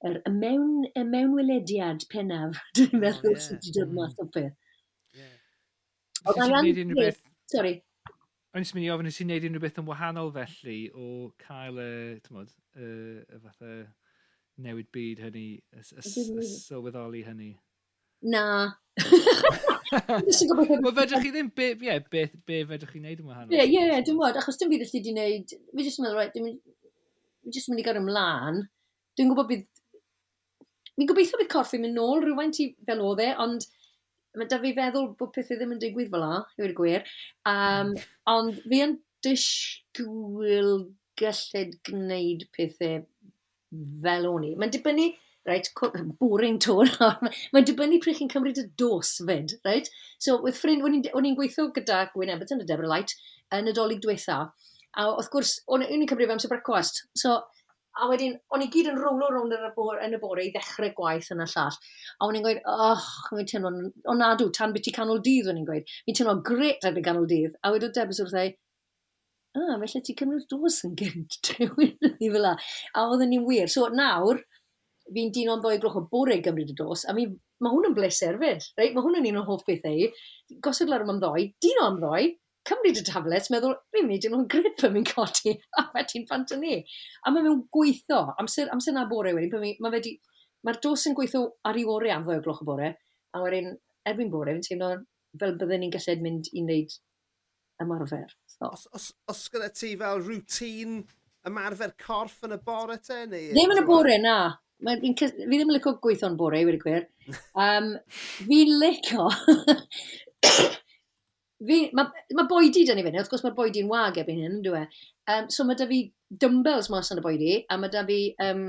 yr 0.09 0.17
y, 0.23 0.33
mewn, 0.33 0.87
y 0.89 1.03
mewnwelediad 1.11 2.07
pennaf, 2.13 2.57
dwi'n 2.79 3.03
meddwl, 3.03 3.35
oh, 3.35 3.43
sydd 3.45 3.61
wedi 3.61 3.75
dod 3.77 3.93
mas 3.97 4.17
o 4.17 4.27
peth. 4.33 4.57
Oedd 6.25 6.43
angen... 6.45 6.57
Gwneud 6.57 6.83
unrhyw 6.85 7.05
beth... 7.05 7.23
Sorry. 7.53 7.77
O'n 8.49 8.65
i'n 8.65 8.75
mynd 8.75 8.87
i 8.87 8.91
ofyn, 8.95 9.11
ysyn 9.11 9.27
i'n 9.27 9.33
neud 9.35 9.47
unrhyw 9.49 9.65
beth 9.67 9.81
yn 9.83 9.89
wahanol 9.89 10.33
felly 10.33 10.79
o 10.97 11.07
cael 11.45 11.81
y, 11.83 11.89
tymod, 12.25 12.53
y, 12.73 12.91
y 13.21 13.41
fatha 13.45 13.73
newid 14.59 14.89
byd 14.95 15.21
hynny, 15.27 15.47
y, 15.61 15.83
y, 15.85 16.01
y, 16.01 16.29
y 16.41 16.47
sylweddoli 16.57 17.23
hynny? 17.27 17.53
Na. 18.33 18.45
Mae 19.91 20.93
fedrwch 20.97 21.23
chi 21.23 21.31
ddim, 21.33 21.49
be, 21.55 21.71
yeah, 21.85 22.01
be, 22.11 22.27
be 22.47 22.61
fedrwch 22.69 22.93
chi 22.93 23.01
wneud 23.01 23.23
yn 23.23 23.29
wahanol. 23.29 23.55
Ie, 23.55 23.65
ie, 23.65 24.01
dwi'n 24.05 24.19
bod, 24.19 24.37
achos 24.39 24.59
dim 24.59 24.71
byd 24.71 24.85
allu 24.85 25.01
di 25.05 25.13
wneud, 25.15 25.55
fi 25.73 25.85
jyst 25.87 26.01
yn 26.01 26.05
meddwl, 26.05 26.19
right, 26.19 26.35
dwi'n 26.35 26.55
jyst 27.55 27.69
yn 27.69 27.75
mynd 27.75 27.83
i 27.83 27.87
gael 27.87 28.01
ymlaen, 28.01 28.61
dwi'n 29.17 29.31
gwybod 29.31 29.49
bydd, 29.49 29.67
mi'n 30.99 31.09
gobeithio 31.09 31.39
bydd 31.41 31.51
corff 31.53 31.73
i'n 31.75 31.85
mynd 31.85 31.97
nôl 31.97 32.23
rhywfaint 32.23 32.61
i 32.61 32.69
fel 32.87 33.03
oedd 33.07 33.23
e, 33.25 33.29
ond 33.41 33.65
mae 34.37 34.49
da 34.49 34.59
fi 34.61 34.75
feddwl 34.77 35.09
bod 35.19 35.33
pethau 35.35 35.57
ddim 35.57 35.73
yn 35.75 35.81
digwydd 35.81 36.11
fel 36.13 36.23
la, 36.23 36.41
yw'r 36.59 36.75
gwir, 36.77 37.07
um, 37.49 37.95
ond 38.29 38.59
fi 38.65 38.83
yn 38.85 38.99
disgwyl 39.25 40.75
galled 41.19 41.73
gwneud 41.87 42.45
pethau 42.55 43.01
fel 44.05 44.29
o'n 44.29 44.45
i. 44.51 44.53
Mae'n 44.59 44.73
dibynnu 44.75 45.09
right? 45.49 45.69
Boring 46.21 46.59
tôn. 46.63 46.89
Mae'n 47.53 47.67
dibynnu 47.67 47.99
pryd 48.03 48.19
chi'n 48.19 48.31
cymryd 48.31 48.61
y 48.61 48.65
dos 48.79 49.17
fyd, 49.27 49.57
right? 49.67 49.89
So, 50.17 50.39
with 50.41 50.59
ffrind, 50.59 50.85
o'n 50.85 51.29
i'n 51.29 51.37
gweithio 51.37 51.69
gyda 51.75 52.05
Gwyn 52.13 52.33
Eberton 52.35 52.63
y 52.63 52.67
Deborah 52.69 52.93
Light 52.93 53.15
yn 53.55 53.71
y 53.71 53.75
dolyg 53.75 54.03
diwetha. 54.03 54.43
A 54.97 55.07
wrth 55.11 55.31
gwrs, 55.33 55.57
o'n 55.69 55.85
i'n 55.85 56.07
cymryd 56.09 56.29
fe 56.29 56.37
amser 56.37 56.53
brecwast. 56.53 57.03
So, 57.17 57.39
a 57.99 58.07
wedyn, 58.09 58.37
o'n 58.53 58.63
i 58.63 58.69
gyd 58.71 58.89
yn 58.91 58.99
rowlo 58.99 59.27
rownd 59.33 59.55
yn 59.55 59.65
y 59.67 59.71
bore, 59.75 59.99
yn 60.05 60.15
y 60.15 60.21
bore 60.21 60.45
i 60.45 60.53
ddechrau 60.53 60.93
gwaith 60.95 61.29
yn 61.33 61.43
y 61.43 61.47
llall. 61.51 61.77
A 62.19 62.27
o'n 62.27 62.37
i'n 62.39 62.45
gweud, 62.45 62.61
och, 62.69 63.07
mi'n 63.35 63.49
teimlo'n, 63.49 63.79
o 64.07 64.15
nadw, 64.15 64.49
tan 64.55 64.73
beth 64.75 64.87
i 64.91 64.95
canol 64.95 65.21
dydd 65.25 65.49
o'n 65.51 65.59
i'n 65.59 65.67
gweud. 65.67 65.93
Mi'n 66.07 66.19
teimlo'n 66.19 66.43
gret 66.47 66.87
ar 66.87 66.97
y 66.99 67.05
canol 67.05 67.27
dydd. 67.29 67.57
A 67.63 67.73
wedyn 67.73 67.93
Debs 67.95 68.21
wrth 68.23 68.37
ei, 68.39 68.53
ah, 69.57 69.75
felly 69.81 70.03
ti 70.05 70.15
cymryd 70.17 70.47
dos 70.51 70.79
yn 70.87 70.95
gynt, 70.99 71.51
i 72.25 72.29
fel 72.29 72.43
la. 72.45 72.55
A 72.95 73.07
oedden 73.09 73.33
ni'n 73.33 73.45
wir. 73.47 73.67
So 73.71 73.87
nawr, 73.93 74.41
fi'n 75.13 75.31
dyn 75.35 75.51
o'n 75.53 75.63
ddoi 75.63 75.79
gloch 75.81 75.97
o 75.99 76.05
bore 76.11 76.39
gymryd 76.45 76.73
y 76.73 76.77
dos, 76.77 77.05
a 77.09 77.15
mi, 77.17 77.25
mae 77.59 77.73
hwn 77.73 77.89
yn 77.89 77.97
bleser 77.97 78.37
fyd, 78.41 78.65
right? 78.79 78.93
Mae 78.95 79.05
hwn 79.05 79.19
yn 79.19 79.29
un 79.31 79.41
o'n 79.41 79.49
hoff 79.49 79.65
bethau 79.67 79.97
i. 80.05 80.09
Gosod 80.65 80.91
lawr 80.91 81.05
am 81.07 81.19
ddoi, 81.21 81.49
dyn 81.63 81.81
o'n 81.83 81.99
ddoi, 81.99 82.31
cymryd 82.69 83.01
y 83.01 83.05
tablets, 83.07 83.49
meddwl, 83.53 83.75
fi'n 83.93 84.07
mynd 84.07 84.27
i'n 84.27 84.37
o'n 84.37 84.47
grip 84.51 84.83
yn 84.85 84.95
mynd 84.95 85.11
codi, 85.13 85.55
a 85.79 85.85
fe 85.93 86.05
ti'n 86.11 86.27
pant 86.29 86.55
yn 86.55 86.63
ni. 86.65 86.79
A 87.25 87.33
mae 87.33 87.45
mewn 87.45 87.65
gweithio, 87.73 88.25
amser, 88.41 88.71
amser 88.75 88.95
na 88.95 89.05
bore 89.09 89.33
wedyn, 89.37 89.77
mae 89.81 89.93
wedi, 89.95 90.17
mae'r 90.67 90.81
dos 90.83 91.05
yn 91.09 91.15
gweithio 91.17 91.45
ar 91.65 91.79
i 91.79 91.85
orau 91.87 92.13
am 92.13 92.25
ddwy 92.27 92.39
o 92.39 92.45
gloch 92.45 92.63
o 92.63 92.67
bore, 92.67 92.93
a 93.33 93.43
wedyn, 93.43 93.73
erbyn 94.09 94.33
bore, 94.33 94.55
fi'n 94.57 94.67
teimlo 94.67 94.95
fel 95.39 95.55
bydden 95.59 95.83
ni'n 95.83 95.93
gallu 95.93 96.17
mynd 96.23 96.49
i 96.53 96.63
wneud 96.63 96.95
ymarfer. 97.83 98.31
So. 98.49 98.69
Os, 98.73 98.87
os, 98.95 99.11
os 99.31 99.43
gyda 99.53 99.69
ti 99.73 99.93
fel 99.99 100.23
rŵtín 100.25 100.99
ymarfer 101.47 101.93
corff 102.01 102.43
yn 102.47 102.57
y 102.57 102.59
bore 102.65 102.97
te? 103.03 103.23
Neu... 103.29 103.51
Ddim 103.55 103.75
yn 103.75 103.83
y 103.83 103.85
bore, 103.87 104.17
na. 104.23 104.39
Mae, 104.85 104.99
fi'n 105.01 105.15
fi 105.19 105.27
ddim 105.35 105.65
yn 105.65 105.73
licio 105.75 105.97
gweithio'n 106.03 106.37
bore, 106.39 106.61
i 106.61 106.67
wedi 106.67 106.79
gwir. 106.81 107.07
Um, 107.59 107.91
fi'n 108.15 108.71
licio... 108.79 109.25
fi, 111.67 111.79
mae 111.97 112.37
ma 112.37 112.45
boedi 112.47 112.85
dyn 112.87 112.99
ni 112.99 113.03
fyny, 113.03 113.19
wrth 113.19 113.31
gwrs 113.33 113.43
mae'r 113.43 113.57
boedi'n 113.57 113.91
wag 113.91 114.21
ebyn 114.21 114.39
hyn, 114.45 114.61
dwi'n 114.63 114.85
e. 114.85 115.03
Um, 115.29 115.49
so 115.51 115.65
mae 115.67 115.77
da 115.79 115.89
fi 115.89 116.05
dumbbells 116.29 116.89
mas 116.93 117.11
yn 117.13 117.19
y 117.19 117.25
boedi, 117.25 117.51
a 117.67 117.77
mae 117.81 117.91
da 117.93 118.05
fi 118.07 118.21
um, 118.45 118.63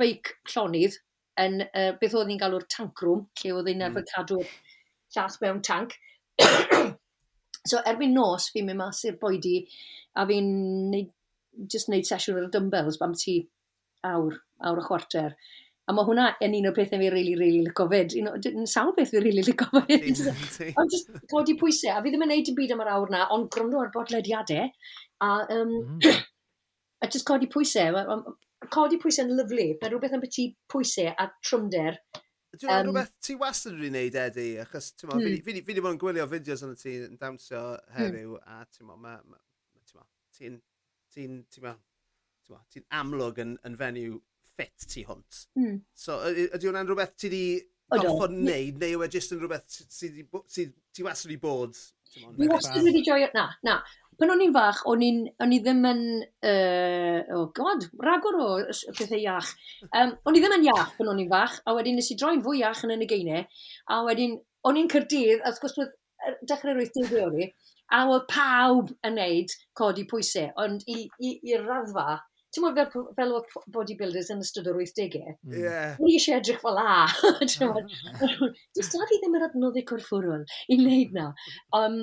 beic 0.00 0.32
llonydd 0.54 0.96
yn 1.40 1.60
uh, 1.66 1.92
beth 2.00 2.16
oedd 2.16 2.30
ni'n 2.30 2.40
galw'r 2.40 2.66
tank 2.72 3.04
room, 3.04 3.26
lle 3.42 3.54
oedd 3.54 3.68
ni'n 3.68 3.84
mm. 3.84 3.90
arfer 3.90 4.08
cadw'r 4.14 4.56
llath 5.14 5.38
mewn 5.44 5.60
tank. 5.66 5.96
so 7.70 7.82
erbyn 7.84 8.16
nos, 8.16 8.48
fi'n 8.54 8.68
mynd 8.68 8.80
mas 8.80 9.04
i'r 9.04 9.20
boedi, 9.20 9.58
a 10.16 10.24
fi'n 10.28 10.52
just 11.70 11.90
wneud 11.90 12.08
sesiwn 12.08 12.40
o'r 12.40 12.52
dumbbells, 12.52 12.98
bam 13.00 13.12
ti 13.18 13.42
awr 14.06 14.38
awr 14.68 14.80
a 14.80 14.86
chwarter. 14.86 15.34
A 15.88 15.94
mae 15.96 16.06
hwnna 16.06 16.26
yn 16.44 16.54
un 16.54 16.68
o'r 16.70 16.74
pethau 16.76 17.00
fi'n 17.00 17.10
rili, 17.12 17.32
rili 17.38 17.64
licio 17.64 17.86
fyd. 17.90 18.14
Yn 18.20 18.68
sawl 18.70 18.92
beth 18.94 19.10
fi'n 19.10 19.24
rili 19.24 19.42
licio 19.42 19.66
fyd. 19.72 20.20
ond 20.78 20.94
jyst 20.94 21.10
codi 21.32 21.56
pwysau. 21.58 21.96
A 21.96 22.04
fi 22.04 22.12
ddim 22.12 22.26
yn 22.26 22.30
neud 22.34 22.46
dim 22.46 22.58
byd 22.58 22.76
am 22.76 22.84
yr 22.84 22.92
awr 22.94 23.10
na, 23.10 23.24
ond 23.34 23.48
gryndo 23.54 23.80
ar 23.82 23.90
bodlediadau. 23.94 24.70
A, 25.26 25.32
um, 25.56 25.74
mm. 25.96 26.22
a 27.02 27.10
jyst 27.10 27.26
codi 27.26 27.50
pwysau. 27.50 27.98
Codi 28.70 29.00
pwysau 29.02 29.26
yn 29.26 29.34
lyflu. 29.40 29.66
Mae 29.80 29.90
rhywbeth 29.90 30.14
yn 30.18 30.22
beth 30.22 30.40
pwysau 30.70 31.10
a 31.10 31.30
trwmder. 31.42 31.98
Dwi'n 32.54 32.66
meddwl 32.70 32.76
um, 32.76 32.86
rhywbeth 32.92 33.12
ti 33.26 33.38
wastad 33.40 33.76
wedi 33.78 33.90
wneud, 33.90 34.16
Edi, 34.24 34.48
achos 34.62 34.92
ma, 35.06 35.18
mm. 35.18 35.42
fi 35.46 35.52
hmm. 35.54 35.68
wedi 35.68 35.82
bod 35.84 35.94
yn 35.94 36.00
gwylio 36.02 36.24
fideos 36.30 36.64
yn 36.66 36.72
y 36.74 36.78
ti 36.80 36.96
yn 37.04 37.18
dawnsio 37.18 37.60
hmm. 37.76 37.92
heddiw, 37.94 38.32
mm. 38.34 38.48
a 38.50 38.64
ti'n 38.74 38.88
ma, 38.90 38.96
ma, 38.98 39.38
ti'n 40.34 40.58
ti'n 42.74 42.86
amlwg 42.98 43.38
yn, 43.44 43.54
yn 43.66 43.78
fenyw 43.78 44.18
ffit 44.60 44.88
ti 44.92 45.04
hwnt. 45.08 45.44
Mm. 45.58 45.80
So, 45.96 46.20
ydy 46.28 46.68
hwnna'n 46.68 46.88
rhywbeth 46.88 47.16
ti 47.16 47.30
wedi 47.30 48.04
goffod 48.04 48.34
wneud, 48.34 48.76
neu 48.80 48.98
yw 48.98 49.06
e 49.06 49.08
jyst 49.12 49.34
yn 49.34 49.40
rhywbeth 49.40 49.80
ti 49.90 51.06
wastad 51.06 51.30
wedi 51.30 51.40
bod? 51.42 51.80
Fi 52.10 52.50
wastad 52.50 52.84
wedi 52.84 53.02
joio, 53.06 53.30
na, 53.34 53.48
na. 53.66 53.80
Pan 54.20 54.34
o'n 54.34 54.42
i'n 54.44 54.52
fach, 54.52 54.82
o'n 54.90 55.00
i'n, 55.00 55.20
o'n 55.40 55.52
i 55.56 55.58
ddim 55.64 55.80
yn, 55.88 56.02
uh, 56.44 57.20
oh 57.38 57.46
god, 57.56 57.86
ragor 58.04 58.36
o 58.36 58.48
pethau 58.98 59.16
iach. 59.16 59.54
Um, 59.96 60.12
o'n 60.28 60.36
i 60.36 60.42
ddim 60.42 60.58
yn 60.58 60.66
iach 60.68 60.92
pan 60.98 61.08
o'n 61.08 61.22
i'n 61.22 61.30
fach, 61.30 61.56
a 61.64 61.72
wedyn 61.78 61.96
nes 61.96 62.10
i 62.12 62.18
droi'n 62.20 62.42
fwy 62.44 62.60
iach 62.60 62.84
yn 62.84 62.92
y 62.92 62.98
negeinau, 63.00 63.46
a 63.88 64.02
wedyn 64.04 64.36
o'n 64.68 64.80
i'n 64.82 64.90
cyrdydd, 64.92 65.40
a 65.40 65.48
wrth 65.48 65.62
gwrs 65.64 65.78
oedd 65.80 65.96
dechrau'r 66.50 66.82
80au 66.84 67.22
o'n 67.30 67.38
i, 67.40 67.48
a 67.96 68.02
oedd 68.12 68.26
pawb 68.28 68.92
yn 69.08 69.16
neud 69.16 69.54
codi 69.80 70.04
pwysau, 70.10 70.52
ond 70.60 70.84
i, 70.84 71.06
i, 71.16 71.32
i 71.48 71.56
raddfa, 71.62 72.20
ti'n 72.54 72.64
mwyn 72.64 72.76
fel, 72.76 73.04
fel 73.16 73.34
o 73.36 73.40
bodybuilders 73.74 74.30
yn 74.34 74.42
ystod 74.44 74.70
o'r 74.70 74.80
80au? 74.82 75.34
Hmm. 75.36 75.54
Ie. 75.54 75.64
Yeah. 75.64 75.98
Ni 76.02 76.16
eisiau 76.18 76.38
edrych 76.40 76.62
fel 76.62 76.80
a. 76.82 77.06
Dys 78.76 78.90
da 78.94 79.10
fi 79.10 79.20
ddim 79.20 79.36
yr 79.38 79.46
adnoddau 79.48 79.86
corfforol 79.90 80.42
i 80.68 80.80
wneud 80.80 81.14
na. 81.16 81.28
Um, 81.76 82.00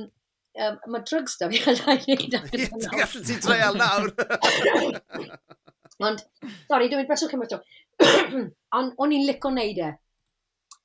um, 0.56 0.80
mae 0.93 1.06
drugs 1.10 1.38
da 1.41 1.52
fi 1.52 1.62
yn 1.74 1.84
ei 1.93 2.02
wneud 2.06 2.38
na. 2.38 2.43
Ti'n 2.54 2.88
gallu 2.95 3.24
ti 3.28 3.39
dreial 3.43 3.80
nawr. 3.80 4.12
Ond, 6.08 6.22
sori, 6.70 6.91
dwi'n 6.91 7.08
beswch 7.10 7.32
chi'n 7.34 7.45
o. 7.58 7.62
Ond, 8.78 8.98
o'n 9.02 9.16
i'n 9.16 9.26
lico 9.28 9.52
wneud 9.52 9.82
e. 9.82 9.93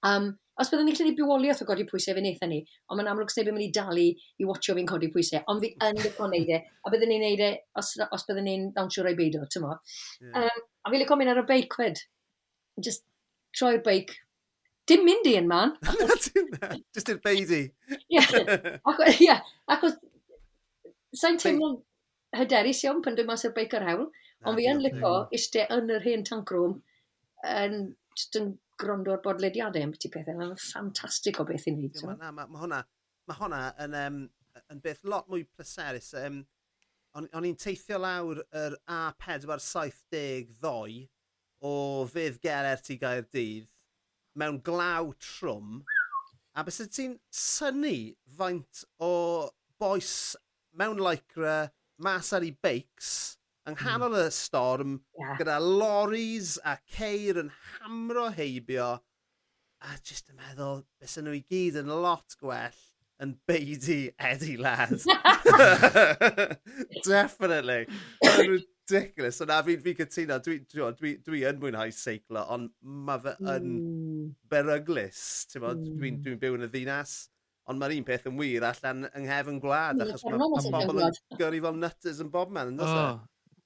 Um, 0.09 0.33
Os 0.61 0.69
byddwn 0.69 0.85
ni'n 0.89 0.97
gallu 0.99 1.15
bywoliaeth 1.17 1.63
o 1.65 1.67
godi 1.69 1.87
pwysau 1.89 2.13
fe 2.17 2.21
wnaethon 2.21 2.51
ni, 2.53 2.59
ond 2.91 2.99
mae'n 2.99 3.09
amlwg 3.13 3.31
sef 3.33 3.47
yn 3.49 3.57
mynd 3.57 3.65
i 3.65 3.71
dalu 3.73 4.09
i 4.13 4.49
watcho 4.49 4.75
fi'n 4.77 4.89
codi 4.91 5.09
pwysau, 5.15 5.41
ond 5.49 5.63
fi 5.65 5.71
yn 5.87 6.01
licio 6.01 6.27
wneud 6.27 6.51
e, 6.53 6.59
a 6.61 6.93
byddwn 6.93 7.13
ni'n 7.15 7.25
neud 7.25 7.45
e 7.47 7.49
os, 7.81 7.95
os 8.05 8.27
byddwn 8.29 8.49
ni'n 8.49 8.67
dawnsio 8.77 9.07
roi 9.07 9.15
beidio, 9.17 9.47
ti'n 9.49 9.65
mo. 9.65 9.79
Yeah. 10.21 10.43
Um, 10.43 10.67
a 10.85 10.93
fi 10.93 11.01
licio 11.01 11.17
mynd 11.17 11.33
ar 11.33 11.41
y 11.41 11.47
beic 11.49 11.79
fed. 11.81 12.03
Just 12.85 13.07
troi'r 13.57 13.81
beic, 13.87 14.13
dim 14.93 15.07
mynd 15.09 15.31
i 15.31 15.37
yn 15.41 15.49
man. 15.49 15.73
Just 16.95 17.09
i'r 17.09 17.23
beidi. 17.25 17.63
Ie. 18.13 18.27
Ie. 19.17 19.39
Acos, 19.73 19.97
sa'n 21.17 21.41
teimlo 21.41 21.79
hyderus 22.37 22.83
iawn 22.85 23.01
pan 23.05 23.17
dwi'n 23.17 23.29
mas 23.29 23.47
i'r 23.49 23.55
beic 23.57 23.73
ar 23.79 23.87
hewl, 23.89 24.11
ond 24.45 24.59
fi 24.59 24.69
yn 24.69 24.85
licio 24.85 25.15
eistedd 25.33 25.73
yn 25.77 25.93
yr 25.97 26.05
hen 26.05 26.29
tank 26.29 26.53
room 26.53 26.77
yn, 27.49 27.95
just 28.19 28.37
yn 28.41 28.53
gwrando 28.83 29.15
ar 29.15 29.23
bodlediadau 29.25 29.87
am 29.87 29.93
beth 29.95 30.09
i 30.09 30.11
pethau. 30.13 30.39
Mae'n 30.39 30.61
ffantastig 30.61 31.41
o 31.41 31.43
beth 31.49 31.69
i 31.69 31.75
wneud. 31.75 31.95
So. 31.99 32.05
Mae 32.11 32.35
ma, 32.35 32.45
ma 32.51 32.59
hwnna, 32.65 32.81
ma 33.31 33.35
hwnna 33.39 33.61
yn, 33.85 33.93
um, 34.03 34.19
yn 34.75 34.81
beth 34.85 35.03
lot 35.09 35.27
mwy 35.33 35.43
pleserus. 35.49 36.11
Um, 36.19 36.37
o'n, 37.19 37.27
on 37.37 37.49
i'n 37.49 37.61
teithio 37.61 37.99
lawr 38.03 38.39
yr 38.63 38.73
A472 38.91 41.03
o 41.63 41.73
fydd 42.11 42.41
Gerert 42.43 42.87
i 42.91 42.97
Gaerdydd 43.01 43.69
mewn 44.39 44.59
glaw 44.65 45.13
trwm. 45.21 45.83
A 46.57 46.65
bys 46.67 46.83
ti'n 46.93 47.17
syni 47.33 48.15
faint 48.39 48.85
o 49.01 49.13
boes 49.81 50.37
mewn 50.77 51.01
lycra 51.03 51.71
mas 52.03 52.33
ar 52.37 52.45
ei 52.45 52.53
beics 52.65 53.39
yng 53.69 53.79
nghanol 53.79 54.19
y 54.19 54.27
storm, 54.35 54.97
yeah. 55.19 55.37
gyda 55.39 55.59
loris 55.63 56.57
a 56.67 56.77
ceir 56.97 57.39
yn 57.45 57.53
hamro 57.79 58.29
heibio, 58.35 58.95
a 59.83 59.99
jyst 60.03 60.33
yn 60.33 60.41
meddwl, 60.41 60.83
bys 61.03 61.19
nhw 61.21 61.37
i 61.37 61.45
gyd 61.51 61.79
yn 61.83 61.93
lot 62.03 62.37
gwell 62.41 62.81
yn 63.23 63.37
beidi 63.47 64.01
Eddie 64.19 64.59
Ladd. 64.59 65.03
Definitely. 67.07 67.87
Mae'n 68.25 68.49
ridiculous. 68.49 69.39
So 69.39 69.47
na, 69.47 69.61
fi'n 69.67 69.83
fi 69.85 69.95
cytuno, 70.01 70.39
dwi, 70.43 70.59
dwi, 70.67 70.89
dwi, 70.99 71.13
dwi 71.27 71.45
yn 71.51 71.61
mwynhau 71.63 71.93
seiclo, 71.95 72.43
ond 72.55 72.73
mae 72.83 73.23
fe 73.23 73.37
yn 73.55 73.69
mm. 73.69 74.25
beryglis. 74.51 75.23
Dwi'n 75.55 75.85
mm. 75.85 76.01
dwi, 76.01 76.17
dwi 76.25 76.39
byw 76.43 76.59
yn 76.59 76.67
y 76.67 76.71
ddinas, 76.73 77.17
ond 77.71 77.79
mae'r 77.79 77.95
un 78.01 78.09
peth 78.09 78.27
yn 78.31 78.39
wir 78.41 78.67
allan 78.67 79.07
yng 79.13 79.29
nghefn 79.29 79.61
gwlad, 79.63 80.03
achos 80.03 80.27
mae 80.27 80.41
ma 80.43 80.65
pobl 80.67 81.05
yn 81.07 81.21
gyrru 81.39 81.63
fel 81.69 81.79
nutters 81.79 82.23
yn 82.25 82.33
bob 82.33 82.51
man. 82.55 82.75
yn 82.75 82.83
Oh, 82.83 83.21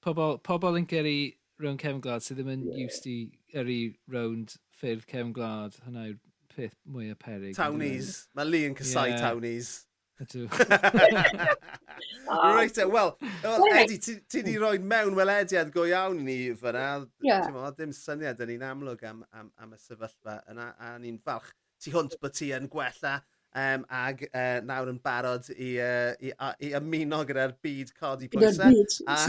pobl, 0.05 0.37
pobl 0.45 0.79
yn 0.79 0.87
gyrru 0.89 1.17
rownd 1.63 1.81
cefn 1.81 2.01
gwlad 2.03 2.25
sydd 2.25 2.41
ddim 2.41 2.53
yn 2.53 2.63
yeah. 2.67 2.85
used 2.85 3.07
i 3.09 3.17
yrru 3.57 3.79
rownd 4.13 4.57
ffyrdd 4.77 5.05
cefn 5.09 5.33
gwlad. 5.35 5.77
Hwna 5.85 6.07
yw'r 6.11 6.21
peth 6.53 6.77
mwyaf 6.89 7.19
peryg. 7.23 7.53
E? 7.53 7.57
Townies. 7.57 8.15
Mae 8.37 8.49
Lee 8.49 8.69
yn 8.69 8.77
cysau 8.77 9.11
yeah. 9.11 9.21
townies. 9.23 9.75
Ydw. 10.17 10.47
Reit, 12.57 12.77
e, 12.81 12.85
wel, 12.89 13.11
e, 13.21 13.27
well, 13.43 13.65
Eddie, 13.77 13.99
ti 14.01 14.39
wedi 14.39 14.55
rhoi 14.57 14.79
mewn 14.81 15.13
welediad 15.17 15.69
go 15.75 15.85
iawn 15.85 16.23
ni 16.25 16.39
fyna. 16.57 16.87
Yeah. 17.25 17.45
Mo, 17.53 17.69
dim 17.77 17.93
syniad 17.93 18.41
yn 18.41 18.53
ni'n 18.53 18.65
amlwg 18.65 19.05
am, 19.07 19.21
am, 19.37 19.51
am 19.61 19.75
y 19.77 19.81
sefyllfa 19.81 20.39
yna, 20.49 20.71
a 20.81 20.95
ni'n 21.01 21.21
falch. 21.25 21.51
Ti 21.77 21.93
hwnt 21.93 22.17
bod 22.21 22.33
ti 22.33 22.49
yn 22.57 22.65
gwella 22.73 23.19
um, 23.57 23.85
ag 23.89 24.21
uh, 24.27 24.59
nawr 24.65 24.91
yn 24.91 24.99
barod 25.03 25.49
i, 25.55 25.71
uh, 25.81 26.13
i, 26.21 26.31
a, 26.33 26.51
i 26.61 26.71
ymuno 26.77 27.23
gyda'r 27.27 27.55
byd 27.63 27.93
codi 27.97 28.29
pwysau. 28.33 28.73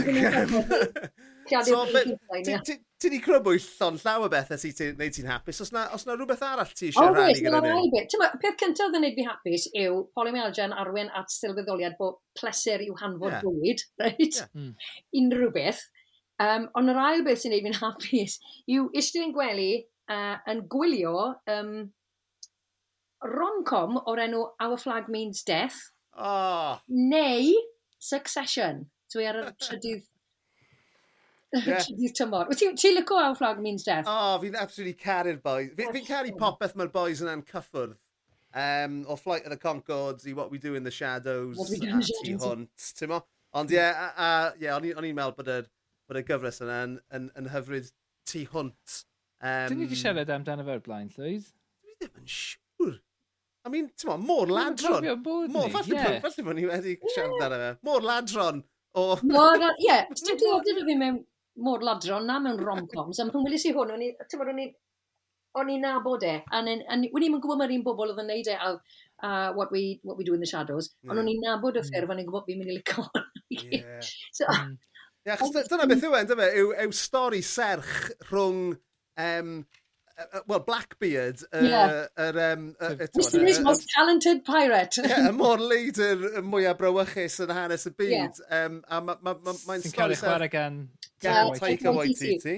Gyda'r 0.05 0.53
byd. 0.53 1.13
so, 1.69 1.81
ti 2.99 3.09
wedi 3.09 3.21
crybwyll 3.25 3.67
llon 3.79 3.99
llaw 4.03 4.27
o 4.27 4.31
bethau 4.33 4.61
sy'n 4.61 4.75
ti, 4.77 4.89
neud 4.99 5.15
ti'n 5.17 5.31
hapus. 5.31 5.63
Os 5.65 5.73
na, 5.75 5.87
os 5.97 6.05
na 6.07 6.17
rhywbeth 6.17 6.45
arall 6.45 6.73
ti 6.75 6.91
eisiau 6.91 7.15
rannu 7.15 7.37
gyda 7.39 7.61
ni? 7.65 8.03
O, 8.05 8.31
peth 8.43 8.59
cyntaf 8.61 8.97
yn 8.97 9.05
neud 9.07 9.17
fi 9.17 9.27
hapus 9.29 9.69
yw 9.85 10.01
polymyalgia 10.19 10.69
yn 10.69 10.77
arwen 10.77 11.13
at 11.19 11.33
sylweddoliad 11.33 11.97
bod 12.01 12.19
pleser 12.39 12.85
yw 12.85 12.97
hanfod 13.01 13.37
yeah. 13.37 13.45
bwyd, 13.47 13.85
right? 14.05 14.41
Yeah. 14.43 14.51
Mm. 14.57 14.75
Unrhyw 15.23 15.55
beth. 15.55 15.85
Um, 16.43 16.69
ond 16.79 16.93
yr 16.93 17.01
ail 17.03 17.25
beth 17.27 17.41
sy'n 17.43 17.55
neud 17.55 17.69
fi'n 17.69 17.81
hapus 17.85 18.39
yw 18.71 18.91
eistedd 18.93 19.29
yn 19.29 19.37
gwely 19.37 19.71
uh, 20.13 20.37
yn 20.51 20.67
gwylio 20.71 21.31
um, 21.55 21.73
rom-com 23.25 23.99
o'r 24.05 24.23
enw 24.27 24.45
Our 24.61 24.79
Flag 24.79 25.09
Means 25.09 25.43
Death. 25.47 25.81
Oh. 26.17 26.79
Neu 26.89 27.55
Succession. 27.99 28.87
Dwi 29.13 29.27
ar 29.31 29.43
y 29.43 29.51
trydydd 29.65 30.07
Yeah. 31.49 31.81
Trydydd 31.85 32.13
tymor. 32.13 32.49
Wyt 32.51 32.61
ti'n 32.61 32.75
ti 32.77 32.91
lyco 32.93 33.17
Our 33.17 33.37
Flag 33.39 33.61
Means 33.65 33.87
Death? 33.87 34.05
O, 34.05 34.13
oh, 34.13 34.35
fi'n 34.43 34.59
absolutely 34.61 34.93
caru'r 35.01 35.41
boys. 35.41 35.71
Fi'n 35.79 35.95
fi 35.95 36.03
caru 36.05 36.35
popeth 36.37 36.77
mae'r 36.77 36.93
boys 36.93 37.23
yn 37.25 37.45
cyffwrdd. 37.49 37.97
Um, 38.59 38.99
o 39.09 39.17
Flight 39.17 39.45
of 39.45 39.51
the 39.55 39.61
Concords 39.61 40.27
i 40.29 40.35
What 40.37 40.51
We 40.51 40.59
Do 40.59 40.75
in 40.75 40.85
the 40.85 40.91
Shadows. 40.91 41.57
What 41.57 41.71
We 41.71 41.81
Do 41.81 41.89
in 41.89 42.03
the 42.03 42.11
Shadows. 42.11 42.45
Hwnt, 42.45 42.93
ti'n 43.01 43.13
mo? 43.15 43.23
Ond 43.57 43.73
ie, 43.73 43.79
yeah, 43.81 43.97
a, 43.97 44.29
a, 44.29 44.31
yeah, 44.61 44.77
o'n 44.77 45.09
i'n 45.09 45.17
meddwl 45.17 45.37
bod 45.39 45.49
y, 45.49 45.59
bod 46.09 46.21
y 46.21 46.25
gyfres 46.29 46.61
yna 46.65 46.83
yn, 46.85 46.97
yn, 47.17 47.31
yn 47.41 47.53
hyfryd 47.55 47.89
Ti 48.29 48.45
hwnt. 48.53 49.03
Um, 49.41 49.71
Dyn 49.71 49.79
ni 49.81 49.87
wedi 49.87 49.97
siarad 49.97 50.33
amdano 50.35 50.69
fe'r 50.69 50.85
blaen, 50.85 51.09
Llywyd? 51.17 51.49
Dwi 51.81 51.95
ddim 51.97 52.21
yn 52.21 52.29
siŵr. 52.29 52.68
I 53.69 53.71
mean, 53.73 53.91
ti'n 54.01 54.25
mor 54.25 54.49
ladron. 54.49 55.07
Mor, 55.53 55.71
falle 55.77 55.95
yeah. 55.95 56.45
bod 56.47 56.57
ni 56.57 56.67
wedi 56.69 56.97
siarad 57.15 57.47
ar 57.47 57.57
e. 57.59 57.73
Môr 57.85 58.07
ladron 58.07 58.63
o... 58.97 59.09
Mor, 59.29 59.65
ie, 59.85 59.99
ti'n 60.17 60.41
dod 60.41 60.71
iddo 60.73 60.87
fi 60.89 60.97
mewn 60.97 61.21
mor 61.65 61.85
ladron 61.85 62.27
na 62.27 62.39
mewn 62.41 62.61
rom-coms, 62.63 63.21
am 63.21 63.33
pan 63.35 63.45
wylis 63.45 63.67
i 63.69 63.75
hwn, 63.77 63.93
ti'n 64.25 64.41
bod 64.41 64.53
o'n 64.55 64.63
i 64.65 64.69
o'n 65.59 65.71
i'n 65.73 65.83
nabod 65.83 66.25
e, 66.29 66.35
a 66.55 66.61
wedi 66.63 67.27
i'n 67.27 67.39
gwybod 67.41 67.59
mae'r 67.59 67.75
un 67.75 67.85
bobl 67.87 68.13
oedd 68.13 68.21
yn 68.23 68.29
neud 68.31 68.51
e, 68.53 68.55
a 68.55 68.69
uh, 68.75 69.49
what, 69.57 69.73
we, 69.75 69.99
what 70.05 70.19
we 70.19 70.25
do 70.25 70.37
in 70.37 70.41
the 70.45 70.47
shadows, 70.47 70.93
yeah. 71.03 71.11
ond 71.11 71.23
o'n 71.23 71.31
i'n 71.33 71.41
nabod 71.43 71.81
y 71.81 71.83
ffurf, 71.87 72.13
o'n 72.13 72.23
i'n 72.23 72.29
gwybod 72.29 72.47
fi'n 72.47 72.61
mynd 72.61 72.73
i 72.73 72.79
licio 72.79 73.07
Ie. 73.57 73.81
so, 74.37 74.47
mm. 74.47 74.77
yeah, 75.27 75.43
dyna 75.73 75.89
beth 75.91 76.07
yw 76.07 76.15
e, 76.21 76.49
yw, 76.63 76.73
yw 76.87 76.95
stori 76.95 77.43
serch 77.45 78.13
rhwng 78.29 78.77
um, 79.25 79.53
well, 80.47 80.61
Blackbeard, 80.61 81.43
yr... 81.53 81.65
Yeah. 81.65 82.07
Uh, 82.17 82.23
er, 82.23 82.53
um, 82.53 82.77
uh, 82.81 82.91
Mr 83.17 83.43
Lee's 83.43 83.61
most 83.61 83.89
talented 83.95 84.45
pirate. 84.45 84.99
Ie, 85.03 85.09
yeah, 85.09 85.29
y 85.29 85.35
mor 85.37 85.61
leidr 85.63 86.41
mwyaf 86.45 86.79
brawychus 86.81 87.39
yn 87.45 87.53
hanes 87.55 87.87
y 87.89 87.93
byd. 87.99 88.15
Yeah. 88.15 88.65
Um, 88.65 88.81
a 88.89 89.01
mae'n 89.01 89.21
ma, 89.23 89.35
ma, 89.35 89.55
ma 89.55 89.77
stori... 89.79 89.93
cael 89.97 90.15
ei 90.15 90.21
chwarae 90.23 90.51
gan... 90.53 90.81
Gan 91.23 91.51
Taika 91.59 91.93
Waititi. 91.95 92.57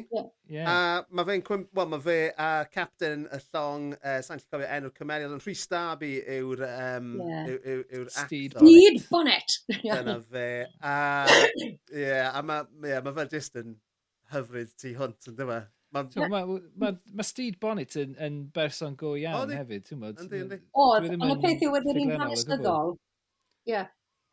A 0.60 0.76
mae 1.08 1.28
fe'n... 1.28 1.66
Wel, 1.76 1.90
mae 1.92 2.04
fe 2.04 2.18
a 2.36 2.50
Captain 2.72 3.26
y 3.26 3.40
Llong, 3.46 3.90
uh, 3.98 4.18
sa'n 4.24 4.42
cofio 4.46 4.68
enw'r 4.78 4.94
cymeriad, 4.96 5.34
ond 5.36 5.44
Rhys 5.44 5.66
Darby 5.70 6.14
yw'r... 6.38 6.64
Um, 6.68 7.12
yeah. 7.24 7.52
yw, 7.56 7.82
yw, 7.82 8.06
Steed. 8.14 8.56
Steed 8.56 9.04
Bonnet. 9.12 9.58
Dyna 9.82 10.16
fe. 10.24 10.48
A, 10.80 10.96
yeah, 12.04 12.32
a 12.34 12.44
mae 12.44 12.88
yeah, 12.88 13.04
ma 13.04 13.14
fe 13.16 13.28
jyst 13.36 13.60
yn 13.60 13.76
hyfryd 14.32 14.72
tu 14.80 14.94
hwnt, 14.96 15.30
yn 15.32 15.38
dyma. 15.38 15.60
E? 15.64 15.79
Mae 15.90 16.06
ma, 16.30 16.40
ma, 16.46 16.58
ma, 16.78 16.90
ma 17.18 17.24
Steve 17.26 17.58
Bonnet 17.62 17.96
yn, 17.98 18.12
yn 18.22 18.36
berson 18.54 18.94
go 18.98 19.16
iawn 19.18 19.50
hefyd, 19.50 19.88
ti'n 19.88 20.02
bod? 20.04 20.20
Oedd, 20.22 21.08
ond 21.16 21.34
y 21.34 21.38
peth 21.42 21.64
yw 21.66 21.72
wedi'r 21.74 21.98
un 22.04 22.12
hanesyddol. 22.20 22.94
Ie. 23.70 23.82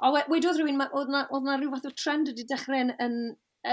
A 0.05 0.11
wedodd 0.29 0.59
rhywun, 0.59 0.83
oedd 0.99 1.09
na 1.15 1.57
rhyw 1.57 1.73
fath 1.73 1.89
o 1.89 1.93
trend 1.97 2.29
wedi 2.29 2.45
dechrau 2.51 2.83
yn, 2.85 2.93
yn, 3.01 3.17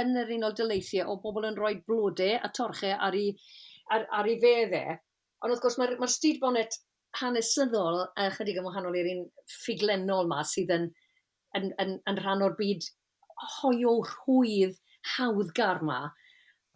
yn 0.00 0.16
yr 0.22 0.32
unol 0.38 0.56
dyleithiau 0.56 1.12
o 1.12 1.18
bobl 1.20 1.44
yn 1.50 1.58
rhoi 1.60 1.74
blodau 1.84 2.38
a 2.40 2.48
torchau 2.56 2.96
ar 2.96 3.18
ei, 3.18 3.34
ar, 3.92 4.08
ar 4.08 4.32
ei 4.32 4.40
feddau. 4.40 4.96
Ond 5.44 5.52
wrth 5.52 5.64
gwrs 5.66 5.76
mae'r 5.76 5.96
ma 6.00 6.08
Steed 6.08 6.40
Bonnet 6.40 6.80
hanesyddol 7.20 8.00
a 8.16 8.30
chydig 8.38 8.62
yn 8.62 8.64
wahanol 8.66 8.96
i'r 8.96 9.10
un 9.12 9.24
ffuglenol 9.58 10.30
ma 10.30 10.40
sydd 10.48 10.72
yn, 10.72 10.88
yn, 11.58 11.68
yn, 11.84 11.98
yn 12.08 12.20
rhan 12.22 12.46
o'r 12.46 12.56
byd 12.56 12.88
hoio 13.58 13.98
rhwydd 14.08 14.80
hawddgar 15.14 15.84
ma. 15.84 16.00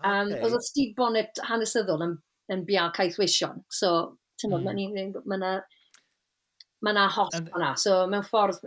Um, 0.05 0.31
okay. 0.31 0.43
Oedd 0.47 0.63
Steve 0.63 0.95
Bonnet 0.99 1.41
hanesyddol 1.49 2.05
yn, 2.07 2.15
yn 2.55 2.63
bia 2.69 2.89
caethweision. 2.95 3.65
So, 3.73 3.95
ti'n 4.39 4.55
mm. 4.55 4.69
mae 4.69 5.39
yna 5.39 5.57
ma 6.79 6.93
hmm. 6.93 6.95
ma 6.95 7.09
hot 7.11 7.35
And... 7.35 7.51
yna. 7.57 7.73
So, 7.81 8.05
mewn 8.11 8.27
ffordd, 8.27 8.63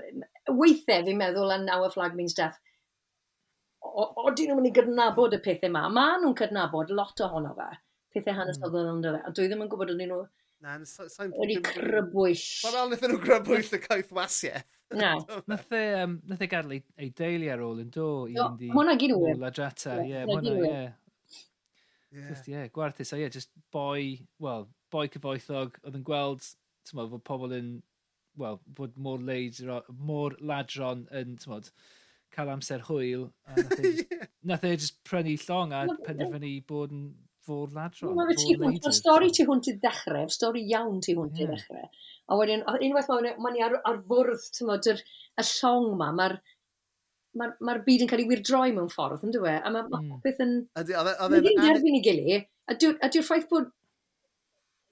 weithiau 0.51 1.07
fi'n 1.07 1.21
meddwl 1.21 1.55
yn 1.55 1.71
Our 1.71 1.93
Flag 1.93 2.17
Means 2.17 2.35
Death, 2.35 2.59
o, 3.79 4.09
oedden 4.25 4.51
nhw'n 4.51 4.59
mynd 4.59 4.71
i 4.71 4.75
gydnabod 4.75 5.37
y 5.37 5.41
pethau 5.45 5.71
yma. 5.71 5.87
Mae 5.93 6.19
nhw'n 6.19 6.35
cydnabod 6.41 6.91
lot 6.97 7.23
ohono 7.23 7.55
fe, 7.55 7.71
pethau 8.17 8.41
hanesyddol 8.41 8.83
mm. 8.83 8.93
ynddo 8.97 9.15
fe. 9.15 9.23
A 9.23 9.33
dwi 9.37 9.47
ddim 9.47 9.65
yn 9.65 9.71
gwybod 9.71 9.95
ydyn 9.95 10.11
nhw 10.11 10.21
Na, 10.61 10.77
so, 10.85 11.07
so 11.09 11.25
wedi 11.39 11.55
crybwyll. 11.65 12.37
Mae'n 12.37 12.75
rhaid 12.75 12.91
wnaethon 12.91 13.11
nhw 13.15 13.21
crybwyll 13.23 13.71
y 13.73 13.79
caeth 13.81 14.11
wasiaeth. 14.13 14.67
Na. 14.99 15.15
Nath 15.49 15.71
e, 15.73 15.79
um, 16.03 16.17
nath 16.29 16.43
e 16.43 16.47
gadw 16.51 16.75
ei 16.75 17.07
deulu 17.17 17.47
ar 17.49 17.63
ôl 17.65 17.79
yn 17.81 17.89
do 17.95 18.09
i 18.29 18.35
fynd 18.35 18.61
i... 18.67 18.69
Hwna 18.75 18.93
gyd 18.99 19.13
yw. 19.15 19.31
Ladrata, 19.41 19.95
ie, 20.03 20.21
hwna, 20.27 20.53
ie. 20.67 20.81
Yeah. 22.11 22.27
Just, 22.27 22.47
yeah, 22.47 22.67
gwarthus. 22.67 23.07
So, 23.07 23.15
yeah, 23.15 23.29
just 23.29 23.49
boi, 23.71 24.19
well, 24.39 24.67
boi 24.91 25.07
cyfoethog, 25.07 25.79
oedd 25.85 25.97
yn 25.99 26.05
gweld, 26.07 26.43
ti'n 26.87 26.99
modd, 26.99 27.11
fod 27.13 27.25
pobl 27.27 27.55
yn, 27.55 27.71
well, 28.39 28.59
bod 28.67 28.97
môr, 28.99 29.23
leidro, 29.23 29.81
môr 29.95 30.35
ladron 30.43 31.05
yn, 31.15 31.37
ti'n 31.39 31.53
modd, 31.53 31.71
cael 32.35 32.51
amser 32.51 32.83
hwyl. 32.87 33.29
yeah. 33.55 34.27
Nath 34.43 34.65
e 34.67 34.71
just 34.75 34.75
e 34.75 34.85
just 34.85 35.03
prynu 35.07 35.37
llong 35.45 35.75
a 35.75 35.85
penderfynu 36.05 36.53
bod 36.67 36.95
yn 36.95 37.05
fod 37.47 37.75
ladron. 37.77 38.15
Mae'n 38.17 38.37
ti 38.39 38.55
hwnt, 38.55 38.83
mae'r 38.83 38.97
stori 38.99 39.31
ti 39.35 39.47
hwnt 39.47 39.71
i 39.71 39.77
ddechrau, 39.79 40.31
stori 40.31 40.63
iawn 40.71 40.99
ti 41.03 41.15
hwnt 41.17 41.39
i 41.41 41.47
ddechrau. 41.49 41.89
A 42.31 42.37
wedyn, 42.39 42.63
unwaith 42.67 43.11
mae'n 43.11 43.41
ma 43.43 43.51
ni 43.53 43.63
ar, 43.65 43.79
ar 43.87 44.03
fwrdd, 44.07 44.47
ti'n 44.57 44.69
modd, 44.69 44.91
y 44.91 45.47
llong 45.47 45.93
ma, 45.99 46.11
mae'r 46.19 46.41
mae'r 47.37 47.53
ma 47.63 47.75
byd 47.85 48.05
yn 48.05 48.09
cael 48.11 48.23
ei 48.23 48.29
wirdroi 48.29 48.71
mewn 48.75 48.89
ffordd, 48.91 49.21
yn 49.25 49.35
dweud? 49.35 49.59
Hmm. 49.61 49.67
A 49.67 49.75
mae 49.75 49.91
ma 49.91 49.99
mm. 50.01 50.23
beth 50.23 50.41
yn... 50.43 50.57
Ydy, 50.81 50.97
oedd 50.97 51.37
e'n... 51.37 51.61
derbyn 51.61 51.99
i 51.99 52.01
gili, 52.05 52.41
a 52.67 52.75
dyw'r 52.79 53.27
ffaith 53.27 53.47
bod... 53.51 53.69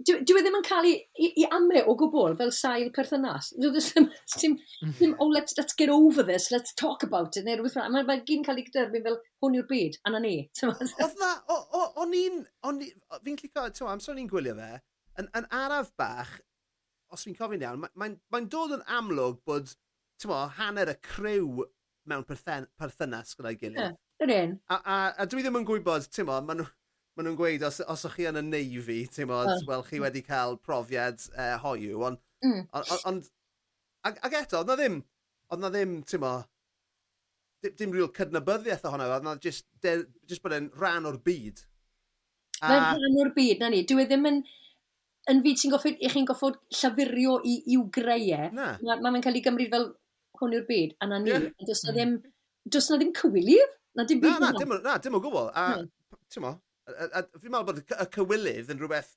Dwi 0.07 0.15
e 0.39 0.41
ddim 0.45 0.55
yn 0.55 0.63
cael 0.63 0.85
ei, 0.87 0.99
ei 1.27 1.43
amau 1.51 1.81
o 1.91 1.93
gwbl 1.99 2.37
fel 2.39 2.53
sail 2.55 2.87
perthynas. 2.95 3.49
E 3.51 3.71
dim, 4.39 4.53
dim, 4.95 5.15
oh, 5.19 5.27
let's, 5.27 5.57
let's 5.57 5.75
get 5.75 5.91
over 5.91 6.23
this, 6.23 6.47
let's 6.53 6.71
talk 6.79 7.03
about 7.03 7.35
it, 7.35 7.43
neu 7.43 7.57
rhywbeth 7.57 7.75
fel. 7.75 7.89
Mae'n 7.91 8.07
ma 8.07 8.15
gyn 8.29 8.45
cael 8.47 8.61
ei 8.61 8.67
gyderbyn 8.69 9.03
fel 9.03 9.17
hwn 9.43 9.57
yw'r 9.59 9.67
byd, 9.67 9.97
a 10.07 10.13
na 10.13 10.21
ni. 10.23 10.37
Oedd 10.69 11.19
na, 11.19 11.33
o'n 11.99 12.15
i'n, 12.15 12.45
fi'n 13.25 13.41
clico, 13.41 13.65
ti'n 13.67 13.91
amser 13.91 14.15
o'n 14.15 14.23
i'n 14.23 14.31
gwylio 14.31 14.55
fe, 14.61 14.69
yn, 15.19 15.27
yn 15.35 15.49
araf 15.59 15.91
bach, 15.99 16.31
os 17.11 17.27
fi'n 17.27 17.35
cofio'n 17.35 17.67
iawn, 17.67 17.83
mae'n 17.83 18.15
ma, 18.15 18.39
ma 18.39 18.43
dod 18.55 18.77
yn 18.77 18.87
amlwg 19.01 19.43
bod, 19.51 19.75
ti'n 20.23 20.35
hanner 20.61 20.93
y 20.93 20.95
crew 21.03 21.67
mewn 22.09 22.25
perthen, 22.27 22.67
perthynas 22.79 23.35
gyda'i 23.37 23.57
gilydd. 23.59 23.97
Yeah, 24.19 24.55
a, 24.67 24.77
a, 24.79 24.99
a 25.23 25.27
dwi 25.29 25.45
ddim 25.45 25.59
yn 25.61 25.67
gwybod, 25.67 26.09
ti'n 26.13 26.27
mo, 26.27 26.39
maen 26.43 26.63
nhw'n 26.63 26.75
ma 27.19 27.25
nhw 27.25 27.35
gweud 27.39 27.65
os, 27.67 27.81
os 27.91 28.05
o'ch 28.07 28.15
chi 28.15 28.27
yn 28.29 28.39
y 28.39 28.43
Navy, 28.47 28.99
ti'n 29.11 29.27
mo, 29.29 29.41
oh. 29.43 29.63
wel, 29.67 29.83
chi 29.87 29.99
wedi 30.03 30.21
cael 30.25 30.57
profiad 30.63 31.19
e, 31.33 31.47
uh, 31.47 31.57
hoiw, 31.63 32.05
ond... 32.09 32.21
Mm. 32.45 32.61
Ond... 32.71 32.93
On, 32.95 33.01
on, 33.11 33.17
ag 34.07 34.37
eto, 34.39 34.61
oedd 34.61 34.71
na 34.71 34.77
ddim, 34.79 35.01
oedd 35.51 35.63
na 35.63 35.71
ddim, 35.73 35.97
ti'n 36.07 36.23
mo, 36.23 36.35
dim, 37.63 37.75
dim 37.81 37.95
rhyw 37.95 38.07
cydnabyddiaeth 38.15 38.87
ohono, 38.87 39.09
oedd 39.15 39.27
na 39.27 39.35
just, 39.43 39.67
de, 39.83 39.97
just 40.29 40.45
bod 40.45 40.55
e'n 40.55 40.71
rhan 40.79 41.09
o'r 41.09 41.19
byd. 41.25 41.65
A... 42.61 42.71
Mae'n 42.71 43.03
rhan 43.03 43.19
o'r 43.25 43.33
byd, 43.35 43.59
na 43.59 43.71
ni. 43.73 43.83
Dwi 43.87 44.05
e 44.05 44.09
ddim 44.09 44.31
yn 44.31 44.41
yn 45.29 45.41
fyd 45.45 45.59
sy'n 45.61 45.73
goffod, 45.73 45.99
i 45.99 46.09
chi'n 46.09 46.27
goffod 46.27 46.55
llafurio 46.73 47.37
i, 47.45 47.59
i'w 47.75 47.83
greu 47.93 48.29
e. 48.33 48.47
Mae'n 48.55 49.03
ma, 49.03 49.11
ma 49.11 49.21
cael 49.23 49.37
ei 49.37 49.43
gymryd 49.45 49.73
fel 49.73 49.91
hwn 50.39 50.55
yw'r 50.57 50.67
byd, 50.67 50.95
a 50.99 51.09
na 51.11 51.19
ni. 51.23 51.31
Yeah. 51.33 51.49
Does 51.67 51.83
na 51.85 51.95
ddim, 51.95 52.17
does 52.67 52.89
na 52.91 52.99
ddim 52.99 53.13
cywilydd? 53.17 53.77
Na 53.97 54.05
dim 54.09 54.21
byd 54.23 54.35
na, 54.35 54.51
na, 54.51 54.59
dim, 54.63 54.75
na, 54.85 54.97
dim 55.03 55.17
o 55.17 55.21
gwbl. 55.23 55.49
A, 55.53 55.65
hmm. 55.75 55.89
no. 56.13 56.21
ti'n 56.33 56.45
mo, 56.45 56.53
fi'n 56.89 57.51
meddwl 57.51 57.67
bod 57.71 57.81
y 57.83 58.07
cywilydd 58.17 58.71
yn 58.75 58.81
rhywbeth... 58.81 59.11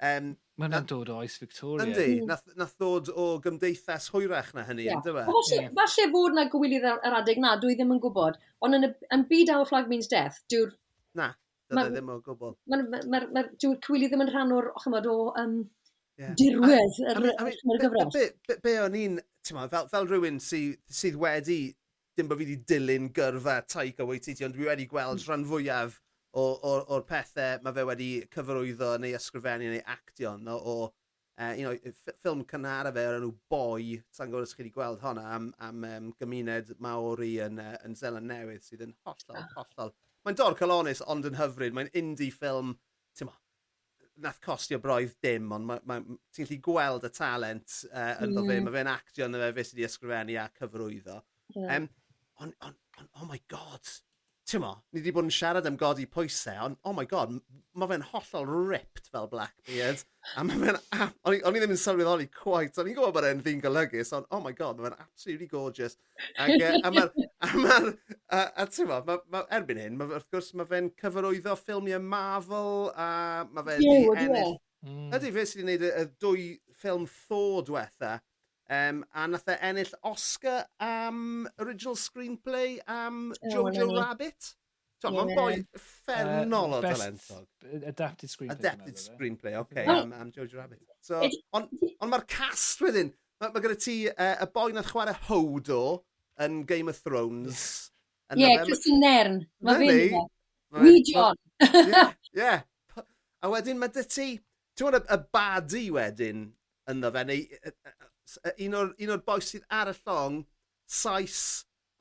Um, 0.00 0.30
Mae'n 0.60 0.72
hwnna'n 0.72 0.86
dod 0.88 1.10
o 1.12 1.18
oes 1.20 1.34
Victoria. 1.40 1.84
Yndi, 1.84 2.06
hmm. 2.20 2.30
nath, 2.30 2.46
nath 2.56 2.72
ddod 2.80 3.10
o 3.12 3.26
gymdeithas 3.44 4.06
hwyrach 4.14 4.54
na 4.56 4.64
hynny, 4.68 4.86
yeah. 4.86 4.96
ynddo 4.96 5.12
fe? 5.16 5.24
Yeah. 5.56 5.72
Falle 5.76 6.06
fod 6.14 6.36
na 6.36 6.46
gywilydd 6.52 6.86
yr 6.92 7.16
adeg 7.18 7.40
na, 7.42 7.52
dwi 7.60 7.76
ddim 7.76 7.92
yn 7.96 8.00
gwybod. 8.00 8.38
Ond 8.64 8.78
yn, 8.78 8.88
yn 9.12 9.26
byd 9.28 9.52
Our 9.52 9.68
Flag 9.68 9.92
Means 9.92 10.08
Death, 10.08 10.40
dyw'r... 10.52 10.72
Na, 11.20 11.32
dydw 11.68 11.92
ddim 11.94 12.12
o 12.12 12.16
gwbl. 12.24 12.56
Mae'r 12.72 12.86
ma, 12.92 13.02
ma, 13.12 13.20
ma, 13.36 13.44
cywilydd 13.60 14.14
ddim 14.14 14.24
yn 14.24 14.32
rhan 14.32 14.56
o'r, 14.56 14.70
o, 14.72 15.16
um, 15.42 15.54
Yeah. 16.20 16.34
Dirwedd 16.36 16.98
yr 17.00 17.10
er, 17.14 17.18
I 17.18 17.22
mean, 17.24 17.36
I 17.40 17.44
mean, 17.48 17.80
gyfres. 17.80 18.12
Be, 18.12 18.24
be, 18.48 18.56
be 18.60 18.72
o'n 18.82 18.96
i'n, 18.98 19.20
fel, 19.48 19.86
fel 19.88 20.08
rhywun 20.08 20.36
sydd, 20.44 20.76
sydd 20.92 21.16
wedi, 21.20 21.60
dim 22.18 22.28
bod 22.28 22.42
fi 22.42 22.44
wedi 22.44 22.58
dilyn 22.68 23.08
gyrfa 23.16 23.62
Taika 23.64 24.04
Waititi, 24.04 24.44
ond 24.44 24.56
dwi 24.56 24.68
wedi 24.68 24.84
gweld 24.90 25.22
hmm. 25.22 25.30
rhan 25.30 25.46
fwyaf 25.48 25.96
o'r 26.40 27.06
pethau 27.08 27.62
mae 27.64 27.74
fe 27.74 27.84
wedi 27.88 28.08
cyfarwyddo 28.34 28.90
neu 29.02 29.16
ysgrifennu 29.18 29.70
neu 29.72 29.80
actio 29.94 30.36
no, 30.38 30.58
o, 30.60 30.74
uh, 31.40 31.54
you 31.56 31.64
know, 31.64 31.94
ffilm 32.10 32.44
cynnar 32.52 32.90
fe 32.94 33.06
o'r 33.08 33.18
enw 33.22 33.32
Boi, 33.50 33.96
sa'n 34.12 34.28
gwybod 34.30 34.46
os 34.46 34.54
chi 34.54 34.62
wedi 34.62 34.74
gweld 34.76 35.00
hwnna 35.02 35.24
am, 35.38 35.48
am 35.70 35.88
um, 35.88 36.12
gymuned 36.20 36.74
Maori 36.84 37.32
yn, 37.46 37.58
uh, 37.64 37.74
yn 37.88 37.96
Zeland 37.98 38.28
Newydd 38.30 38.68
sydd 38.68 38.84
yn 38.86 38.94
hollol, 39.08 39.40
ah. 39.40 39.48
hollol. 39.56 39.96
Mae'n 40.28 40.36
dor 40.36 40.58
colonus 40.60 41.00
ond 41.08 41.26
yn 41.32 41.40
hyfryd, 41.40 41.72
mae'n 41.74 41.90
indie 41.96 42.30
ffilm 42.34 42.76
nath 44.24 44.40
costio 44.44 44.80
broedd 44.82 45.16
dim, 45.24 45.50
ond 45.56 45.72
ti'n 45.80 46.44
gallu 46.44 46.60
gweld 46.64 47.06
y 47.08 47.12
talent 47.14 47.80
uh, 47.90 48.14
ynddo 48.26 48.44
yeah. 48.44 48.52
fe. 48.52 48.60
Mae 48.66 48.76
fe'n 48.76 48.92
actio 48.92 49.26
ynddo 49.28 49.40
fe, 49.42 49.50
fe 49.56 49.66
sydd 49.66 49.80
wedi 49.80 49.88
ysgrifennu 49.88 50.38
a 50.40 50.46
cyfrwyddo. 50.58 51.18
Yeah. 51.56 51.74
Um, 51.76 51.90
ond, 52.40 52.56
on, 52.66 52.78
on, 52.98 53.10
oh 53.20 53.28
my 53.28 53.40
god, 53.50 53.92
ti'n 54.50 54.62
mo, 54.64 54.72
ni 54.90 55.00
wedi 55.00 55.12
bod 55.14 55.28
yn 55.28 55.34
siarad 55.34 55.66
am 55.68 55.76
godi 55.78 56.06
pwysau, 56.10 56.58
ond 56.66 56.78
oh 56.88 56.94
my 56.96 57.04
god, 57.08 57.36
mae 57.78 57.90
fe'n 57.90 58.06
hollol 58.10 58.48
ripped 58.70 59.10
fel 59.12 59.28
Blackbeard. 59.30 60.02
a 60.36 60.44
mae 60.46 60.58
fe'n, 60.64 60.78
o'n 61.28 61.36
i 61.36 61.62
ddim 61.62 61.74
yn 61.76 61.80
sylweddoli 61.80 62.26
quite, 62.34 62.80
o'n 62.80 62.90
i'n 62.90 62.96
gwybod 62.96 63.14
bod 63.16 63.28
e'n 63.28 63.44
ddyn 63.44 63.62
golygus, 63.62 64.12
ond 64.16 64.26
oh 64.34 64.42
my 64.42 64.52
god, 64.56 64.80
mae 64.80 64.90
fe'n 64.90 65.04
absolutely 65.06 65.50
gorgeous. 65.50 65.98
Ac, 66.36 66.56
uh, 66.56 66.80
a 66.82 66.94
mae'r 66.96 67.12
ma 67.62 67.78
A, 68.30 68.40
a 68.62 68.66
ti'n 68.70 68.86
ma, 68.86 69.00
ma, 69.32 69.40
erbyn 69.56 69.80
hyn, 69.82 69.96
ma, 69.98 70.06
wrth 70.06 70.28
gwrs, 70.30 70.52
mae 70.54 70.68
fe'n 70.70 70.90
cyfarwyddo 71.00 71.56
ffilmiau 71.58 72.02
Marvel, 72.02 72.90
a 72.94 73.46
mae 73.50 73.64
fe'n 73.66 73.82
yeah, 73.82 74.04
di 74.06 74.26
ennill. 74.26 74.54
Mm. 74.86 75.08
Ydy, 75.16 75.32
fe 75.34 75.42
sydd 75.50 75.64
wedi 75.66 75.78
gwneud 75.80 75.86
y, 75.88 75.90
y 75.90 76.04
dwy 76.22 76.44
ffilm 76.78 77.08
Thor 77.10 77.64
diwetha, 77.66 78.12
um, 78.70 79.02
a 79.18 79.26
nath 79.32 79.50
e 79.50 79.56
ennill 79.66 79.92
Oscar 80.06 80.62
am 80.86 81.48
original 81.58 81.98
screenplay 81.98 82.78
am 82.86 83.32
oh, 83.34 83.50
Jojo 83.50 83.90
no. 83.90 83.98
Rabbit. 83.98 84.54
Tom, 85.00 85.16
yeah. 85.16 85.26
mae'n 85.26 85.38
boi 85.40 85.80
ffernol 85.80 86.76
uh, 86.76 86.78
o 86.78 86.80
talentog. 86.84 87.46
Adapted 87.88 88.30
screenplay. 88.30 88.58
Adapted 88.60 89.00
screenplay, 89.00 89.58
oce, 89.58 89.72
okay, 89.72 89.86
oh. 89.88 90.04
am, 90.04 90.14
am 90.20 90.30
Jojo 90.36 90.60
Rabbit. 90.60 90.84
So, 91.02 91.24
ond 91.24 91.66
on, 91.66 91.94
on 92.04 92.14
mae'r 92.14 92.28
cast 92.30 92.84
wedyn, 92.84 93.10
mae 93.40 93.50
ma 93.50 93.64
gyda 93.64 93.78
ti 93.80 93.96
uh, 94.12 94.34
y 94.44 94.50
boi 94.54 94.70
nath 94.76 94.92
chwarae 94.94 95.16
Hodo 95.26 95.80
yn 96.40 96.62
Game 96.68 96.92
of 96.92 97.00
Thrones. 97.02 97.89
Ie, 98.36 98.44
yeah, 98.44 98.62
Christine 98.64 99.00
Nern. 99.02 99.40
Mae 99.66 99.80
fi'n... 99.80 100.28
We 100.80 101.00
John. 101.06 101.38
Ie. 102.38 102.52
A 103.42 103.50
wedyn 103.50 103.80
mae 103.80 103.92
dy 103.94 104.04
ti... 104.06 104.28
Ti'n 104.76 104.86
gwybod 104.86 105.08
y 105.10 105.16
badi 105.34 105.86
wedyn 105.92 106.44
ynddo 106.90 107.10
fe, 107.12 107.24
neu 107.26 107.42
un 108.66 108.76
o'r, 108.78 108.92
un 109.02 109.12
o'r 109.16 109.22
boes 109.26 109.50
sydd 109.50 109.66
ar 109.74 109.90
y 109.90 109.94
llong, 109.98 110.40
Sais, 110.90 111.40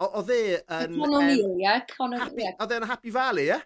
oedd 0.02 0.32
e 0.34 0.42
yn... 0.58 0.96
Conor 0.98 1.26
Neil, 1.28 1.44
ie. 1.62 1.74
Oedd 2.02 2.74
e 2.74 2.80
yn 2.80 2.88
Happy 2.90 3.14
Valley, 3.14 3.50
ie? 3.50 3.60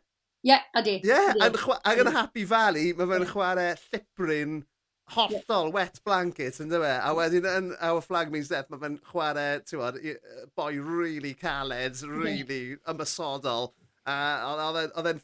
Ie, 0.44 0.50
yeah, 0.52 0.66
ydy. 0.82 0.98
Ie, 1.00 1.14
yeah, 1.14 1.78
ac 1.80 2.02
yn 2.04 2.12
Happy 2.12 2.44
Valley, 2.48 2.92
mae 2.98 3.08
fe'n 3.12 3.28
chwarae 3.30 3.70
llibryn 3.86 4.58
hollol 5.12 5.72
wet 5.74 6.00
blanket, 6.06 6.60
ynddo 6.64 6.80
fe? 6.84 6.94
A 7.04 7.12
wedyn 7.18 7.48
yn 7.50 7.72
Our 7.84 8.02
Flag 8.02 8.32
Means 8.32 8.50
Death, 8.52 8.70
mae 8.72 8.82
fe'n 8.82 9.00
chwarae, 9.10 9.60
ti'n 9.68 9.82
boi 10.56 10.72
really 10.80 11.34
caled, 11.34 12.02
really 12.08 12.78
ymysodol. 12.90 13.74
A 14.08 14.18
e, 14.56 14.88
oedd 14.96 15.12
e'n... 15.14 15.24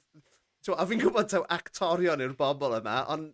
A 0.70 0.86
fi'n 0.86 1.02
gwybod 1.02 1.30
taw 1.32 1.46
actorion 1.50 2.22
i'r 2.22 2.36
bobl 2.38 2.76
yma, 2.78 3.00
ond 3.10 3.32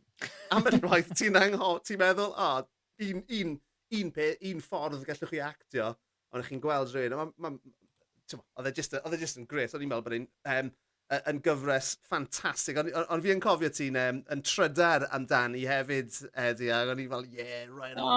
am 0.54 0.70
yr 0.70 0.78
roedd 0.86 1.10
ti'n 1.18 1.36
angho, 1.40 1.74
ti'n 1.84 2.00
meddwl, 2.00 2.32
o, 2.32 2.50
oh, 2.62 2.68
un, 3.04 3.24
un, 3.40 3.56
un, 4.00 4.12
pe, 4.16 4.30
un 4.52 4.62
ffordd 4.64 5.04
gallwch 5.08 5.34
chi 5.34 5.42
actio, 5.44 5.90
ond 6.32 6.46
chi'n 6.48 6.62
gweld 6.64 6.94
rhywun, 6.94 7.18
oedd 7.50 8.70
e 8.70 8.74
just 8.78 8.96
e 8.96 9.42
yn 9.42 9.50
gret, 9.50 9.74
o'n 9.76 9.84
i'n 9.84 9.92
meddwl 9.92 10.06
bod 10.06 10.16
e'n 10.20 10.30
um, 10.54 10.72
yn 11.14 11.42
gyfres 11.46 11.96
ffantastig. 12.08 12.78
Ond 12.82 12.94
on, 12.98 13.08
on 13.14 13.24
fi 13.24 13.34
yn 13.36 13.42
cofio 13.44 13.70
ti'n 13.74 13.98
um, 14.02 14.22
yn 14.34 14.44
trydar 14.46 15.08
amdani 15.16 15.66
hefyd, 15.70 16.14
Edi, 16.48 16.72
ac 16.74 16.94
o'n 16.94 17.04
i 17.04 17.10
fel, 17.12 17.28
yeah, 17.34 17.66
right 17.70 17.98
on. 17.98 18.06
O, 18.06 18.14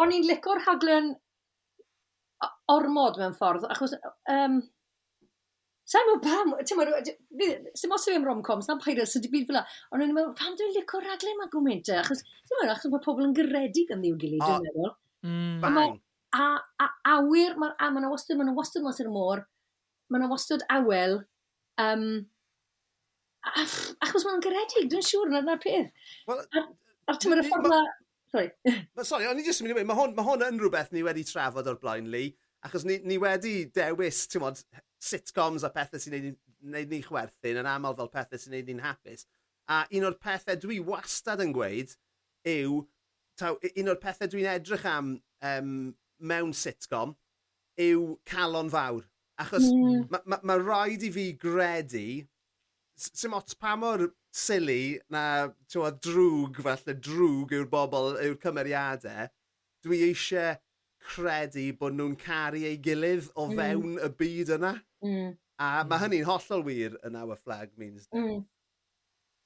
O'n 0.00 0.14
i'n 0.14 0.28
licor 0.28 0.62
haglen 0.66 1.14
ormod 2.70 3.18
mewn 3.20 3.34
ffordd, 3.38 3.66
achos... 3.70 3.96
Um, 4.30 4.60
Sa'n 5.90 6.06
meddwl 6.06 6.20
pam, 6.22 6.52
ti'n 6.62 6.78
meddwl, 6.78 7.08
sy'n 7.74 7.92
os 7.96 8.04
yw'n 8.12 8.22
rom-coms, 8.22 8.68
na'n 8.70 8.78
Pirates 8.78 9.10
sy'n 9.16 9.24
byd 9.32 9.48
fel 9.48 9.56
la. 9.58 9.64
Ond 9.90 10.04
o'n 10.04 10.04
i'n 10.04 10.12
meddwl, 10.14 10.36
pam 10.38 10.52
dwi'n 10.54 10.70
licio 10.76 11.00
raglen 11.02 11.40
mae 11.40 11.50
gwmynt? 11.50 11.90
e? 11.90 11.96
Achos, 11.98 12.20
ti'n 12.22 12.60
meddwl, 12.60 12.74
achos 12.76 12.92
mae 12.92 13.02
pobl 13.02 13.26
yn 13.26 13.32
gyredig 13.34 13.90
yn 13.90 14.04
ddiw 14.04 14.20
gilydd, 14.20 14.44
dwi'n 14.44 14.68
meddwl. 14.68 14.92
Mm. 15.26 15.66
A, 15.66 15.88
a, 16.38 16.46
a, 16.84 16.88
awyr, 17.16 17.58
ma, 17.58 17.72
a 17.74 17.90
ma'n 17.90 18.06
wastad, 18.12 18.38
ma'n 18.38 18.54
wastad 18.54 18.86
mas 18.86 19.02
i'r 19.02 19.10
môr, 19.10 19.42
maen 20.10 20.24
nhw 20.24 20.32
wastad 20.32 20.66
awel, 20.74 21.20
um, 21.80 22.04
achos 23.46 24.26
maen 24.26 24.36
nhw'n 24.36 24.44
garedig, 24.44 24.90
dwi'n 24.92 25.06
siŵr 25.06 25.32
yna 25.32 25.42
na'r 25.46 25.62
peth. 25.62 25.90
Well, 26.28 26.44
a 26.50 27.14
ti'n 27.14 27.24
tymor 27.24 27.42
y 27.42 27.48
ffordd 27.48 27.72
ma... 27.72 27.80
Sorry. 28.30 28.52
Sorry, 29.02 29.26
o'n 29.30 29.40
i 29.40 29.46
jyst 29.46 29.62
yn 29.62 29.66
mynd 29.66 29.74
i 29.74 29.80
weid, 29.80 29.88
mae 29.90 29.98
hwn, 29.98 30.14
ma 30.14 30.26
hwn 30.26 30.46
yn 30.46 30.60
rhywbeth 30.62 30.92
ni 30.94 31.02
wedi 31.06 31.24
trafod 31.26 31.70
o'r 31.70 31.80
blaen, 31.82 32.10
Lee, 32.12 32.34
achos 32.66 32.84
ni, 32.86 33.00
ni 33.06 33.16
wedi 33.22 33.64
dewis, 33.74 34.22
ti'n 34.30 34.44
modd, 34.44 34.60
sitcoms 35.02 35.64
a 35.66 35.70
pethau 35.74 36.02
sy'n 36.02 36.14
neud, 36.14 36.38
neud 36.74 36.92
ni 36.92 37.00
chwerthin 37.02 37.58
yn 37.62 37.68
aml 37.68 37.96
fel 37.98 38.12
pethau 38.12 38.40
sy'n 38.40 38.54
neud 38.54 38.68
ni'n 38.68 38.84
hapus. 38.84 39.26
A 39.70 39.82
un 39.96 40.06
o'r 40.06 40.18
pethau 40.20 40.58
dwi 40.60 40.78
wastad 40.84 41.42
yn 41.42 41.54
gweud 41.56 41.94
yw, 42.50 42.82
taw, 43.40 43.56
un 43.70 43.90
o'r 43.92 44.00
pethau 44.02 44.30
dwi'n 44.30 44.50
edrych 44.52 44.86
am 44.88 45.14
um, 45.50 45.74
mewn 46.20 46.54
sitcom 46.56 47.16
yw 47.80 48.14
calon 48.28 48.70
fawr. 48.72 49.06
Achos 49.40 49.70
mm. 49.72 50.06
mae 50.12 50.24
ma, 50.28 50.38
ma 50.44 50.56
rhaid 50.60 51.04
i 51.06 51.10
fi 51.14 51.30
gredu, 51.40 52.06
sy'n 53.00 53.36
ots 53.36 53.56
pa 53.56 53.76
mor 53.80 54.10
sili 54.36 54.98
na 55.10 55.50
tywa, 55.70 55.92
drwg 56.04 56.60
falle, 56.66 56.96
drwg 57.06 57.54
yw'r 57.56 57.70
bobl, 57.70 58.12
yw'r 58.20 58.38
cymeriadau, 58.42 59.30
dwi 59.84 60.02
eisiau 60.10 60.58
credu 61.10 61.70
bod 61.80 61.96
nhw'n 61.96 62.16
caru 62.20 62.60
ei 62.68 62.78
gilydd 62.84 63.30
o 63.34 63.48
hmm. 63.48 63.58
fewn 63.58 63.92
mm. 63.94 64.00
y 64.04 64.10
byd 64.20 64.54
yna. 64.58 64.72
Mm. 65.04 65.30
A 65.60 65.68
mae 65.84 65.84
hmm. 65.84 66.02
hynny'n 66.04 66.28
hollol 66.28 66.64
wir 66.64 66.96
yn 67.06 67.16
our 67.20 67.36
flag 67.36 67.72
means 67.80 68.06
death. 68.06 68.20
Mm. 68.20 68.42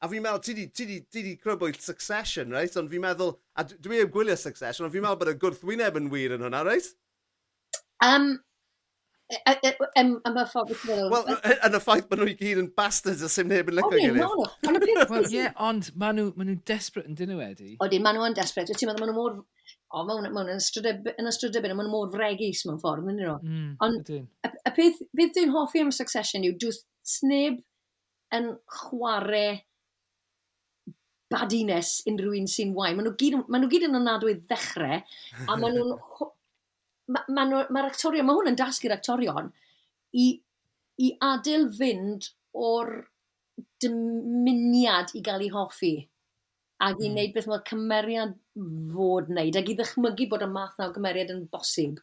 A 0.03 0.09
fi'n 0.11 0.25
meddwl, 0.25 0.43
ti 0.45 0.53
di, 0.59 0.67
ti 0.69 0.85
di, 0.89 0.99
ti 1.09 1.23
di 1.25 1.37
crybwyll 1.41 1.79
Succession, 1.81 2.51
right? 2.53 2.75
Ond 2.77 2.91
fi'n 2.91 3.03
meddwl, 3.03 3.33
a 3.57 3.65
dwi 3.65 4.03
heb 4.03 4.11
gwylio 4.13 4.35
Succession, 4.37 4.85
ond 4.85 4.93
fi'n 4.93 5.07
meddwl 5.07 5.21
bod 5.23 5.31
y 5.33 5.37
gwrthwyneb 5.41 5.97
yn 6.01 6.11
wir 6.13 6.35
yn 6.37 6.45
hwnna, 6.45 6.61
right? 6.67 6.91
Um, 8.05 8.35
Ymyphobus 9.33 10.83
Wel, 10.85 11.31
yn 11.33 11.77
y 11.77 11.81
ffaith 11.81 12.09
bod 12.11 12.21
nhw 12.21 12.29
i 12.29 12.35
gyd 12.37 12.61
yn 12.61 12.69
bastards 12.77 13.25
a 13.25 13.31
sy'n 13.33 13.49
neb 13.49 13.71
yn 13.73 13.79
lygo 13.79 13.93
gilydd. 13.95 14.21
Ond 14.69 14.79
yn 14.79 15.01
y 15.01 15.07
Wel, 15.11 15.29
ie, 15.33 15.47
ond 15.65 15.89
maen 16.01 16.19
nhw, 16.21 16.33
maen 16.37 16.51
nhw 16.53 16.59
desperate 16.69 17.09
yn 17.09 17.17
dyn 17.19 17.33
nhw 17.33 17.39
wedi. 17.41 17.71
Odyn, 17.85 18.05
maen 18.05 18.19
nhw 18.19 18.29
yn 18.29 18.37
desperate. 18.37 18.77
Ti'n 18.77 18.91
meddwl, 18.91 19.07
maen 19.07 19.15
nhw 19.15 19.21
mor... 19.21 19.39
O, 19.95 20.03
maen 20.05 20.29
nhw 20.29 20.45
yn 20.45 20.61
ystrydebyn, 20.61 21.77
maen 21.79 21.89
nhw 21.89 21.93
mor 21.95 22.13
fregis 22.13 22.65
mewn 22.69 22.81
ffordd, 22.83 23.07
maen 23.07 23.21
nhw. 23.23 23.37
Mm, 23.41 23.71
ond, 23.87 24.13
y 24.13 24.75
peth, 24.77 25.01
beth 25.17 25.37
dwi'n 25.39 25.55
hoffi 25.55 25.85
am 25.85 25.95
Succession 25.95 26.45
yw, 26.45 26.59
dwi'n 26.61 26.83
sneb 27.15 27.63
yn 28.35 28.53
chwarae 28.77 29.63
badines 31.33 31.97
unrhyw 32.11 32.37
un 32.43 32.51
sy'n 32.51 32.77
wain. 32.77 32.99
Maen 32.99 33.09
nhw 33.09 33.17
gyd, 33.21 33.41
maen 33.49 33.65
nhw 33.65 33.73
gyd 33.73 33.89
yn 33.89 34.01
anadwy 34.03 34.37
ddechrau, 34.43 35.01
a 35.49 35.57
maen 35.57 35.75
nhw'n 35.81 35.97
mae'r 37.09 37.29
ma, 37.29 37.45
ma, 37.51 37.67
ma 37.71 37.85
actorion, 37.89 38.27
mae 38.27 38.39
hwn 38.39 38.53
yn 38.53 38.59
dasgu'r 38.59 38.97
actorion 38.97 39.51
i, 40.17 40.27
i 41.03 41.11
adael 41.25 41.69
fynd 41.75 42.31
o'r 42.55 42.97
dymuniad 43.83 45.15
i 45.19 45.23
gael 45.25 45.45
ei 45.45 45.53
hoffi 45.53 45.95
ac 46.85 46.99
i 46.99 47.09
mm. 47.09 47.15
wneud 47.15 47.35
beth 47.35 47.47
mae'r 47.51 47.65
cymeriad 47.69 48.35
fod 48.95 49.31
wneud 49.31 49.59
ac 49.61 49.71
i 49.71 49.77
ddychmygu 49.79 50.27
bod 50.31 50.45
y 50.47 50.51
math 50.51 50.77
na 50.79 50.89
o 50.89 50.95
gymeriad 50.95 51.33
yn 51.35 51.47
bosib. 51.53 52.01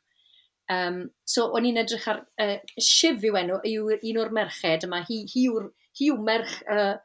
Um, 0.72 1.02
so, 1.28 1.50
o'n 1.52 1.68
i'n 1.68 1.82
edrych 1.82 2.08
ar 2.08 2.22
uh, 2.40 2.58
Shiv 2.80 3.26
yw 3.28 3.38
enw, 3.42 3.58
yw 3.68 3.90
un 3.98 4.20
o'r 4.22 4.32
merched 4.36 4.86
yma, 4.88 5.02
hi, 5.08 5.24
hi, 5.28 5.48
yw'r, 5.50 5.68
hi 6.00 6.08
yw 6.14 6.20
merch 6.24 6.54
uh, 6.72 6.96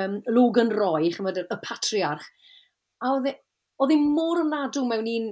um, 0.00 0.20
Logan 0.32 0.72
Roy, 0.72 1.10
chymryd, 1.12 1.42
y 1.44 1.58
patriarch. 1.66 2.24
A 3.04 3.12
oedd 3.18 3.28
e, 3.28 3.34
e 3.84 3.98
mor 4.00 4.40
ofnadw 4.40 4.86
mewn 4.88 5.10
un 5.10 5.28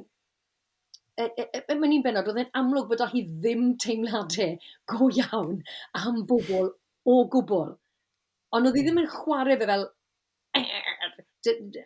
e, 1.19 1.25
e, 1.25 1.45
e, 1.45 1.63
e 1.63 1.79
mewn 1.79 1.97
un 1.99 2.05
benod, 2.07 2.31
oedd 2.31 2.43
e'n 2.45 2.55
amlwg 2.61 2.89
bod 2.93 3.05
hi 3.13 3.25
ddim 3.29 3.73
teimladau 3.85 4.57
go 4.93 5.11
iawn 5.11 5.59
am 6.01 6.23
bobl 6.29 6.73
o 7.09 7.19
gwbl. 7.35 7.75
Ond 8.57 8.69
oedd 8.69 8.79
hi 8.79 8.87
ddim 8.87 9.01
hmm. 9.01 9.07
yn 9.07 9.13
chwarae 9.13 9.59
fe 9.61 9.69
fel, 9.73 9.87
er, 10.57 10.73
er, 10.73 11.15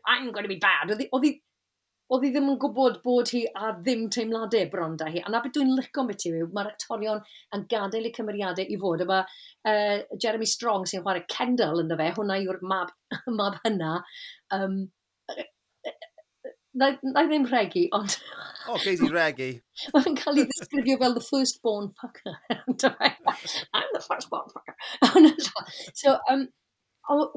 I'm 0.06 0.32
going 0.32 0.44
to 0.44 0.52
be 0.52 0.60
bad. 0.62 0.92
Oedd 0.92 1.04
hi 1.26 1.36
oedd 2.14 2.22
hi 2.22 2.30
ddim 2.30 2.50
yn 2.52 2.58
gwybod 2.62 3.00
bod 3.02 3.30
hi 3.34 3.40
a 3.58 3.72
ddim 3.76 4.04
teimladau 4.14 4.68
bron 4.70 4.94
da 5.00 5.08
hi. 5.10 5.22
A 5.26 5.32
na 5.32 5.40
beth 5.42 5.56
dwi'n 5.56 5.72
licio 5.74 6.04
beth 6.06 6.26
yw, 6.30 6.44
mae'r 6.54 6.70
actorion 6.70 7.22
yn 7.56 7.64
gadael 7.72 8.06
eu 8.10 8.14
cymeriadau 8.18 8.70
i 8.70 8.78
fod. 8.82 9.02
Yma 9.02 9.22
uh, 9.24 9.96
Jeremy 10.14 10.46
Strong 10.50 10.86
sy'n 10.86 11.02
chwarae 11.02 11.26
Kendall 11.32 11.82
ynddo 11.82 11.98
fe, 11.98 12.12
hwnna 12.18 12.38
yw'r 12.44 12.60
mab, 12.74 12.92
mab 13.40 13.58
hynna. 13.64 13.96
Um, 14.54 14.84
na 16.76 16.92
i 16.96 17.28
ddim 17.28 17.46
regu, 17.50 17.86
ond... 17.96 18.16
O, 18.66 18.74
oh, 18.74 18.78
geis 18.82 19.02
i 19.04 19.08
regu. 19.12 19.48
Mae'n 19.94 20.16
cael 20.18 20.40
ei 20.42 20.46
ddisgrifio 20.48 20.98
fel 21.02 21.14
the 21.16 21.24
first 21.24 21.60
born 21.64 21.92
fucker. 22.00 22.36
I'm 22.52 23.92
the 23.94 24.02
first 24.04 24.30
born 24.30 24.48
fucker. 24.54 24.74
so, 26.02 26.16
um, 26.32 26.48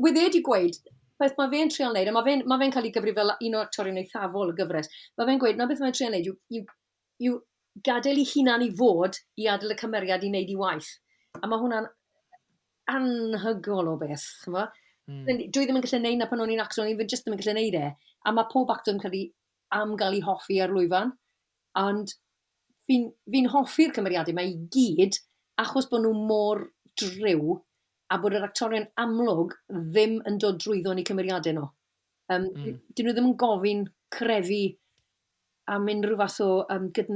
wedi 0.03 0.25
wedi 0.25 0.41
gweud, 0.45 0.79
beth 1.21 1.37
mae 1.37 1.51
fe'n 1.53 1.71
trio 1.73 1.91
wneud, 1.91 2.09
a 2.09 2.15
mae 2.15 2.27
fe'n 2.27 2.43
ma 2.49 2.57
fe 2.61 2.71
cael 2.73 2.89
ei 2.89 2.95
gyfri 2.95 3.13
fel 3.15 3.35
un 3.35 3.59
o'r 3.59 3.69
torion 3.75 4.01
eithafol 4.01 4.53
y 4.53 4.57
gyfres, 4.57 4.91
mae 5.19 5.29
fe'n 5.29 5.43
gweud, 5.43 5.59
na 5.59 5.69
beth 5.69 5.83
mae'n 5.83 5.95
trio 5.95 6.09
wneud 6.11 6.31
yw, 6.31 6.35
yw, 6.59 6.65
yw 7.29 7.39
gadael 7.85 8.19
i 8.19 8.27
hunan 8.33 8.65
i 8.65 8.71
fod 8.75 9.21
i 9.39 9.47
adael 9.51 9.75
y 9.75 9.79
cymeriad 9.79 10.25
i 10.25 10.33
wneud 10.33 10.51
i 10.51 10.59
waith. 10.59 10.91
A 11.39 11.47
mae 11.47 11.61
hwnna'n 11.61 11.89
anhygol 12.89 13.93
o 13.93 13.97
beth, 14.01 14.25
chyfo? 14.43 14.65
Mm. 15.09 15.49
Dwi 15.49 15.65
ddim 15.65 15.79
yn 15.79 15.85
gallu 15.85 16.01
neud 16.03 16.19
na 16.21 16.27
pan 16.29 16.43
o'n 16.43 16.51
i'n 16.53 16.61
actor, 16.61 16.83
o'n 16.83 16.91
i'n 16.93 17.09
just 17.09 17.25
ddim 17.25 17.35
yn 17.35 17.41
gallu 17.41 17.55
neud 17.57 17.77
e. 17.79 17.87
A 18.25 18.33
mae 18.35 18.49
pob 18.51 18.69
actor 18.73 18.93
yn 18.93 19.01
cael 19.01 19.15
ei 19.17 19.29
am 19.75 19.95
gael 19.97 20.17
ei 20.17 20.25
hoffi 20.25 20.59
ar 20.61 20.73
lwyfan. 20.73 21.13
Ond 21.81 22.13
fi'n 22.89 23.07
fi, 23.31 23.41
hoffi'r 23.53 23.95
cymeriadau 23.97 24.37
mae 24.37 24.51
i 24.51 24.57
gyd 24.75 25.17
achos 25.61 25.89
bod 25.89 26.05
nhw 26.05 26.13
mor 26.29 26.63
driw 26.99 27.57
a 28.09 28.17
bod 28.21 28.35
yr 28.37 28.47
actorion 28.47 28.87
amlwg 29.01 29.55
ddim 29.69 30.19
yn 30.29 30.39
dod 30.41 30.61
drwyddo 30.63 30.95
ni 30.97 31.05
cymeriadau 31.07 31.57
nhw. 31.57 31.71
Um, 32.29 32.45
mm. 32.53 32.77
Dyn 32.93 33.09
nhw 33.09 33.15
ddim 33.15 33.31
yn 33.31 33.39
gofyn 33.41 33.83
crefi 34.13 34.63
am 35.69 35.89
unrhyw 35.89 36.17
fath 36.21 36.39
o 36.45 36.51
um, 36.73 36.89
gyd. 36.93 37.11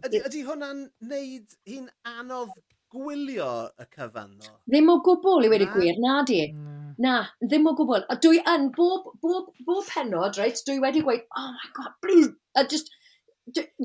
Ydy, 0.00 0.20
ydy 0.26 0.42
hwnna'n 0.46 0.84
neud 1.10 1.56
hi'n 1.68 1.88
anodd 2.08 2.54
gwylio 2.94 3.50
y 3.80 3.86
cyfan 3.94 4.36
ddo? 4.36 4.54
Ddim 4.70 4.92
o 4.92 4.98
gwbl 5.06 5.46
i 5.46 5.50
wedi 5.52 5.68
gwir, 5.72 5.98
na 6.02 6.20
di. 6.26 6.42
Mm. 6.52 6.94
Na, 7.00 7.16
ddim 7.40 7.68
o 7.70 7.74
gwbl. 7.78 8.06
A 8.12 8.16
dwi 8.20 8.40
yn, 8.52 8.70
bob, 8.76 9.12
bob, 9.22 9.52
bob 9.66 9.84
penod, 9.88 10.38
reit, 10.40 10.62
dwi 10.66 10.80
wedi 10.82 11.04
gweud, 11.06 11.22
oh 11.38 11.52
my 11.54 11.70
god, 11.76 11.94
please, 12.04 12.32
a 12.58 12.64
just, 12.68 12.90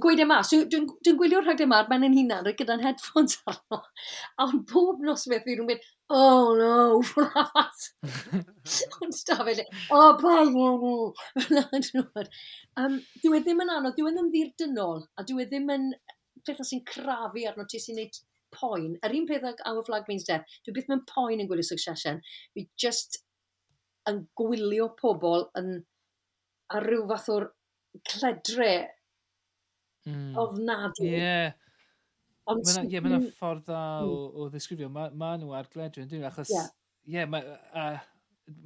gweud 0.01 0.19
e 0.19 0.25
yma, 0.25 0.41
so 0.45 0.59
dwi'n 0.69 0.87
dwi 1.05 1.13
gwylio 1.19 1.41
rhag 1.43 1.61
e 1.61 1.67
yma 1.67 1.79
ar 1.81 1.89
ben 1.89 2.05
yn 2.07 2.17
hunan 2.17 2.43
rhaid 2.45 2.57
gyda'n 2.59 2.83
headphones 2.83 3.37
arno. 3.51 3.81
A 4.37 4.47
ond 4.47 4.65
bob 4.71 5.01
nos 5.05 5.25
beth 5.31 5.45
fi'n 5.47 5.63
mynd, 5.69 5.87
oh 6.13 6.51
no, 6.59 7.01
fflas. 7.07 7.87
Ond 9.01 9.15
stafell, 9.15 9.63
e, 9.63 9.65
oh 9.95 10.11
braidd, 10.21 10.57
no, 10.57 11.63
no. 11.63 12.27
um, 12.81 12.99
dwi 13.23 13.41
ddim 13.41 13.63
yn 13.65 13.73
anodd, 13.77 13.97
dwi 13.97 14.11
ddim 14.11 14.23
yn 14.25 14.31
ddirdynol, 14.33 15.03
a 15.17 15.25
dwi 15.29 15.47
ddim 15.49 15.71
yn 15.77 15.91
pethau 16.45 16.67
sy'n 16.67 16.83
crafu 16.85 17.47
arno 17.49 17.65
ti 17.69 17.81
sy'n 17.81 18.01
neud 18.01 18.23
poen. 18.55 18.95
Yr 19.05 19.17
un 19.19 19.27
peth 19.29 19.47
ag 19.51 19.61
Our 19.69 19.83
Flag 19.87 20.09
Means 20.09 20.27
Death, 20.27 20.57
dwi 20.65 20.75
byth 20.77 20.89
mewn 20.91 21.03
poen 21.09 21.43
yn 21.43 21.49
gwylio 21.49 21.67
Succession. 21.67 22.21
Fi 22.55 22.65
just 22.81 23.19
yn 24.09 24.23
gwylio 24.39 24.89
pobl 24.99 25.47
yn 25.59 25.75
ar 26.75 26.87
rhyw 26.87 27.05
fath 27.11 27.29
o'r 27.33 27.49
cledre 28.11 28.71
mm. 30.07 30.33
ofnadwy. 30.41 31.11
Ie. 31.11 31.21
Yeah. 31.21 31.61
Ond... 32.51 32.65
Mae'na 32.67 32.89
yeah, 32.93 33.05
ma 33.09 33.19
ffordd 33.33 33.63
dda 33.65 33.83
hmm. 34.03 34.09
o, 34.11 34.17
o 34.37 34.49
ddisgrifio. 34.53 34.89
Mae 34.93 35.13
ma 35.17 35.31
nhw 35.41 35.55
ar 35.57 35.69
gledre, 35.71 36.03
yn 36.05 36.11
dyn 36.11 36.27
achos... 36.29 36.51
Ie. 36.53 36.59
Yeah. 36.59 36.73
Yeah, 37.05 37.29
Mae'r 37.29 37.47
uh, 37.73 38.03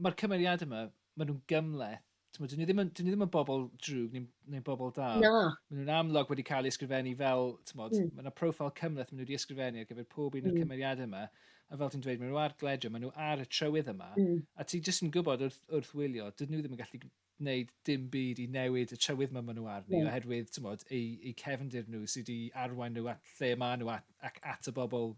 ma 0.04 0.12
cymeriad 0.20 0.66
yma, 0.66 0.86
mae 1.16 1.28
nhw'n 1.30 1.40
gymleth 1.48 2.04
Dyn 2.38 2.60
ni 2.62 2.66
ddim 2.68 2.80
yn, 2.84 2.90
dyn 2.96 3.08
ni 3.08 3.12
ddim 3.14 3.26
yn 3.26 3.32
bobl 3.34 3.64
drwg 3.82 4.14
neu'n 4.16 4.28
neu 4.54 4.64
bobl 4.66 4.92
da. 4.96 5.10
Na. 5.20 5.32
Maen 5.70 5.80
nhw'n 5.82 5.94
amlog 5.96 6.30
wedi 6.32 6.46
cael 6.48 6.68
ei 6.68 6.74
ysgrifennu 6.74 7.16
fel, 7.20 7.56
tymod, 7.68 7.96
mm. 7.98 8.12
mae 8.16 8.24
yna 8.24 8.34
profil 8.36 8.70
cymleth 8.80 9.10
maen 9.12 9.20
nhw 9.20 9.26
wedi 9.26 9.38
ysgrifennu 9.40 9.82
ar 9.82 9.88
gyfer 9.90 10.08
pob 10.14 10.38
un 10.38 10.46
o'r 10.46 10.54
mm. 10.54 10.62
cymeriadau 10.64 11.10
yma. 11.10 11.24
A 11.70 11.78
fel 11.78 11.92
ti'n 11.94 12.04
dweud, 12.06 12.22
maen 12.22 12.32
nhw 12.32 12.42
ar 12.42 12.56
gledio, 12.62 12.92
maen 12.94 13.04
nhw 13.06 13.12
ar 13.30 13.44
y 13.44 13.48
trywydd 13.50 13.90
yma. 13.92 14.12
Mm. 14.16 14.44
A 14.62 14.68
ti 14.70 14.80
jyst 14.86 15.04
yn 15.06 15.12
gwybod 15.16 15.44
wrth, 15.48 15.60
wrth 15.74 15.92
wylio, 15.98 16.30
dyn 16.40 16.54
nhw 16.54 16.62
ddim 16.62 16.78
yn 16.78 16.82
gallu 16.84 17.02
gwneud 17.04 17.74
dim 17.90 18.08
byd 18.14 18.44
i 18.44 18.48
newid 18.56 18.94
y 18.96 19.00
trywydd 19.02 19.34
yma 19.34 19.44
maen 19.44 19.60
nhw 19.60 19.72
arni, 19.74 19.98
mm. 20.00 20.12
oherwydd, 20.12 20.54
tymod, 20.56 20.86
eu, 20.90 21.02
eu 21.20 21.36
cefndir 21.44 21.90
nhw 21.90 22.06
sydd 22.06 22.30
wedi 22.30 22.54
arwain 22.64 22.96
nhw 22.96 23.10
at 23.16 23.34
lle 23.40 23.52
maen 23.60 23.84
nhw 23.84 23.92
at, 23.98 24.08
ac 24.30 24.40
at 24.54 24.70
y 24.70 24.76
bobl 24.76 25.14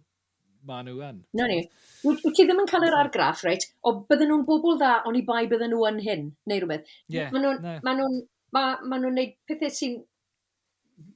maen 0.67 0.87
nhw 0.87 1.01
yn. 1.07 1.17
Na 1.37 1.47
ni. 1.49 1.59
Wyt 2.05 2.21
ti 2.35 2.45
ddim 2.45 2.61
yn 2.63 2.69
cael 2.69 2.85
yr 2.87 2.97
argraff, 2.97 3.43
reit, 3.47 3.67
o 3.87 3.93
bydden 4.09 4.31
nhw'n 4.31 4.45
bobl 4.47 4.77
dda 4.79 4.93
ond 5.09 5.17
i 5.17 5.23
bai 5.27 5.43
bydden 5.51 5.73
nhw 5.73 5.87
yn 5.89 5.99
hyn, 6.05 6.29
neu 6.49 6.61
rhywbeth. 6.61 6.93
Yeah, 7.13 7.33
maen 7.33 7.45
nhw'n 7.45 7.81
ma 7.85 7.95
nhw, 7.97 8.07
ma, 8.55 8.63
ma 8.85 8.99
nhw 9.01 9.11
neud 9.15 9.35
pethau 9.49 9.73
sy'n 9.77 9.97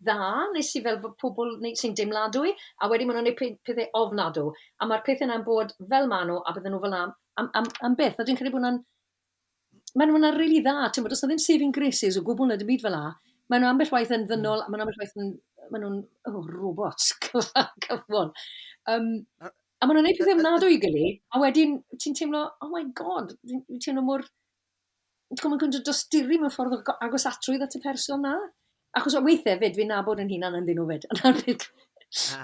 dda, 0.06 0.18
neu 0.54 0.66
sy'n 0.66 0.86
fel 0.86 1.00
pobl 1.22 1.56
sy'n 1.82 1.96
dimladwy, 1.98 2.56
a 2.82 2.90
wedyn 2.92 3.10
maen 3.10 3.22
nhw'n 3.22 3.32
neud 3.32 3.62
pethau 3.68 4.02
ofnadw. 4.02 4.50
A 4.80 4.90
mae'r 4.90 5.06
pethau 5.06 5.30
yna'n 5.30 5.48
bod 5.48 5.74
fel 5.80 6.10
maen 6.12 6.30
nhw, 6.32 6.42
a 6.42 6.56
bydden 6.58 6.76
nhw 6.76 6.84
fel 6.86 7.00
am, 7.02 7.16
am, 7.42 7.52
am, 7.62 7.72
am 7.90 7.98
beth. 8.00 8.20
A 8.20 8.28
dwi'n 8.28 8.42
credu 8.42 8.56
bod 8.56 8.66
nhw'n... 8.66 8.84
Maen 9.96 10.12
nhw'n 10.12 10.26
rili 10.28 10.40
really 10.42 10.64
dda, 10.64 10.90
ti'n 10.92 11.06
bod, 11.06 11.14
os 11.16 11.22
na 11.24 11.30
ddim 11.32 11.40
saving 11.40 11.76
graces 11.76 12.18
o 12.20 12.24
gwbl 12.26 12.50
na 12.50 12.58
dim 12.60 12.68
byd 12.68 12.82
fel 12.84 12.92
la, 12.98 13.14
maen 13.52 13.64
nhw 13.64 13.70
ambell 13.72 13.94
waith 13.94 14.12
yn 14.12 14.26
ddynol, 14.28 14.66
a 14.66 14.68
maen 14.68 14.82
nhw 14.82 14.88
ambell 14.90 15.04
waith 15.04 15.20
yn 15.22 15.30
maen 15.72 15.86
nhw'n 15.86 16.00
oh, 16.30 16.42
robots 16.50 17.14
cyfon. 17.86 18.34
Um, 18.92 19.12
a 19.42 19.88
maen 19.88 19.98
nhw'n 19.98 20.08
neud 20.08 20.20
pethau 20.20 20.38
ymnadw 20.38 20.72
i 20.72 20.80
gili, 20.82 21.08
a 21.34 21.42
wedyn 21.42 21.78
ti'n 22.02 22.18
teimlo, 22.18 22.44
oh 22.64 22.72
my 22.72 22.84
god, 22.98 23.36
ti'n 23.46 23.82
teimlo 23.84 24.06
mor... 24.06 24.26
Ti'n 25.34 25.42
gwybod 25.42 25.64
gwneud 25.64 25.86
dosturi 25.88 26.38
mewn 26.40 26.54
ffordd 26.54 26.92
agos 27.02 27.26
atrwydd 27.28 27.66
at 27.66 27.76
y 27.76 27.82
person 27.84 28.22
na. 28.24 28.36
Achos 28.96 29.18
o 29.18 29.24
weithiau 29.26 29.60
fyd, 29.60 29.74
fi'n 29.76 29.90
nabod 29.92 30.22
yn 30.24 30.30
hunan 30.32 30.60
yn 30.62 30.68
dyn 30.68 30.78
nhw 30.80 30.86
fyd. 30.92 31.08
Na 31.18 31.32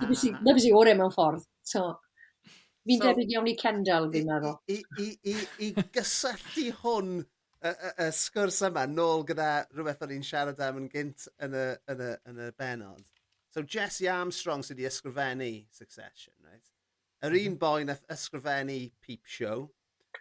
bys 0.09 0.25
ah. 0.65 0.65
i 0.67 0.73
orau 0.75 0.97
mewn 0.97 1.13
ffordd. 1.13 1.45
So, 1.63 1.85
fi'n 2.89 2.99
so, 2.99 3.05
debyg 3.05 3.35
iawn 3.35 3.47
i 3.47 3.53
Kendall, 3.59 4.09
fi'n 4.11 4.27
meddwl. 4.27 4.57
I, 4.73 4.81
i, 4.99 5.07
i, 5.31 5.35
i 5.67 5.85
gysylltu 5.93 6.65
hwn 6.81 7.13
y, 7.21 7.69
y, 7.69 7.93
y 8.07 8.09
sgwrs 8.17 8.59
yma 8.67 8.87
nôl 8.89 9.23
gyda 9.29 9.49
rhywbeth 9.69 10.03
o'n 10.07 10.15
i'n 10.17 10.27
siarad 10.27 10.61
am 10.65 10.81
yn 10.81 10.91
gynt 10.91 11.29
yn 11.45 11.55
y, 11.55 11.65
yn 11.93 12.05
y, 12.09 12.11
yn 12.31 12.45
y 12.47 12.51
benod. 12.57 13.05
So 13.51 13.61
Jesse 13.61 14.07
Armstrong 14.07 14.63
sydd 14.63 14.79
wedi 14.79 14.87
ysgrifennu 14.87 15.51
Succession, 15.75 16.33
right? 16.45 16.71
Yr 17.21 17.35
mhm. 17.35 17.47
un 17.49 17.57
boi 17.59 17.83
nath 17.83 18.05
ysgrifennu 18.15 18.79
Peep 19.03 19.27
Show. 19.27 19.69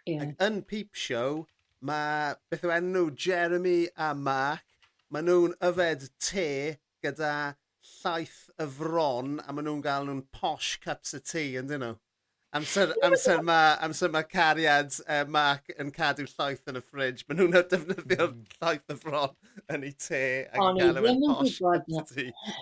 Yeah. 0.05 0.25
Ac 0.25 0.43
yn 0.47 0.61
Peep 0.67 0.97
Show, 0.99 1.45
mae 1.79 2.35
beth 2.51 2.67
yw 2.67 2.75
enw 2.75 3.05
Jeremy 3.15 3.87
a 3.95 4.11
Mark, 4.17 4.67
maen 5.11 5.29
nhw'n 5.29 5.55
yfed 5.63 6.09
te 6.19 6.47
gyda 7.03 7.33
llaeth 7.93 8.41
y 8.59 8.67
fron 8.75 9.39
a 9.45 9.55
maen 9.55 9.69
nhw'n 9.69 9.85
gael 9.87 10.09
nhw'n 10.09 10.25
posh 10.35 10.75
cups 10.83 11.15
of 11.17 11.23
tea, 11.23 11.55
yndyn 11.61 11.85
nhw? 11.85 11.95
Amser, 12.51 12.89
amser 13.07 13.39
mae 13.47 13.75
amser 13.85 14.09
ma 14.11 14.21
cariad 14.27 14.95
uh, 15.05 15.21
Mark 15.31 15.69
yn 15.79 15.91
cadw 15.95 16.25
llaeth 16.27 16.67
yn 16.67 16.79
y 16.79 16.83
ffridge. 16.83 17.23
Maen 17.29 17.39
nhw'n 17.39 17.55
defnyddio'r 17.71 18.33
hmm. 18.33 18.41
llaeth 18.57 18.91
y 18.91 18.97
fron 18.99 19.37
yn 19.71 19.85
ei 19.87 19.93
te 19.95 20.23
ac 20.49 20.65
yn 20.65 20.81
gael 20.81 20.99
yn 21.13 21.23
posh. 21.29 21.61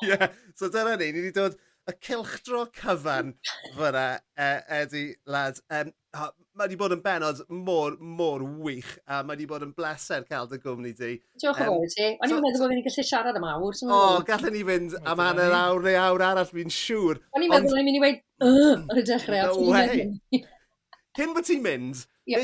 Yeah. 0.05 0.29
So 0.53 0.69
dyna 0.69 0.93
ni, 0.99 1.09
ni 1.09 1.23
wedi 1.23 1.33
dod 1.39 1.57
y 1.89 1.95
cilchdro 2.05 2.67
cyfan 2.77 3.33
fyna, 3.77 4.05
uh, 4.19 4.43
e, 4.45 4.51
Eddie, 4.83 5.15
lad. 5.25 5.57
Um, 5.73 5.89
a 6.13 6.29
mae 6.57 6.65
wedi 6.65 6.77
bod 6.79 6.93
yn 6.95 7.01
benod 7.03 7.41
mor, 7.53 7.95
mor 8.01 8.43
wych, 8.63 8.89
a 9.05 9.21
mae 9.23 9.35
wedi 9.35 9.47
bod 9.49 9.65
yn 9.65 9.73
bleser 9.77 10.25
cael 10.29 10.49
dy 10.49 10.59
gwmni 10.63 10.93
di. 10.97 11.11
Diolch 11.41 11.61
yn 11.61 11.69
um, 11.69 11.75
fawr 11.77 11.91
ti. 11.93 12.07
O'n 12.17 12.33
i'n 12.33 12.43
meddwl 12.45 12.63
bod 12.63 12.73
fi'n 12.73 12.85
gallu 12.87 13.05
siarad 13.09 13.39
am 13.39 13.47
awr. 13.51 13.81
O, 13.85 13.99
oh, 13.99 14.15
gallen 14.27 14.55
ni 14.57 14.63
fynd 14.67 14.95
am 15.03 15.21
hanner 15.23 15.55
awr 15.59 15.85
neu 15.85 15.99
awr 16.01 16.25
arall, 16.31 16.49
fi'n 16.49 16.73
siŵr. 16.73 17.21
O'n 17.35 17.45
i'n 17.45 17.53
meddwl 17.53 17.75
bod 17.75 17.81
i'n 17.81 17.89
mynd 17.89 17.99
i 17.99 18.03
weid, 18.05 18.23
ar 18.49 19.01
y 19.01 19.05
dechrau. 19.11 19.51
No 19.53 19.75
way. 19.75 20.43
Cyn 21.19 21.35
bod 21.35 21.47
ti'n 21.49 21.61
mynd, 21.65 22.05
yeah. 22.29 22.41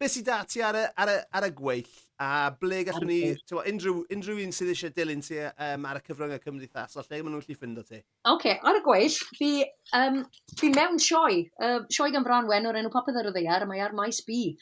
beth 0.00 0.12
sy'n 0.12 0.26
dati 0.26 0.64
ar 0.66 0.80
y, 0.82 0.84
ar, 0.96 1.12
y, 1.12 1.22
ar 1.40 1.48
y 1.48 1.54
gweill? 1.56 1.96
A 2.22 2.48
ble 2.56 2.78
gallwn 2.88 3.10
ni, 3.10 3.18
tywa, 3.44 3.62
unrhyw, 3.68 3.98
unrhyw 4.14 4.38
un 4.40 4.54
sydd 4.56 4.70
eisiau 4.72 4.92
dilyn 4.96 5.20
ti 5.24 5.36
um, 5.36 5.82
ar 5.84 5.98
y 5.98 6.04
cyfryngau 6.06 6.40
cymdeithasol, 6.40 7.04
lle 7.04 7.18
maen 7.20 7.34
nhw'n 7.36 7.44
lli 7.44 7.56
ffindo 7.58 7.84
ti? 7.84 7.98
Oce, 8.00 8.30
okay, 8.32 8.54
ar 8.64 8.78
y 8.78 8.80
gweill, 8.86 9.18
fi, 9.36 9.50
um, 9.98 10.22
fi 10.56 10.70
mewn 10.72 10.96
sioe, 11.02 11.42
uh, 11.60 11.82
sioe 11.92 12.08
gan 12.14 12.24
Branwen 12.24 12.70
o'r 12.70 12.80
enw 12.80 12.92
popeth 12.94 13.20
ar 13.20 13.28
y 13.28 13.34
ddeiar, 13.36 13.66
mae 13.68 13.84
ar 13.84 13.92
maes 13.98 14.22
B, 14.24 14.54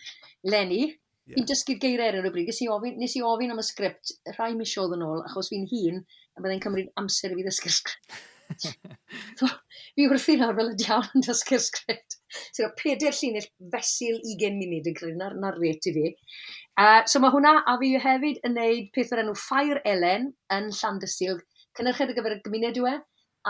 Lenny. 0.50 0.82
Yeah. 1.24 1.38
Fi'n 1.38 1.46
dysgu'r 1.48 1.78
geiriau 1.80 2.18
ar 2.18 2.26
y 2.26 2.34
bryd, 2.34 2.50
nes 2.50 2.58
i 2.60 2.68
ofyn, 2.74 2.98
nes 3.00 3.14
i 3.16 3.22
ofyn 3.24 3.54
am 3.54 3.62
y 3.62 3.64
sgript 3.64 4.16
rhai 4.34 4.50
misiodd 4.58 4.98
yn 4.98 5.06
ôl, 5.06 5.22
achos 5.30 5.52
fi'n 5.54 5.70
hun, 5.70 6.02
a 6.34 6.42
byddai'n 6.42 6.64
cymryd 6.66 6.90
amser 7.00 7.32
i 7.32 7.38
fi 7.38 7.46
ddysgu'r 7.46 7.76
sgript. 7.78 8.18
so, 9.38 9.48
fi 9.94 10.10
wrthi 10.10 10.36
nawr 10.42 10.58
fel 10.58 10.74
y 10.74 10.76
diawn 10.82 11.08
yn 11.14 11.24
dysgu'r 11.24 11.62
sgript. 11.64 12.18
So, 12.56 12.66
peder 12.78 13.14
llinell 13.14 13.48
fesul 13.72 14.20
20 14.26 14.58
munud 14.58 14.90
yn 14.90 14.98
credu, 14.98 15.16
na'r, 15.20 15.36
nar 15.40 15.58
reit 15.60 15.86
i 15.90 15.94
fi. 15.94 16.12
Uh, 16.74 17.02
so 17.10 17.20
mae 17.22 17.34
hwnna, 17.34 17.56
a 17.70 17.76
fi 17.80 17.92
hefyd 18.02 18.40
yn 18.48 18.56
neud 18.58 18.92
peth 18.94 19.12
o'r 19.14 19.22
enw 19.22 19.34
Ffair 19.38 19.82
Elen 19.86 20.30
yn 20.54 20.70
Llandysil, 20.74 21.42
cynnyrched 21.78 22.10
ar 22.10 22.16
gyfer 22.16 22.36
y 22.36 22.40
gymuned 22.46 22.80
yw 22.80 22.88
e, 22.90 22.94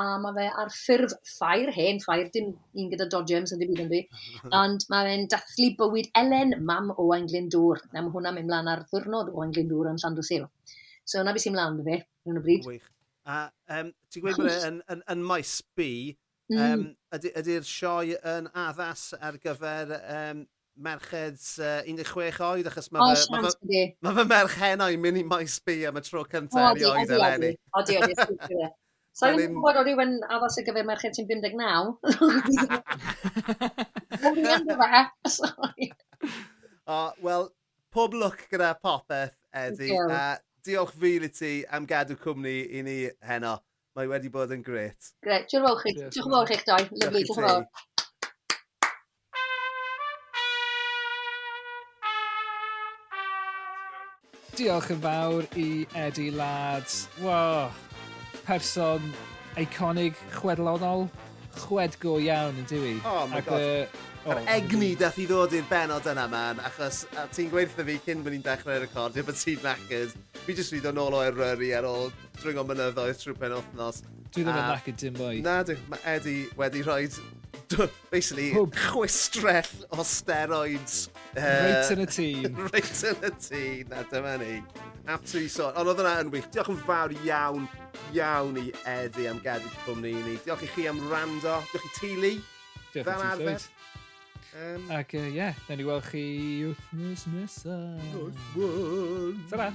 a 0.01 0.05
mae 0.19 0.35
fe 0.37 0.47
ar 0.63 0.71
ffurf 0.75 1.13
ffair 1.37 1.71
hen, 1.75 2.01
ffair 2.03 2.31
dim 2.35 2.51
un 2.53 2.89
gyda 2.93 3.07
dodgems 3.11 3.55
yn 3.55 3.63
dim 3.63 3.77
yn 3.85 3.91
fi, 3.93 4.01
ond 4.63 4.87
mae 4.93 5.07
fe'n 5.09 5.29
dathlu 5.33 5.71
bywyd 5.79 6.11
Elen, 6.19 6.57
mam 6.71 6.91
o 6.97 7.07
Anglyn 7.17 7.47
Dŵr. 7.53 7.85
Na 7.93 8.03
mae 8.03 8.15
hwnna 8.15 8.35
mynd 8.35 8.51
mlaen 8.51 8.73
ar 8.73 8.83
ddwrnod 8.91 9.31
o 9.33 9.45
Anglyn 9.45 9.71
Dŵr 9.71 9.93
yn 9.93 10.03
Llandysil. 10.03 10.49
So 11.05 11.23
yna 11.23 11.37
beth 11.37 11.47
sy'n 11.47 11.55
mlaen 11.55 11.81
fe, 11.87 12.01
yn 12.27 12.41
y 12.41 12.45
bryd. 12.45 12.69
Wych. 12.73 12.91
A 13.25 13.47
um, 13.79 13.95
ti'n 14.13 14.25
gweud 14.25 14.37
bod 14.37 14.51
e 14.51 14.57
yn, 14.69 14.83
yn, 14.93 15.05
yn 15.15 15.25
maes 15.25 15.57
B, 15.79 15.87
Um, 16.53 16.83
Ydy'r 17.15 17.39
ydy, 17.41 17.55
sioe 17.65 18.19
yn 18.35 18.51
addas 18.53 19.15
ar 19.17 19.39
gyfer 19.41 19.95
um, 19.97 20.43
merched 20.77 21.61
uh, 21.63 21.81
16 21.87 22.41
oed, 22.45 22.67
achos 22.69 22.91
mae 22.93 23.01
oh, 23.01 23.15
fy, 23.17 23.31
ma 23.33 23.53
fy, 23.55 23.83
ma 24.05 24.13
fy 24.19 24.25
merch 24.29 24.57
heno 24.61 24.89
i'n 24.93 25.01
mynd 25.01 25.21
i 25.23 25.25
maes 25.31 25.57
bi 25.65 25.77
am 25.89 25.97
y 26.01 26.03
tro 26.05 26.25
cyntaf 26.29 26.75
oh, 26.75 26.89
oed 26.91 27.11
o'r 27.15 27.27
enni. 27.31 27.53
Odi, 27.81 28.01
odi, 28.03 28.15
odi. 28.27 28.65
So 29.15 29.29
i'n 29.31 29.53
gwybod 29.55 29.77
o 29.79 29.83
rhywun 29.87 30.17
addas 30.27 30.59
ar 30.59 30.65
gyfer 30.67 30.83
merched 30.89 31.15
sy'n 31.15 31.29
59. 31.31 31.95
O, 36.85 36.97
wel, 37.25 37.47
pob 37.95 38.13
lwc 38.19 38.43
gyda 38.51 38.75
popeth, 38.83 39.39
Edi. 39.57 39.95
Uh, 39.95 40.35
diolch 40.67 40.93
fil 40.99 41.25
i 41.25 41.31
ti 41.33 41.53
am 41.73 41.87
gadw 41.89 42.17
cwmni 42.21 42.57
i 42.75 42.83
ni 42.85 42.97
heno. 43.25 43.55
Mae 43.95 44.09
wedi 44.11 44.27
bod 44.27 44.51
yn 44.51 44.63
gret. 44.67 45.13
Gret. 45.23 45.45
Diolch 45.47 45.61
yn 45.61 45.67
fawr 45.69 45.79
chi. 45.85 45.93
Diolch 45.95 46.27
yn 46.27 46.33
fawr 46.35 46.49
chi'ch 46.51 46.65
doi. 46.67 46.79
Lyfli. 46.99 47.21
Diolch 47.23 47.39
yn 47.39 47.45
fawr. 47.47 47.63
Diolch 54.59 54.91
yn 54.97 55.01
fawr 55.05 55.47
i 55.63 55.69
Eddie 55.95 56.35
Lads. 56.35 56.97
Wow. 57.23 57.71
Person 58.49 59.15
eiconig 59.63 60.19
chwedlonol 60.41 61.07
chwed 61.59 61.99
go 62.03 62.19
iawn 62.23 62.59
yn 62.61 62.67
diwy. 62.71 62.97
Oh 63.05 63.27
my 63.31 63.41
Ac, 63.41 63.49
god. 63.49 63.63
Uh, 63.63 64.11
Yr 64.25 64.39
oh, 64.41 64.47
egni 64.49 64.95
dath 64.97 65.19
i 65.21 65.27
ddod 65.29 65.53
i'r 65.53 65.67
benod 65.69 66.07
yna, 66.09 66.23
man, 66.33 66.61
achos 66.65 67.03
ti'n 67.37 67.51
gweithio 67.53 67.85
fi 67.85 67.99
cyn 68.07 68.23
bod 68.25 68.33
ni'n 68.33 68.45
dechrau 68.47 68.79
recordio 68.81 69.25
bod 69.27 69.37
ti'n 69.37 69.59
knackered. 69.61 70.15
Fi 70.47 70.57
jyst 70.57 70.73
wedi 70.73 70.87
dod 70.87 70.97
nôl 70.97 71.17
o 71.19 71.21
eryri 71.21 71.75
ar 71.77 71.85
ôl 71.85 72.09
drwy'n 72.39 72.63
mynyddoedd 72.71 73.21
trwy 73.21 73.37
pen 73.43 73.53
wythnos. 73.59 74.01
Dwi 74.31 74.47
ddim 74.47 74.55
yn 74.55 74.65
knackered 74.71 75.01
dim 75.03 75.19
mwy. 75.21 75.43
Na, 75.45 75.59
dwi, 75.69 75.77
mae 75.93 76.01
Eddie 76.15 76.47
wedi 76.57 76.81
rhoi, 76.87 77.11
basically, 78.09 78.49
chwistrell 78.87 79.85
o 79.93 80.09
steroids 80.09 81.11
Reit 81.65 81.91
yn 81.91 82.03
y 82.05 82.07
tîn. 82.07 82.59
Reit 82.71 83.01
yn 83.11 83.25
y 83.27 83.31
tîn, 83.43 83.89
na 83.91 84.05
dyma 84.11 84.37
ni. 84.39 84.59
Absolutely 85.05 85.51
sôn. 85.51 85.75
Ond 85.81 85.91
oedd 85.91 86.03
yna 86.05 86.13
yn 86.23 86.31
wych. 86.35 86.47
Diolch 86.55 86.71
yn 86.71 86.79
fawr 86.87 87.15
iawn, 87.27 87.67
iawn 88.15 88.61
i 88.61 88.69
Eddie 88.89 89.27
am 89.33 89.41
gadw 89.43 89.73
cwmni 89.85 90.15
i 90.15 90.23
ni. 90.29 90.37
Diolch 90.45 90.63
i 90.67 90.71
chi 90.77 90.87
am 90.91 91.03
rando. 91.11 91.59
Diolch 91.73 91.89
i 91.91 91.95
Tili. 91.99 92.35
Diolch 92.93 93.11
i 93.11 93.17
arfer. 93.33 93.67
Um, 94.55 94.87
Ac 94.95 95.17
ie, 95.19 95.25
uh, 95.25 95.31
yeah, 95.35 95.63
ni 95.75 95.83
weld 95.83 96.07
chi 96.07 96.25
wythnos 96.69 97.27
nesaf. 97.35 97.99
Nice 98.15 98.47
one. 98.55 99.43
Ta-ra. 99.51 99.73